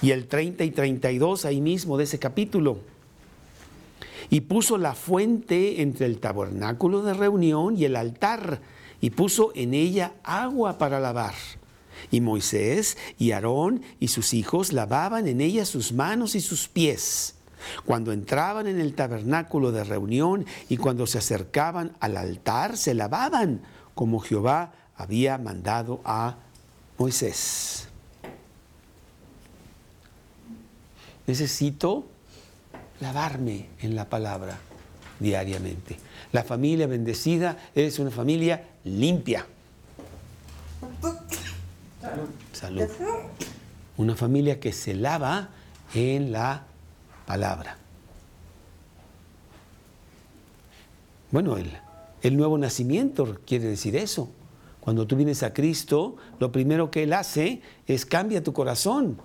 Y 0.00 0.10
el 0.10 0.26
30 0.26 0.64
y 0.64 0.70
32 0.70 1.44
ahí 1.44 1.60
mismo 1.60 1.96
de 1.96 2.04
ese 2.04 2.18
capítulo. 2.18 2.78
Y 4.30 4.42
puso 4.42 4.78
la 4.78 4.94
fuente 4.94 5.82
entre 5.82 6.06
el 6.06 6.18
tabernáculo 6.18 7.02
de 7.02 7.14
reunión 7.14 7.76
y 7.76 7.84
el 7.84 7.96
altar, 7.96 8.60
y 9.00 9.10
puso 9.10 9.52
en 9.54 9.74
ella 9.74 10.14
agua 10.22 10.78
para 10.78 11.00
lavar. 11.00 11.34
Y 12.10 12.20
Moisés 12.20 12.96
y 13.18 13.32
Aarón 13.32 13.82
y 14.00 14.08
sus 14.08 14.32
hijos 14.32 14.72
lavaban 14.72 15.28
en 15.28 15.40
ella 15.40 15.64
sus 15.64 15.92
manos 15.92 16.34
y 16.34 16.40
sus 16.40 16.68
pies 16.68 17.34
cuando 17.84 18.12
entraban 18.12 18.66
en 18.66 18.80
el 18.80 18.94
tabernáculo 18.94 19.72
de 19.72 19.84
reunión 19.84 20.46
y 20.68 20.76
cuando 20.76 21.06
se 21.06 21.18
acercaban 21.18 21.92
al 22.00 22.16
altar, 22.16 22.76
se 22.76 22.94
lavaban 22.94 23.60
como 23.94 24.20
Jehová 24.20 24.72
había 24.96 25.38
mandado 25.38 26.00
a 26.04 26.36
Moisés. 26.98 27.88
Necesito 31.26 32.06
lavarme 33.00 33.66
en 33.80 33.94
la 33.94 34.08
palabra 34.08 34.58
diariamente. 35.18 35.98
La 36.32 36.42
familia 36.44 36.86
bendecida 36.86 37.56
es 37.74 37.98
una 37.98 38.10
familia 38.10 38.68
limpia. 38.84 39.46
Salud. 42.52 42.88
Una 43.96 44.16
familia 44.16 44.58
que 44.58 44.72
se 44.72 44.94
lava 44.94 45.50
en 45.94 46.32
la 46.32 46.64
palabra. 47.32 47.78
Bueno, 51.30 51.56
el, 51.56 51.72
el 52.20 52.36
nuevo 52.36 52.58
nacimiento 52.58 53.38
quiere 53.46 53.68
decir 53.68 53.96
eso. 53.96 54.28
Cuando 54.80 55.06
tú 55.06 55.16
vienes 55.16 55.42
a 55.42 55.54
Cristo, 55.54 56.16
lo 56.38 56.52
primero 56.52 56.90
que 56.90 57.04
Él 57.04 57.14
hace 57.14 57.62
es 57.86 58.04
cambia 58.04 58.42
tu 58.42 58.52
corazón. 58.52 59.16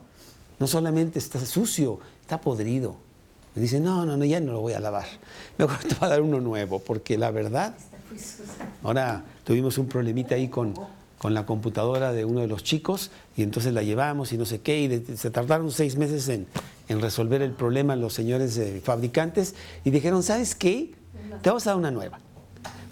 No 0.57 0.67
solamente 0.67 1.19
está 1.19 1.45
sucio, 1.45 1.99
está 2.21 2.39
podrido. 2.39 2.95
Me 3.55 3.61
dice, 3.61 3.81
no, 3.81 4.05
no, 4.05 4.15
no, 4.15 4.23
ya 4.23 4.39
no 4.39 4.53
lo 4.53 4.61
voy 4.61 4.71
a 4.71 4.79
lavar. 4.79 5.07
Mejor 5.57 5.79
te 5.79 5.97
a 5.99 6.07
dar 6.07 6.21
uno 6.21 6.39
nuevo, 6.39 6.79
porque 6.79 7.17
la 7.17 7.29
verdad, 7.31 7.75
ahora 8.83 9.25
tuvimos 9.43 9.77
un 9.77 9.89
problemita 9.89 10.35
ahí 10.35 10.47
con, 10.47 10.75
con 11.17 11.33
la 11.33 11.45
computadora 11.45 12.13
de 12.13 12.23
uno 12.23 12.39
de 12.39 12.47
los 12.47 12.63
chicos 12.63 13.11
y 13.35 13.43
entonces 13.43 13.73
la 13.73 13.83
llevamos 13.83 14.31
y 14.31 14.37
no 14.37 14.45
sé 14.45 14.61
qué, 14.61 14.79
y 14.79 15.17
se 15.17 15.29
tardaron 15.29 15.71
seis 15.71 15.97
meses 15.97 16.29
en, 16.29 16.47
en 16.87 17.01
resolver 17.01 17.41
el 17.41 17.51
problema 17.51 17.95
los 17.95 18.13
señores 18.13 18.59
fabricantes 18.83 19.55
y 19.83 19.91
dijeron, 19.91 20.23
¿sabes 20.23 20.55
qué? 20.55 20.93
Te 21.41 21.49
vamos 21.49 21.67
a 21.67 21.71
dar 21.71 21.77
una 21.77 21.91
nueva. 21.91 22.19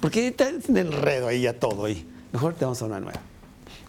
Porque 0.01 0.27
está 0.27 0.49
en 0.49 0.77
enredo 0.77 1.27
ahí 1.27 1.41
ya 1.41 1.53
todo 1.53 1.85
ahí. 1.85 2.05
Mejor 2.31 2.53
te 2.53 2.65
vamos 2.65 2.81
a 2.81 2.87
dar 2.87 2.97
una 2.97 3.11
nueva. 3.11 3.21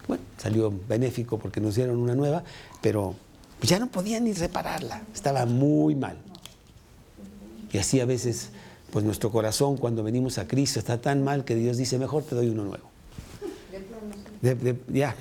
Bueno, 0.07 0.23
salió 0.39 0.73
benéfico 0.89 1.39
porque 1.39 1.61
nos 1.61 1.75
dieron 1.75 1.97
una 1.99 2.15
nueva, 2.15 2.45
pero 2.81 3.15
ya 3.63 3.79
no 3.79 3.89
podían 3.89 4.25
ni 4.25 4.33
repararla. 4.33 5.03
Estaba 5.15 5.45
muy 5.47 5.95
mal. 5.95 6.17
Y 7.73 7.79
así 7.79 8.01
a 8.01 8.07
veces, 8.07 8.51
pues 8.93 9.05
nuestro 9.05 9.31
corazón 9.31 9.77
cuando 9.77 10.03
venimos 10.03 10.39
a 10.39 10.47
Cristo 10.47 10.79
está 10.79 11.01
tan 11.01 11.25
mal 11.25 11.45
que 11.45 11.57
Dios 11.57 11.77
dice, 11.77 11.99
mejor 11.99 12.23
te 12.23 12.35
doy 12.35 12.49
uno 12.49 12.65
nuevo. 12.65 12.89
ya. 14.89 15.15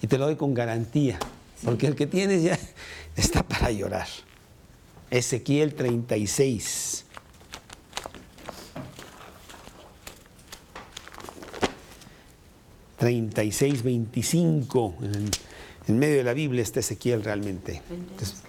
Y 0.00 0.06
te 0.06 0.18
lo 0.18 0.24
doy 0.24 0.36
con 0.36 0.54
garantía. 0.54 1.18
Porque 1.66 1.88
el 1.88 1.96
que 1.96 2.06
tienes 2.06 2.44
ya 2.44 2.58
está 3.16 3.42
para 3.42 3.72
llorar. 3.72 4.06
Ezequiel 5.10 5.74
36. 5.74 7.02
...36, 12.98 13.82
25... 13.82 14.94
En, 15.02 15.30
en 15.86 15.98
medio 15.98 16.16
de 16.16 16.24
la 16.24 16.32
Biblia 16.32 16.62
está 16.62 16.80
Ezequiel 16.80 17.22
realmente. 17.22 17.82
Entonces, 17.90 18.42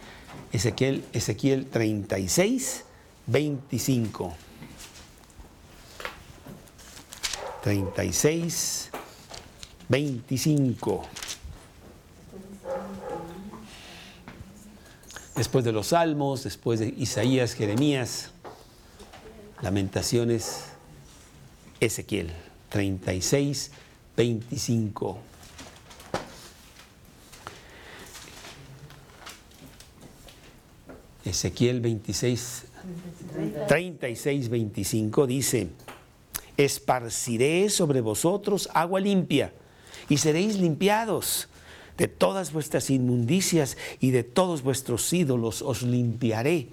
Ezequiel, 0.52 1.04
Ezequiel 1.12 1.66
36, 1.68 2.86
25. 3.28 4.34
36, 7.62 8.90
25. 9.90 11.06
Después 15.38 15.64
de 15.64 15.72
los 15.72 15.88
Salmos, 15.88 16.44
después 16.44 16.80
de 16.80 16.96
Isaías, 16.98 17.54
Jeremías, 17.54 18.32
Lamentaciones, 19.62 20.64
Ezequiel 21.80 22.32
36, 22.70 23.70
25. 24.16 25.20
Ezequiel 31.24 31.82
26, 31.82 32.66
36, 33.68 34.50
25 34.50 35.28
dice, 35.28 35.68
esparciré 36.58 37.70
sobre 37.70 38.02
vosotros 38.02 38.70
agua 38.74 39.00
limpia 39.00 39.54
y 40.10 40.18
seréis 40.18 40.58
limpiados. 40.58 41.48
De 41.98 42.08
todas 42.08 42.54
vuestras 42.54 42.90
inmundicias 42.90 43.78
y 44.00 44.12
de 44.12 44.24
todos 44.24 44.62
vuestros 44.62 45.12
ídolos 45.12 45.62
os 45.62 45.82
limpiaré. 45.82 46.70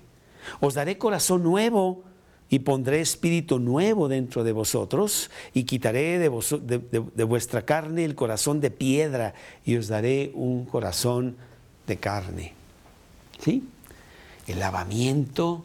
Os 0.61 0.75
daré 0.75 0.99
corazón 0.99 1.43
nuevo 1.43 2.05
y 2.51 2.59
pondré 2.59 3.01
espíritu 3.01 3.59
nuevo 3.59 4.09
dentro 4.09 4.45
de 4.45 4.53
vosotros 4.53 5.31
y 5.55 5.64
quitaré 5.64 6.18
de, 6.18 7.25
vuestra 7.25 7.64
carne 7.64 8.05
el 8.05 8.14
corazón 8.14 8.61
de 8.61 8.70
piedra 8.70 9.35
y 9.64 9.77
os 9.77 9.89
daré 9.89 10.31
un 10.35 10.66
corazón 10.66 11.37
de 11.87 11.97
carne. 11.97 12.53
¿Sí? 13.39 13.64
El 14.47 14.61
lavamiento 14.61 15.64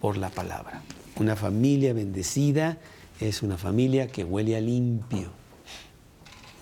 por 0.00 0.16
la 0.16 0.30
palabra. 0.30 0.82
Una 1.16 1.34
familia 1.34 1.92
bendecida 1.92 2.78
es 3.20 3.42
una 3.42 3.58
familia 3.58 4.06
que 4.06 4.24
huele 4.24 4.56
a 4.56 4.60
limpio 4.60 5.41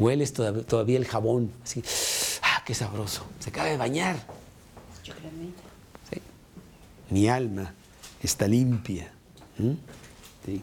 Hueles 0.01 0.33
todavía 0.33 0.97
el 0.97 1.07
jabón, 1.07 1.53
así, 1.63 1.85
¡ah, 2.41 2.63
qué 2.65 2.75
sabroso! 2.75 3.23
Se 3.39 3.51
acaba 3.51 3.69
de 3.69 3.77
bañar. 3.77 4.17
¿Sí? 6.11 6.23
Mi 7.11 7.29
alma 7.29 7.75
está 8.23 8.49
limpia. 8.49 9.13
¿Sí? 10.47 10.63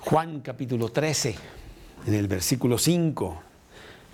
Juan 0.00 0.40
capítulo 0.40 0.88
13, 0.88 1.36
en 2.06 2.14
el 2.14 2.26
versículo 2.26 2.78
5, 2.78 3.42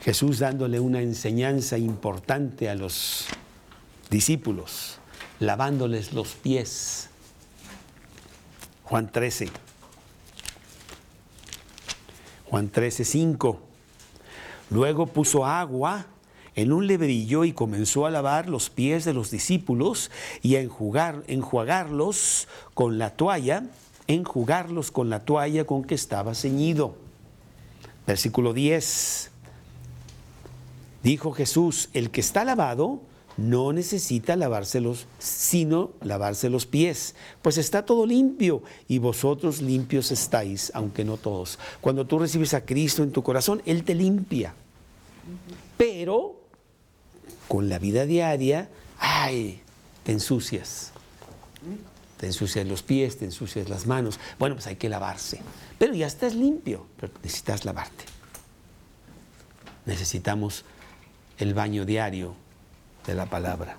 Jesús 0.03 0.41
dándole 0.41 0.81
una 0.81 1.03
enseñanza 1.03 1.79
importante 1.79 2.69
a 2.69 2.75
los 2.75 3.27
discípulos, 4.11 4.99
lavándoles 5.39 6.13
los 6.13 6.33
pies. 6.35 7.11
Juan 8.83 9.13
13. 9.13 9.66
Juan 12.57 12.71
13, 12.71 13.05
5. 13.05 13.61
Luego 14.71 15.09
puso 15.09 15.45
agua 15.45 16.07
en 16.55 16.73
un 16.73 16.87
lebrillo 16.87 17.45
y 17.45 17.53
comenzó 17.53 18.07
a 18.07 18.11
lavar 18.11 18.49
los 18.49 18.71
pies 18.71 19.05
de 19.05 19.13
los 19.13 19.31
discípulos 19.31 20.11
y 20.41 20.57
a 20.57 20.63
enjugar, 20.63 21.23
enjuagarlos 21.27 22.49
con 22.73 22.97
la 22.97 23.11
toalla, 23.11 23.65
enjugarlos 24.07 24.91
con 24.91 25.11
la 25.11 25.27
toalla 25.27 25.67
con 25.67 25.85
que 25.85 25.95
estaba 25.95 26.35
ceñido. 26.35 26.97
Versículo 28.07 28.55
10. 28.55 29.31
Dijo 31.03 31.33
Jesús, 31.33 31.91
el 31.93 32.11
que 32.11 32.23
está 32.23 32.43
lavado, 32.43 33.03
no 33.37 33.73
necesita 33.73 34.35
lavárselos, 34.37 35.07
sino 35.19 35.93
lavarse 36.01 36.49
los 36.49 36.67
pies, 36.67 37.15
pues 37.43 37.59
está 37.59 37.85
todo 37.85 38.07
limpio 38.07 38.63
y 38.89 38.99
vosotros 38.99 39.61
limpios 39.61 40.11
estáis, 40.11 40.73
aunque 40.75 41.05
no 41.05 41.17
todos. 41.17 41.59
Cuando 41.81 42.07
tú 42.07 42.19
recibes 42.19 42.55
a 42.55 42.65
Cristo 42.65 43.03
en 43.03 43.13
tu 43.13 43.23
corazón, 43.23 43.63
Él 43.67 43.85
te 43.85 43.95
limpia. 43.95 44.55
Pero 45.77 46.41
con 47.49 47.69
la 47.69 47.79
vida 47.79 48.07
diaria, 48.07 48.71
ay, 48.99 49.61
te 50.05 50.13
ensucias. 50.13 50.93
Te 52.17 52.27
ensucias 52.27 52.67
los 52.67 52.83
pies, 52.83 53.19
te 53.19 53.27
ensucias 53.27 53.69
las 53.69 53.87
manos. 53.87 54.19
Bueno, 54.39 54.55
pues 54.55 54.67
hay 54.67 54.77
que 54.77 54.89
lavarse. 54.89 55.41
Pero 55.79 55.93
ya 55.93 56.07
estás 56.07 56.35
limpio, 56.35 56.87
pero 56.99 57.13
necesitas 57.23 57.67
lavarte. 57.67 58.05
Necesitamos 59.85 60.65
el 61.39 61.53
baño 61.53 61.85
diario 61.85 62.35
de 63.07 63.15
la 63.15 63.27
palabra. 63.27 63.79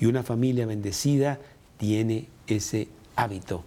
Y 0.00 0.06
una 0.06 0.22
familia 0.22 0.66
bendecida 0.66 1.38
tiene 1.78 2.26
ese 2.46 2.88
hábito 3.16 3.64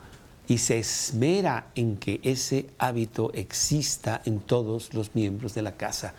y 0.48 0.60
se 0.60 0.80
esmera 0.80 1.68
en 1.76 1.98
que 1.98 2.20
ese 2.24 2.68
hábito 2.78 3.32
exista 3.34 4.22
en 4.26 4.40
todos 4.40 4.94
los 4.94 5.14
miembros 5.14 5.54
de 5.54 5.62
la 5.62 5.76
casa. 5.76 6.14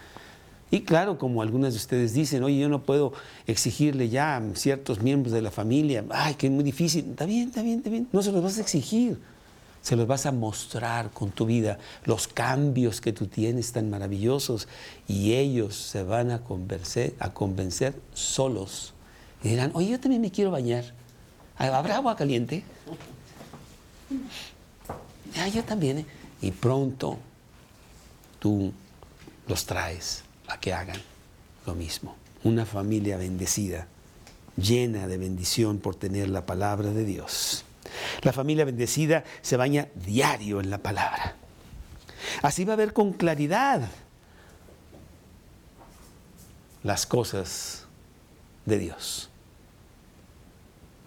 Y 0.71 0.83
claro, 0.83 1.19
como 1.19 1.41
algunas 1.41 1.73
de 1.73 1.79
ustedes 1.79 2.13
dicen, 2.13 2.43
oye, 2.43 2.59
yo 2.59 2.69
no 2.69 2.83
puedo 2.83 3.15
exigirle 3.47 4.11
ya 4.11 4.37
a 4.37 4.43
ciertos 4.55 5.01
miembros 5.01 5.33
de 5.33 5.41
la 5.41 5.51
familia, 5.51 6.05
ay, 6.11 6.35
que 6.35 6.49
es 6.49 6.53
muy 6.53 6.63
difícil. 6.63 7.07
Está 7.11 7.25
bien, 7.25 7.49
está 7.49 7.63
bien, 7.63 7.79
está 7.79 7.89
bien, 7.89 8.07
no 8.13 8.23
se 8.23 8.33
los 8.33 8.43
vas 8.43 8.59
a 8.59 8.61
exigir. 8.61 9.19
Se 9.83 9.97
los 9.97 10.07
vas 10.07 10.27
a 10.27 10.33
mostrar 10.33 11.11
con 11.11 11.31
tu 11.31 11.47
vida, 11.47 11.79
los 12.05 12.29
cambios 12.29 13.01
que 13.01 13.13
tú 13.13 13.27
tienes 13.27 13.73
tan 13.73 13.91
maravillosos, 13.91 14.69
y 15.07 15.35
ellos 15.35 15.77
se 15.77 16.03
van 16.03 16.31
a 16.31 16.41
convencer, 16.41 17.15
a 17.19 17.33
convencer 17.33 17.95
solos. 18.13 18.95
Y 19.43 19.51
dirán, 19.51 19.71
oye, 19.75 19.91
yo 19.91 20.01
también 20.01 20.23
me 20.23 20.31
quiero 20.31 20.51
bañar. 20.51 20.85
¿Habrá 21.57 21.97
agua 21.97 22.17
caliente? 22.17 22.65
Ah, 25.37 25.49
yo 25.49 25.63
también. 25.65 25.99
¿eh? 25.99 26.07
Y 26.41 26.53
pronto 26.53 27.19
tú 28.39 28.73
los 29.47 29.67
traes 29.67 30.23
a 30.49 30.59
que 30.59 30.73
hagan 30.73 31.01
lo 31.67 31.75
mismo. 31.75 32.17
Una 32.45 32.65
familia 32.65 33.17
bendecida, 33.17 33.89
llena 34.57 35.07
de 35.07 35.19
bendición 35.19 35.79
por 35.79 35.97
tener 35.97 36.29
la 36.29 36.47
palabra 36.47 36.91
de 36.91 37.05
Dios. 37.05 37.65
La 38.23 38.33
familia 38.33 38.65
bendecida 38.65 39.25
se 39.43 39.57
baña 39.57 39.89
diario 39.95 40.61
en 40.61 40.71
la 40.71 40.79
palabra. 40.79 41.37
Así 42.43 42.65
va 42.65 42.75
a 42.75 42.77
ver 42.77 42.93
con 42.93 43.13
claridad 43.13 43.89
las 46.83 47.07
cosas 47.07 47.87
de 48.67 48.79
Dios. 48.79 49.31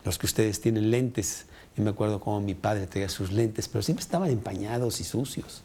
Los 0.04 0.18
que 0.18 0.26
ustedes 0.26 0.62
tienen 0.62 0.92
lentes, 0.92 1.46
yo 1.78 1.84
me 1.84 1.92
acuerdo 1.92 2.20
cómo 2.20 2.42
mi 2.42 2.56
padre 2.56 2.88
tenía 2.88 3.10
sus 3.10 3.32
lentes, 3.32 3.68
pero 3.68 3.82
siempre 3.82 4.04
estaban 4.04 4.30
empañados 4.30 5.00
y 5.00 5.04
sucios. 5.04 5.64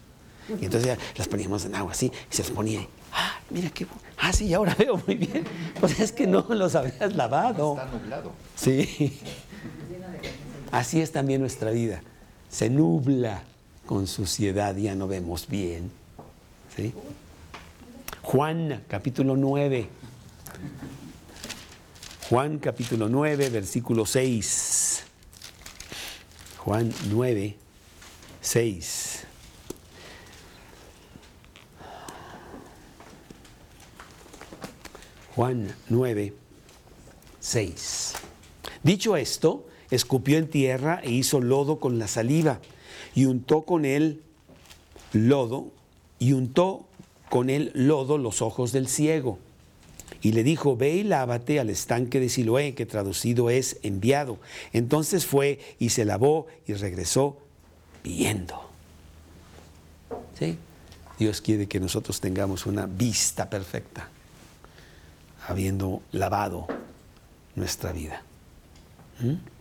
Y 0.48 0.64
entonces 0.64 0.84
ya 0.84 0.98
las 1.16 1.26
poníamos 1.26 1.64
en 1.64 1.74
agua 1.74 1.92
así 1.92 2.12
y 2.30 2.34
se 2.34 2.42
los 2.42 2.52
ponía. 2.52 2.86
Ah, 3.12 3.40
mira 3.50 3.70
qué. 3.70 3.86
Ah, 4.18 4.32
sí, 4.32 4.52
ahora 4.54 4.74
veo 4.78 5.02
muy 5.06 5.16
bien. 5.16 5.44
Pues 5.80 5.98
es 5.98 6.12
que 6.12 6.26
no 6.26 6.46
los 6.48 6.74
habías 6.74 7.16
lavado. 7.16 7.72
Está 7.72 7.86
nublado. 7.86 8.32
Sí. 8.54 9.18
Así 10.70 11.00
es 11.00 11.12
también 11.12 11.40
nuestra 11.40 11.70
vida. 11.70 12.02
Se 12.48 12.70
nubla 12.70 13.42
con 13.86 14.06
suciedad, 14.06 14.76
ya 14.76 14.94
no 14.94 15.08
vemos 15.08 15.46
bien. 15.48 15.90
Juan 18.22 18.84
capítulo 18.88 19.36
9. 19.36 19.88
Juan 22.28 22.58
capítulo 22.58 23.08
9, 23.08 23.50
versículo 23.50 24.04
6. 24.04 25.04
Juan 26.58 26.92
9, 27.08 27.56
6. 28.40 29.24
Juan 35.36 35.74
9, 35.88 36.32
6. 37.38 38.12
Dicho 38.82 39.16
esto, 39.16 39.66
escupió 39.90 40.38
en 40.38 40.48
tierra 40.48 41.00
e 41.02 41.10
hizo 41.10 41.40
lodo 41.40 41.78
con 41.78 41.98
la 41.98 42.08
saliva 42.08 42.60
y 43.14 43.26
untó 43.26 43.62
con 43.62 43.84
él 43.84 44.22
lodo 45.12 45.70
y 46.18 46.32
untó 46.32 46.86
con 47.28 47.50
él 47.50 47.70
lodo 47.74 48.18
los 48.18 48.42
ojos 48.42 48.72
del 48.72 48.88
ciego. 48.88 49.38
Y 50.22 50.32
le 50.32 50.42
dijo, 50.42 50.76
ve 50.76 50.94
y 50.94 51.02
lávate 51.02 51.60
al 51.60 51.70
estanque 51.70 52.20
de 52.20 52.28
Siloé, 52.28 52.74
que 52.74 52.86
traducido 52.86 53.50
es 53.50 53.78
enviado. 53.82 54.38
Entonces 54.72 55.26
fue 55.26 55.60
y 55.78 55.90
se 55.90 56.04
lavó 56.04 56.46
y 56.66 56.74
regresó 56.74 57.38
viendo. 58.02 58.68
¿Sí? 60.38 60.58
Dios 61.18 61.40
quiere 61.40 61.66
que 61.66 61.80
nosotros 61.80 62.20
tengamos 62.20 62.66
una 62.66 62.86
vista 62.86 63.48
perfecta, 63.48 64.08
habiendo 65.48 66.02
lavado 66.12 66.66
nuestra 67.54 67.92
vida. 67.92 68.22
¿Mm? 69.20 69.55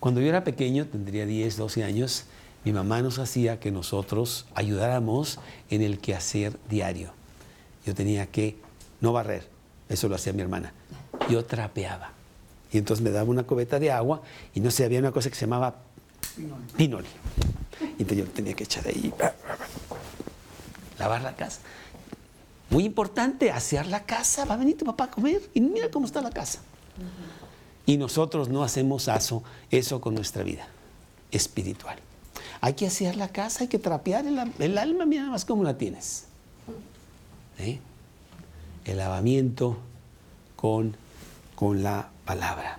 Cuando 0.00 0.20
yo 0.20 0.28
era 0.28 0.44
pequeño, 0.44 0.86
tendría 0.86 1.24
10, 1.24 1.56
12 1.56 1.84
años, 1.84 2.24
mi 2.64 2.72
mamá 2.72 3.02
nos 3.02 3.18
hacía 3.18 3.60
que 3.60 3.70
nosotros 3.70 4.46
ayudáramos 4.54 5.38
en 5.70 5.82
el 5.82 5.98
quehacer 5.98 6.58
diario. 6.68 7.12
Yo 7.86 7.94
tenía 7.94 8.26
que 8.26 8.56
no 9.00 9.12
barrer, 9.12 9.48
eso 9.88 10.08
lo 10.08 10.14
hacía 10.14 10.32
mi 10.32 10.42
hermana. 10.42 10.72
Yo 11.30 11.44
trapeaba. 11.44 12.12
Y 12.72 12.78
entonces 12.78 13.04
me 13.04 13.10
daba 13.10 13.28
una 13.30 13.44
cubeta 13.44 13.78
de 13.78 13.92
agua 13.92 14.22
y 14.54 14.60
no 14.60 14.70
sé, 14.70 14.84
había 14.84 14.98
una 14.98 15.12
cosa 15.12 15.28
que 15.28 15.36
se 15.36 15.42
llamaba 15.42 15.76
pinoli. 16.76 17.08
Y 17.80 18.02
entonces 18.02 18.18
yo 18.18 18.24
tenía 18.26 18.54
que 18.54 18.64
echar 18.64 18.86
ahí, 18.86 19.12
lavar 20.98 21.22
la 21.22 21.36
casa. 21.36 21.60
Muy 22.70 22.84
importante, 22.84 23.50
asear 23.50 23.86
la 23.86 24.04
casa. 24.04 24.44
Va 24.44 24.54
a 24.54 24.58
venir 24.58 24.76
tu 24.76 24.84
papá 24.84 25.04
a 25.04 25.10
comer 25.10 25.40
y 25.54 25.60
mira 25.60 25.90
cómo 25.90 26.06
está 26.06 26.20
la 26.20 26.30
casa. 26.30 26.60
Y 27.86 27.96
nosotros 27.96 28.48
no 28.48 28.62
hacemos 28.62 29.08
eso, 29.08 29.42
eso 29.70 30.00
con 30.00 30.14
nuestra 30.14 30.42
vida 30.42 30.66
espiritual. 31.30 31.98
Hay 32.60 32.74
que 32.74 32.86
asear 32.86 33.16
la 33.16 33.28
casa, 33.28 33.64
hay 33.64 33.68
que 33.68 33.78
trapear 33.78 34.24
el, 34.26 34.78
alma, 34.78 35.06
mira 35.06 35.28
más 35.28 35.44
cómo 35.44 35.64
la 35.64 35.76
tienes. 35.76 36.26
El 37.58 38.96
lavamiento 38.96 39.76
con, 40.56 40.96
con 41.54 41.82
la 41.82 42.10
palabra. 42.24 42.78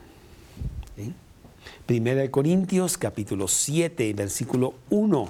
Primera 1.86 2.22
de 2.22 2.32
Corintios, 2.32 2.98
capítulo 2.98 3.48
7, 3.48 4.12
versículo 4.14 4.74
1. 4.90 5.30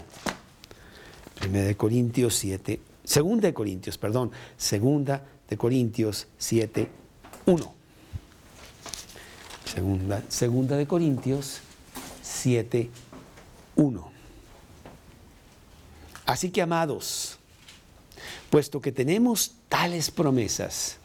Primera 1.40 1.66
de 1.66 1.76
Corintios 1.76 2.36
7, 2.36 2.80
segunda 3.04 3.48
de 3.48 3.54
Corintios, 3.54 3.98
perdón, 3.98 4.32
segunda 4.58 5.22
de 5.50 5.58
Corintios 5.58 6.28
7, 6.38 6.90
1. 7.46 7.75
Segunda, 9.76 10.24
segunda 10.30 10.78
de 10.78 10.88
Corintios 10.88 11.60
7, 12.22 12.90
1. 13.76 14.12
Así 16.26 16.50
que, 16.50 16.62
amados, 16.62 17.38
puesto 18.50 18.80
que 18.80 18.94
tenemos 18.94 19.56
tales 19.68 20.12
promesas, 20.12 20.96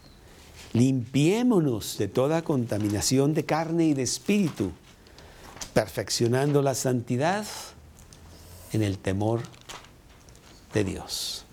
limpiémonos 0.72 1.98
de 1.98 2.06
toda 2.06 2.42
contaminación 2.42 3.34
de 3.34 3.44
carne 3.44 3.86
y 3.86 3.94
de 3.94 4.02
espíritu, 4.02 4.70
perfeccionando 5.74 6.62
la 6.62 6.76
santidad 6.76 7.44
en 8.72 8.84
el 8.84 8.98
temor 8.98 9.40
de 10.72 10.84
Dios. 10.84 11.44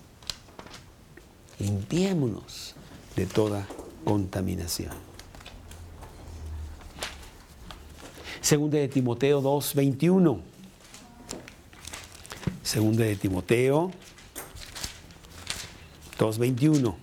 Limpiémonos 1.58 2.76
de 3.16 3.26
toda 3.26 3.66
contaminación. 4.04 5.17
Segunda 8.48 8.78
de 8.78 8.88
Timoteo 8.88 9.42
2, 9.42 9.74
21. 9.74 10.40
Segunda 12.62 13.04
de 13.04 13.14
Timoteo 13.14 13.90
2, 16.18 16.38
21. 16.38 16.96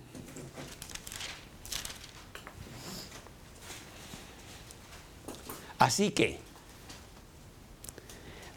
Así 5.77 6.09
que, 6.09 6.39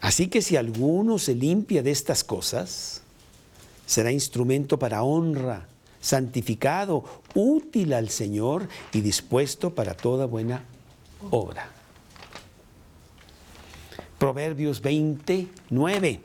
así 0.00 0.28
que 0.28 0.40
si 0.40 0.56
alguno 0.56 1.18
se 1.18 1.34
limpia 1.34 1.82
de 1.82 1.90
estas 1.90 2.24
cosas, 2.24 3.02
será 3.84 4.12
instrumento 4.12 4.78
para 4.78 5.02
honra, 5.02 5.68
santificado, 6.00 7.04
útil 7.34 7.92
al 7.92 8.08
Señor 8.08 8.66
y 8.94 9.02
dispuesto 9.02 9.74
para 9.74 9.92
toda 9.92 10.24
buena 10.24 10.64
obra. 11.30 11.77
Proverbios 14.18 14.82
29. 14.82 16.20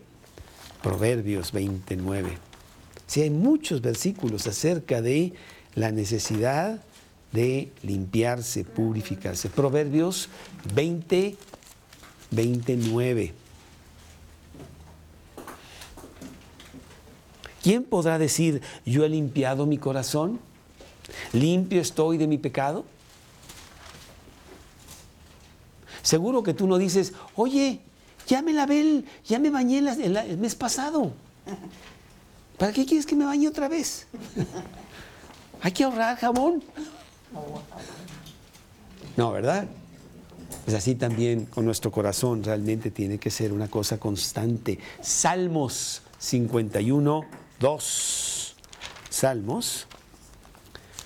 Proverbios 0.81 1.51
29. 1.51 2.37
Sí, 3.05 3.21
hay 3.21 3.29
muchos 3.29 3.81
versículos 3.81 4.47
acerca 4.47 5.01
de 5.01 5.33
la 5.75 5.91
necesidad 5.91 6.81
de 7.31 7.71
limpiarse, 7.83 8.63
purificarse. 8.63 9.49
Proverbios 9.49 10.29
20, 10.73 11.35
29. 12.31 13.33
¿Quién 17.61 17.83
podrá 17.83 18.17
decir, 18.17 18.61
yo 18.85 19.05
he 19.05 19.09
limpiado 19.09 19.65
mi 19.65 19.77
corazón? 19.77 20.39
¿Limpio 21.31 21.79
estoy 21.79 22.17
de 22.17 22.27
mi 22.27 22.37
pecado? 22.37 22.85
Seguro 26.03 26.43
que 26.43 26.53
tú 26.53 26.67
no 26.67 26.77
dices, 26.77 27.13
oye, 27.35 27.79
ya 28.27 28.41
me 28.43 28.53
lavé, 28.53 28.81
el, 28.81 29.05
ya 29.25 29.39
me 29.39 29.49
bañé 29.49 29.79
el, 29.79 29.87
el- 29.87 30.17
el 30.17 30.37
mes 30.37 30.53
pasado. 30.53 31.11
¿Para 32.59 32.71
qué 32.71 32.85
quieres 32.85 33.05
que 33.07 33.15
me 33.15 33.25
bañe 33.25 33.47
otra 33.47 33.67
vez? 33.67 34.05
Hay 35.61 35.71
que 35.71 35.83
ahorrar 35.85 36.17
jabón. 36.17 36.63
No, 39.17 39.31
¿verdad? 39.31 39.65
Pues 40.65 40.75
así 40.77 40.95
también 40.95 41.45
con 41.45 41.65
nuestro 41.65 41.91
corazón 41.91 42.43
realmente 42.43 42.91
tiene 42.91 43.17
que 43.17 43.29
ser 43.31 43.51
una 43.51 43.67
cosa 43.67 43.97
constante. 43.97 44.79
Salmos 45.01 46.01
51, 46.19 47.21
2. 47.59 48.55
Salmos 49.09 49.87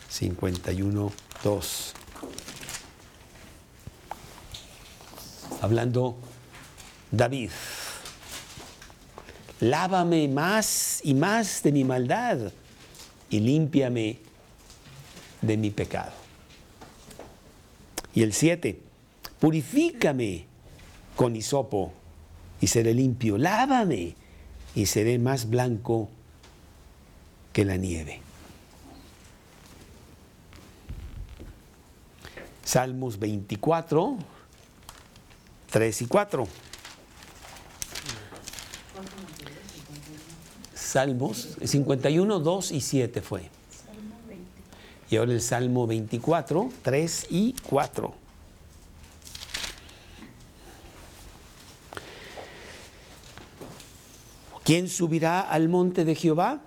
51, 0.09 1.11
2. 1.43 1.93
Hablando 5.61 6.17
David, 7.11 7.49
lávame 9.59 10.27
más 10.27 11.01
y 11.03 11.13
más 11.13 11.63
de 11.63 11.71
mi 11.71 11.83
maldad 11.83 12.51
y 13.29 13.39
límpiame 13.39 14.19
de 15.41 15.57
mi 15.57 15.71
pecado. 15.71 16.11
Y 18.13 18.23
el 18.23 18.33
7, 18.33 18.79
purifícame 19.39 20.45
con 21.15 21.35
hisopo 21.35 21.93
y 22.61 22.67
seré 22.67 22.93
limpio, 22.93 23.37
lávame 23.37 24.15
y 24.75 24.85
seré 24.85 25.17
más 25.17 25.49
blanco 25.49 26.09
que 27.51 27.65
la 27.65 27.77
nieve. 27.77 28.21
Salmos 32.63 33.17
24, 33.17 34.17
3 35.71 36.01
y 36.01 36.05
4. 36.05 36.47
Salmos 40.73 41.57
51, 41.63 42.39
2 42.39 42.71
y 42.71 42.81
7 42.81 43.21
fue. 43.21 43.49
Y 45.09 45.17
ahora 45.17 45.33
el 45.33 45.41
Salmo 45.41 45.87
24, 45.87 46.69
3 46.81 47.27
y 47.29 47.55
4. 47.69 48.13
¿Quién 54.63 54.89
subirá 54.89 55.41
al 55.41 55.69
monte 55.69 56.03
de 56.03 56.13
Jehová? 56.13 56.61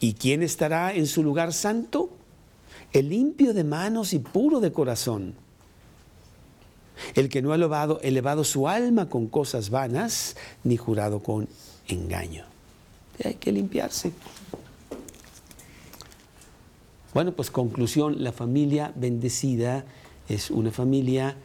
¿Y 0.00 0.14
quién 0.14 0.42
estará 0.42 0.94
en 0.94 1.06
su 1.06 1.22
lugar 1.22 1.52
santo? 1.52 2.10
El 2.92 3.10
limpio 3.10 3.52
de 3.52 3.64
manos 3.64 4.14
y 4.14 4.18
puro 4.18 4.60
de 4.60 4.72
corazón. 4.72 5.43
El 7.14 7.28
que 7.28 7.42
no 7.42 7.52
ha 7.52 7.56
elevado, 7.56 8.00
elevado 8.02 8.44
su 8.44 8.68
alma 8.68 9.08
con 9.08 9.26
cosas 9.26 9.70
vanas, 9.70 10.36
ni 10.62 10.76
jurado 10.76 11.20
con 11.20 11.48
engaño. 11.88 12.44
hay 13.24 13.34
que 13.34 13.52
limpiarse. 13.52 14.12
Bueno, 17.12 17.32
pues 17.32 17.50
conclusión, 17.50 18.22
la 18.24 18.32
familia 18.32 18.92
bendecida 18.96 19.84
es 20.28 20.50
una 20.50 20.72
familia 20.72 21.36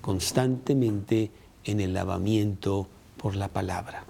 constantemente 0.00 1.30
en 1.64 1.80
el 1.80 1.92
lavamiento 1.92 2.88
por 3.18 3.36
la 3.36 3.48
palabra 3.48 4.04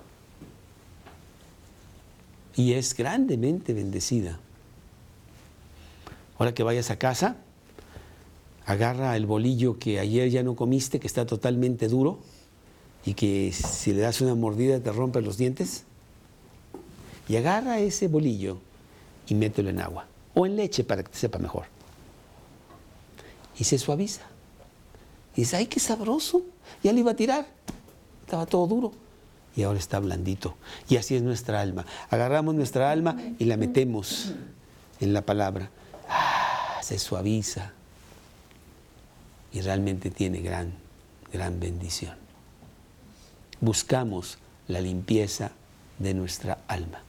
y 2.58 2.72
es 2.72 2.94
grandemente 2.94 3.72
bendecida. 3.72 4.40
Ahora 6.38 6.52
que 6.54 6.64
vayas 6.64 6.90
a 6.90 6.98
casa, 6.98 7.36
agarra 8.68 9.16
el 9.16 9.24
bolillo 9.24 9.78
que 9.78 9.98
ayer 9.98 10.28
ya 10.28 10.42
no 10.42 10.54
comiste, 10.54 11.00
que 11.00 11.06
está 11.06 11.24
totalmente 11.24 11.88
duro 11.88 12.18
y 13.02 13.14
que 13.14 13.50
si 13.50 13.94
le 13.94 14.02
das 14.02 14.20
una 14.20 14.34
mordida 14.34 14.78
te 14.78 14.92
rompe 14.92 15.22
los 15.22 15.38
dientes. 15.38 15.84
Y 17.30 17.36
agarra 17.36 17.80
ese 17.80 18.08
bolillo 18.08 18.58
y 19.26 19.34
mételo 19.34 19.70
en 19.70 19.80
agua 19.80 20.06
o 20.34 20.44
en 20.44 20.56
leche 20.56 20.84
para 20.84 21.02
que 21.02 21.08
te 21.08 21.16
sepa 21.16 21.38
mejor. 21.38 21.64
Y 23.58 23.64
se 23.64 23.78
suaviza. 23.78 24.22
Y 25.34 25.42
dice, 25.42 25.56
ay, 25.56 25.66
qué 25.66 25.80
sabroso. 25.80 26.42
Ya 26.82 26.92
le 26.92 27.00
iba 27.00 27.12
a 27.12 27.16
tirar. 27.16 27.46
Estaba 28.26 28.44
todo 28.44 28.66
duro 28.66 28.92
y 29.56 29.62
ahora 29.62 29.78
está 29.78 29.98
blandito. 29.98 30.56
Y 30.90 30.96
así 30.96 31.16
es 31.16 31.22
nuestra 31.22 31.62
alma. 31.62 31.86
Agarramos 32.10 32.54
nuestra 32.54 32.90
alma 32.90 33.16
y 33.38 33.46
la 33.46 33.56
metemos 33.56 34.34
en 35.00 35.14
la 35.14 35.22
palabra. 35.22 35.70
Ah, 36.06 36.80
se 36.82 36.98
suaviza 36.98 37.72
y 39.58 39.60
realmente 39.60 40.12
tiene 40.12 40.40
gran, 40.40 40.72
gran 41.32 41.58
bendición. 41.58 42.14
Buscamos 43.60 44.38
la 44.68 44.80
limpieza 44.80 45.50
de 45.98 46.14
nuestra 46.14 46.58
alma. 46.68 47.02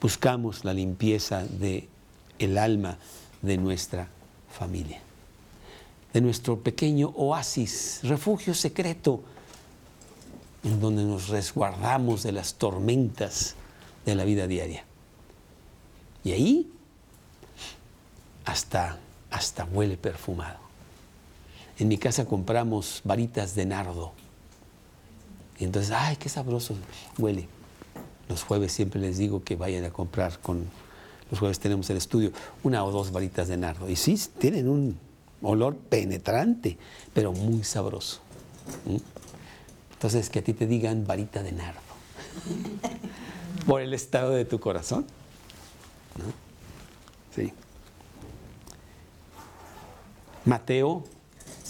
Buscamos 0.00 0.64
la 0.64 0.72
limpieza 0.72 1.44
de 1.44 1.88
el 2.38 2.58
alma 2.58 2.96
de 3.42 3.56
nuestra 3.56 4.06
familia. 4.52 5.00
De 6.12 6.20
nuestro 6.20 6.60
pequeño 6.60 7.08
oasis, 7.16 7.98
refugio 8.04 8.54
secreto 8.54 9.20
en 10.62 10.78
donde 10.78 11.02
nos 11.02 11.26
resguardamos 11.26 12.22
de 12.22 12.30
las 12.30 12.54
tormentas 12.54 13.56
de 14.06 14.14
la 14.14 14.24
vida 14.24 14.46
diaria. 14.46 14.84
Y 16.22 16.30
ahí 16.30 16.72
hasta, 18.44 18.96
hasta 19.32 19.64
huele 19.64 19.96
perfumado. 19.96 20.69
En 21.80 21.88
mi 21.88 21.96
casa 21.96 22.26
compramos 22.26 23.00
varitas 23.04 23.54
de 23.54 23.64
nardo. 23.64 24.12
Y 25.58 25.64
entonces, 25.64 25.90
ay, 25.96 26.16
qué 26.16 26.28
sabroso 26.28 26.74
huele. 27.16 27.48
Los 28.28 28.42
jueves 28.42 28.70
siempre 28.70 29.00
les 29.00 29.16
digo 29.16 29.42
que 29.42 29.56
vayan 29.56 29.84
a 29.84 29.90
comprar 29.90 30.38
con, 30.40 30.68
los 31.30 31.40
jueves 31.40 31.58
tenemos 31.58 31.88
el 31.88 31.96
estudio, 31.96 32.32
una 32.62 32.84
o 32.84 32.90
dos 32.90 33.12
varitas 33.12 33.48
de 33.48 33.56
nardo. 33.56 33.88
Y 33.88 33.96
sí, 33.96 34.20
tienen 34.38 34.68
un 34.68 34.98
olor 35.40 35.74
penetrante, 35.74 36.76
pero 37.14 37.32
muy 37.32 37.64
sabroso. 37.64 38.20
Entonces, 39.94 40.28
que 40.28 40.40
a 40.40 40.44
ti 40.44 40.52
te 40.52 40.66
digan 40.66 41.06
varita 41.06 41.42
de 41.42 41.52
nardo. 41.52 41.80
Por 43.66 43.80
el 43.80 43.94
estado 43.94 44.32
de 44.32 44.44
tu 44.44 44.60
corazón. 44.60 45.06
Sí. 47.34 47.54
Mateo 50.44 51.04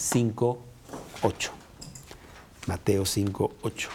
5, 0.01 0.59
8. 1.23 1.51
Mateo 2.67 3.05
5, 3.05 3.53
8. 3.61 3.89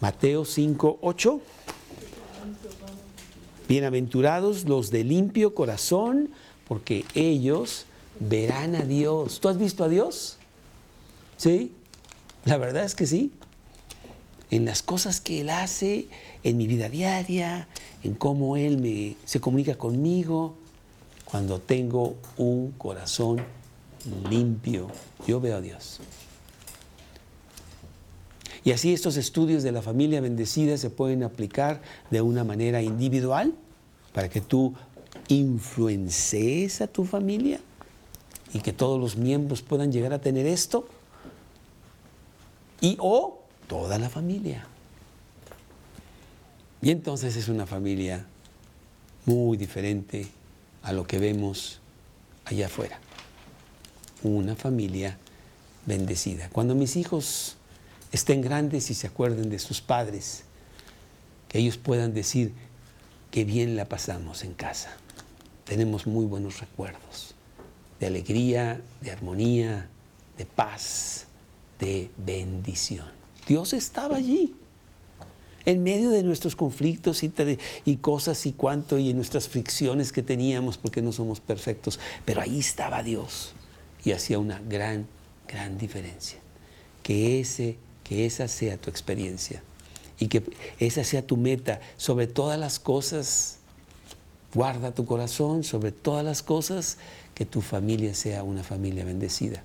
Mateo 0.00 0.44
5, 0.44 0.98
8. 1.00 1.40
Bienaventurados 3.66 4.64
los 4.68 4.90
de 4.90 5.04
limpio 5.04 5.54
corazón, 5.54 6.30
porque 6.68 7.06
ellos 7.14 7.86
verán 8.18 8.74
a 8.74 8.84
Dios. 8.84 9.40
¿Tú 9.40 9.48
has 9.48 9.56
visto 9.56 9.82
a 9.82 9.88
Dios? 9.88 10.36
¿Sí? 11.40 11.72
La 12.44 12.58
verdad 12.58 12.84
es 12.84 12.94
que 12.94 13.06
sí. 13.06 13.32
En 14.50 14.66
las 14.66 14.82
cosas 14.82 15.22
que 15.22 15.40
Él 15.40 15.48
hace, 15.48 16.06
en 16.42 16.58
mi 16.58 16.66
vida 16.66 16.90
diaria, 16.90 17.66
en 18.02 18.12
cómo 18.12 18.58
Él 18.58 19.16
se 19.24 19.40
comunica 19.40 19.76
conmigo, 19.76 20.54
cuando 21.24 21.58
tengo 21.58 22.16
un 22.36 22.72
corazón 22.72 23.40
limpio, 24.28 24.88
yo 25.26 25.40
veo 25.40 25.56
a 25.56 25.60
Dios. 25.62 26.00
Y 28.62 28.72
así 28.72 28.92
estos 28.92 29.16
estudios 29.16 29.62
de 29.62 29.72
la 29.72 29.80
familia 29.80 30.20
bendecida 30.20 30.76
se 30.76 30.90
pueden 30.90 31.22
aplicar 31.22 31.80
de 32.10 32.20
una 32.20 32.44
manera 32.44 32.82
individual 32.82 33.54
para 34.12 34.28
que 34.28 34.42
tú 34.42 34.74
influencies 35.28 36.82
a 36.82 36.86
tu 36.86 37.06
familia 37.06 37.60
y 38.52 38.60
que 38.60 38.74
todos 38.74 39.00
los 39.00 39.16
miembros 39.16 39.62
puedan 39.62 39.90
llegar 39.90 40.12
a 40.12 40.20
tener 40.20 40.44
esto 40.44 40.86
y 42.80 42.96
o 43.00 43.42
toda 43.66 43.98
la 43.98 44.08
familia. 44.08 44.66
Y 46.82 46.90
entonces 46.90 47.36
es 47.36 47.48
una 47.48 47.66
familia 47.66 48.24
muy 49.26 49.56
diferente 49.56 50.28
a 50.82 50.92
lo 50.92 51.06
que 51.06 51.18
vemos 51.18 51.80
allá 52.44 52.66
afuera. 52.66 52.98
Una 54.22 54.56
familia 54.56 55.18
bendecida. 55.86 56.48
Cuando 56.50 56.74
mis 56.74 56.96
hijos 56.96 57.56
estén 58.12 58.40
grandes 58.40 58.90
y 58.90 58.94
se 58.94 59.06
acuerden 59.06 59.50
de 59.50 59.58
sus 59.58 59.80
padres, 59.80 60.44
que 61.48 61.58
ellos 61.58 61.76
puedan 61.76 62.14
decir 62.14 62.52
que 63.30 63.44
bien 63.44 63.76
la 63.76 63.86
pasamos 63.86 64.42
en 64.42 64.54
casa. 64.54 64.90
Tenemos 65.64 66.06
muy 66.06 66.24
buenos 66.24 66.60
recuerdos 66.60 67.34
de 68.00 68.06
alegría, 68.06 68.80
de 69.02 69.10
armonía, 69.10 69.86
de 70.38 70.46
paz, 70.46 71.26
de 71.80 72.10
bendición. 72.16 73.06
Dios 73.46 73.72
estaba 73.72 74.16
allí, 74.16 74.54
en 75.64 75.82
medio 75.82 76.10
de 76.10 76.22
nuestros 76.22 76.56
conflictos 76.56 77.22
y, 77.22 77.96
cosas 77.96 78.46
y 78.46 78.52
cuanto, 78.52 78.98
y 78.98 79.10
en 79.10 79.16
nuestras 79.16 79.48
fricciones 79.48 80.12
que 80.12 80.22
teníamos, 80.22 80.78
porque 80.78 81.02
no 81.02 81.12
somos 81.12 81.40
perfectos, 81.40 81.98
pero 82.24 82.40
ahí 82.40 82.58
estaba 82.58 83.02
Dios 83.02 83.52
y 84.04 84.12
hacía 84.12 84.38
una 84.38 84.60
gran, 84.60 85.06
gran 85.48 85.78
diferencia. 85.78 86.38
Que 87.02 87.40
ese 87.40 87.76
que 88.10 88.26
esa 88.26 88.48
sea 88.48 88.76
tu 88.76 88.90
experiencia 88.90 89.62
y 90.18 90.26
que 90.26 90.42
esa 90.80 91.04
sea 91.04 91.24
tu 91.24 91.36
meta. 91.36 91.80
Sobre 91.96 92.26
todas 92.26 92.58
las 92.58 92.80
cosas, 92.80 93.58
guarda 94.52 94.92
tu 94.92 95.06
corazón, 95.06 95.62
sobre 95.62 95.92
todas 95.92 96.24
las 96.24 96.42
cosas, 96.42 96.98
que 97.36 97.46
tu 97.46 97.60
familia 97.60 98.12
sea 98.16 98.42
una 98.42 98.64
familia 98.64 99.04
bendecida. 99.04 99.62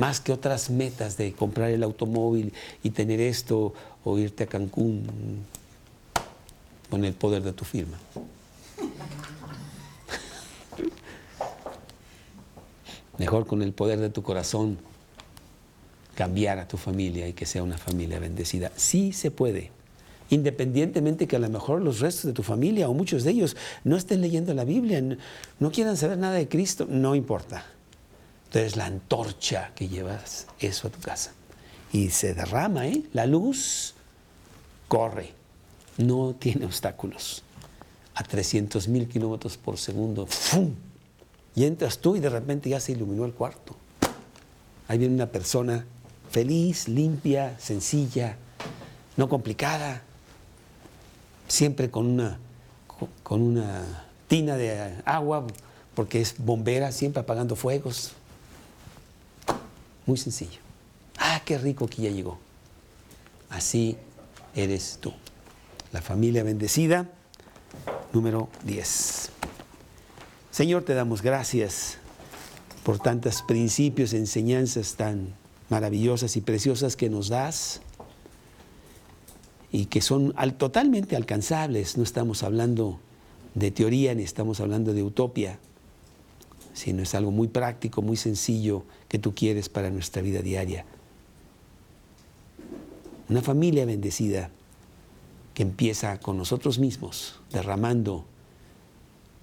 Más 0.00 0.18
que 0.18 0.32
otras 0.32 0.70
metas 0.70 1.18
de 1.18 1.34
comprar 1.34 1.70
el 1.70 1.82
automóvil 1.82 2.54
y 2.82 2.88
tener 2.88 3.20
esto 3.20 3.74
o 4.02 4.18
irte 4.18 4.44
a 4.44 4.46
Cancún 4.46 5.04
con 6.88 7.04
el 7.04 7.12
poder 7.12 7.42
de 7.42 7.52
tu 7.52 7.66
firma. 7.66 7.98
Mejor 13.18 13.46
con 13.46 13.60
el 13.60 13.74
poder 13.74 14.00
de 14.00 14.08
tu 14.08 14.22
corazón 14.22 14.78
cambiar 16.14 16.58
a 16.58 16.66
tu 16.66 16.78
familia 16.78 17.28
y 17.28 17.34
que 17.34 17.44
sea 17.44 17.62
una 17.62 17.76
familia 17.76 18.18
bendecida. 18.18 18.72
Sí 18.76 19.12
se 19.12 19.30
puede, 19.30 19.70
independientemente 20.30 21.26
que 21.26 21.36
a 21.36 21.40
lo 21.40 21.50
mejor 21.50 21.82
los 21.82 22.00
restos 22.00 22.24
de 22.24 22.32
tu 22.32 22.42
familia 22.42 22.88
o 22.88 22.94
muchos 22.94 23.22
de 23.22 23.32
ellos 23.32 23.54
no 23.84 23.98
estén 23.98 24.22
leyendo 24.22 24.54
la 24.54 24.64
Biblia, 24.64 25.02
no 25.58 25.70
quieran 25.70 25.98
saber 25.98 26.16
nada 26.16 26.36
de 26.36 26.48
Cristo, 26.48 26.86
no 26.88 27.14
importa. 27.14 27.66
Entonces 28.50 28.76
la 28.76 28.86
antorcha 28.86 29.70
que 29.76 29.86
llevas 29.86 30.48
eso 30.58 30.88
a 30.88 30.90
tu 30.90 30.98
casa. 30.98 31.30
Y 31.92 32.10
se 32.10 32.34
derrama, 32.34 32.88
¿eh? 32.88 33.04
La 33.12 33.24
luz 33.24 33.94
corre, 34.88 35.30
no 35.98 36.34
tiene 36.34 36.66
obstáculos. 36.66 37.44
A 38.16 38.24
300 38.24 38.88
mil 38.88 39.06
kilómetros 39.06 39.56
por 39.56 39.78
segundo, 39.78 40.26
¡fum! 40.26 40.74
Y 41.54 41.64
entras 41.64 41.98
tú 41.98 42.16
y 42.16 42.20
de 42.20 42.28
repente 42.28 42.68
ya 42.68 42.80
se 42.80 42.90
iluminó 42.90 43.24
el 43.24 43.34
cuarto. 43.34 43.76
Ahí 44.88 44.98
viene 44.98 45.14
una 45.14 45.30
persona 45.30 45.86
feliz, 46.32 46.88
limpia, 46.88 47.56
sencilla, 47.60 48.36
no 49.16 49.28
complicada, 49.28 50.02
siempre 51.46 51.88
con 51.88 52.06
una, 52.06 52.40
con 53.22 53.42
una 53.42 54.08
tina 54.26 54.56
de 54.56 54.96
agua, 55.04 55.46
porque 55.94 56.20
es 56.20 56.34
bombera, 56.36 56.90
siempre 56.90 57.20
apagando 57.20 57.54
fuegos. 57.54 58.14
Muy 60.10 60.18
sencillo. 60.18 60.58
Ah, 61.18 61.40
qué 61.44 61.56
rico 61.56 61.86
que 61.86 62.02
ya 62.02 62.10
llegó. 62.10 62.36
Así 63.48 63.96
eres 64.56 64.98
tú. 65.00 65.12
La 65.92 66.02
familia 66.02 66.42
bendecida, 66.42 67.08
número 68.12 68.48
10. 68.64 69.30
Señor, 70.50 70.82
te 70.82 70.94
damos 70.94 71.22
gracias 71.22 71.98
por 72.82 72.98
tantos 72.98 73.42
principios, 73.42 74.12
enseñanzas 74.12 74.96
tan 74.96 75.32
maravillosas 75.68 76.36
y 76.36 76.40
preciosas 76.40 76.96
que 76.96 77.08
nos 77.08 77.28
das 77.28 77.80
y 79.70 79.84
que 79.84 80.00
son 80.00 80.34
totalmente 80.58 81.14
alcanzables. 81.14 81.96
No 81.96 82.02
estamos 82.02 82.42
hablando 82.42 82.98
de 83.54 83.70
teoría 83.70 84.12
ni 84.16 84.24
estamos 84.24 84.58
hablando 84.58 84.92
de 84.92 85.04
utopía, 85.04 85.60
sino 86.74 87.00
es 87.00 87.14
algo 87.14 87.30
muy 87.30 87.46
práctico, 87.46 88.02
muy 88.02 88.16
sencillo 88.16 88.82
que 89.10 89.18
tú 89.18 89.34
quieres 89.34 89.68
para 89.68 89.90
nuestra 89.90 90.22
vida 90.22 90.40
diaria. 90.40 90.86
Una 93.28 93.42
familia 93.42 93.84
bendecida 93.84 94.50
que 95.52 95.64
empieza 95.64 96.20
con 96.20 96.38
nosotros 96.38 96.78
mismos, 96.78 97.40
derramando 97.50 98.24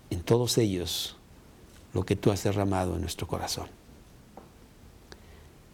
en 0.10 0.22
todos 0.22 0.58
ellos 0.58 1.18
lo 1.94 2.06
que 2.06 2.16
tú 2.16 2.32
has 2.32 2.46
derramado 2.46 2.96
en 2.96 3.02
nuestro 3.02 3.28
corazón. 3.28 3.68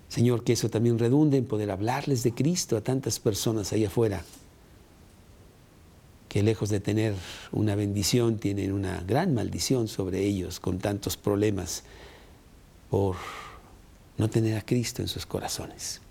Señor, 0.09 0.43
que 0.43 0.53
eso 0.53 0.69
también 0.69 0.97
redunde 0.97 1.37
en 1.37 1.45
poder 1.45 1.69
hablarles 1.69 2.23
de 2.23 2.33
Cristo 2.33 2.75
a 2.75 2.81
tantas 2.81 3.19
personas 3.19 3.73
allá 3.73 3.87
afuera, 3.87 4.23
que 6.29 6.41
lejos 6.41 6.69
de 6.69 6.79
tener 6.79 7.13
una 7.51 7.75
bendición, 7.75 8.39
tienen 8.39 8.71
una 8.71 9.01
gran 9.01 9.35
maldición 9.35 9.87
sobre 9.87 10.23
ellos 10.23 10.59
con 10.59 10.79
tantos 10.79 11.15
problemas 11.15 11.83
por 12.89 13.17
no 14.17 14.29
tener 14.29 14.57
a 14.57 14.61
Cristo 14.61 15.01
en 15.01 15.07
sus 15.07 15.25
corazones. 15.25 16.01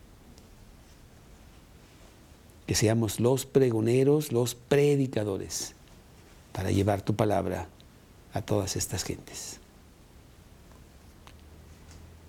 Que 2.66 2.74
seamos 2.74 3.20
los 3.20 3.46
pregoneros, 3.46 4.32
los 4.32 4.54
predicadores, 4.54 5.74
para 6.52 6.70
llevar 6.70 7.02
tu 7.02 7.14
palabra 7.14 7.68
a 8.32 8.42
todas 8.42 8.76
estas 8.76 9.04
gentes. 9.04 9.58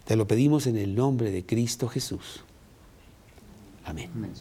Te 0.05 0.15
lo 0.15 0.27
pedimos 0.27 0.67
en 0.67 0.77
el 0.77 0.95
nombre 0.95 1.31
de 1.31 1.45
Cristo 1.45 1.87
Jesús. 1.87 2.43
Amén. 3.85 4.09
Amén. 4.15 4.33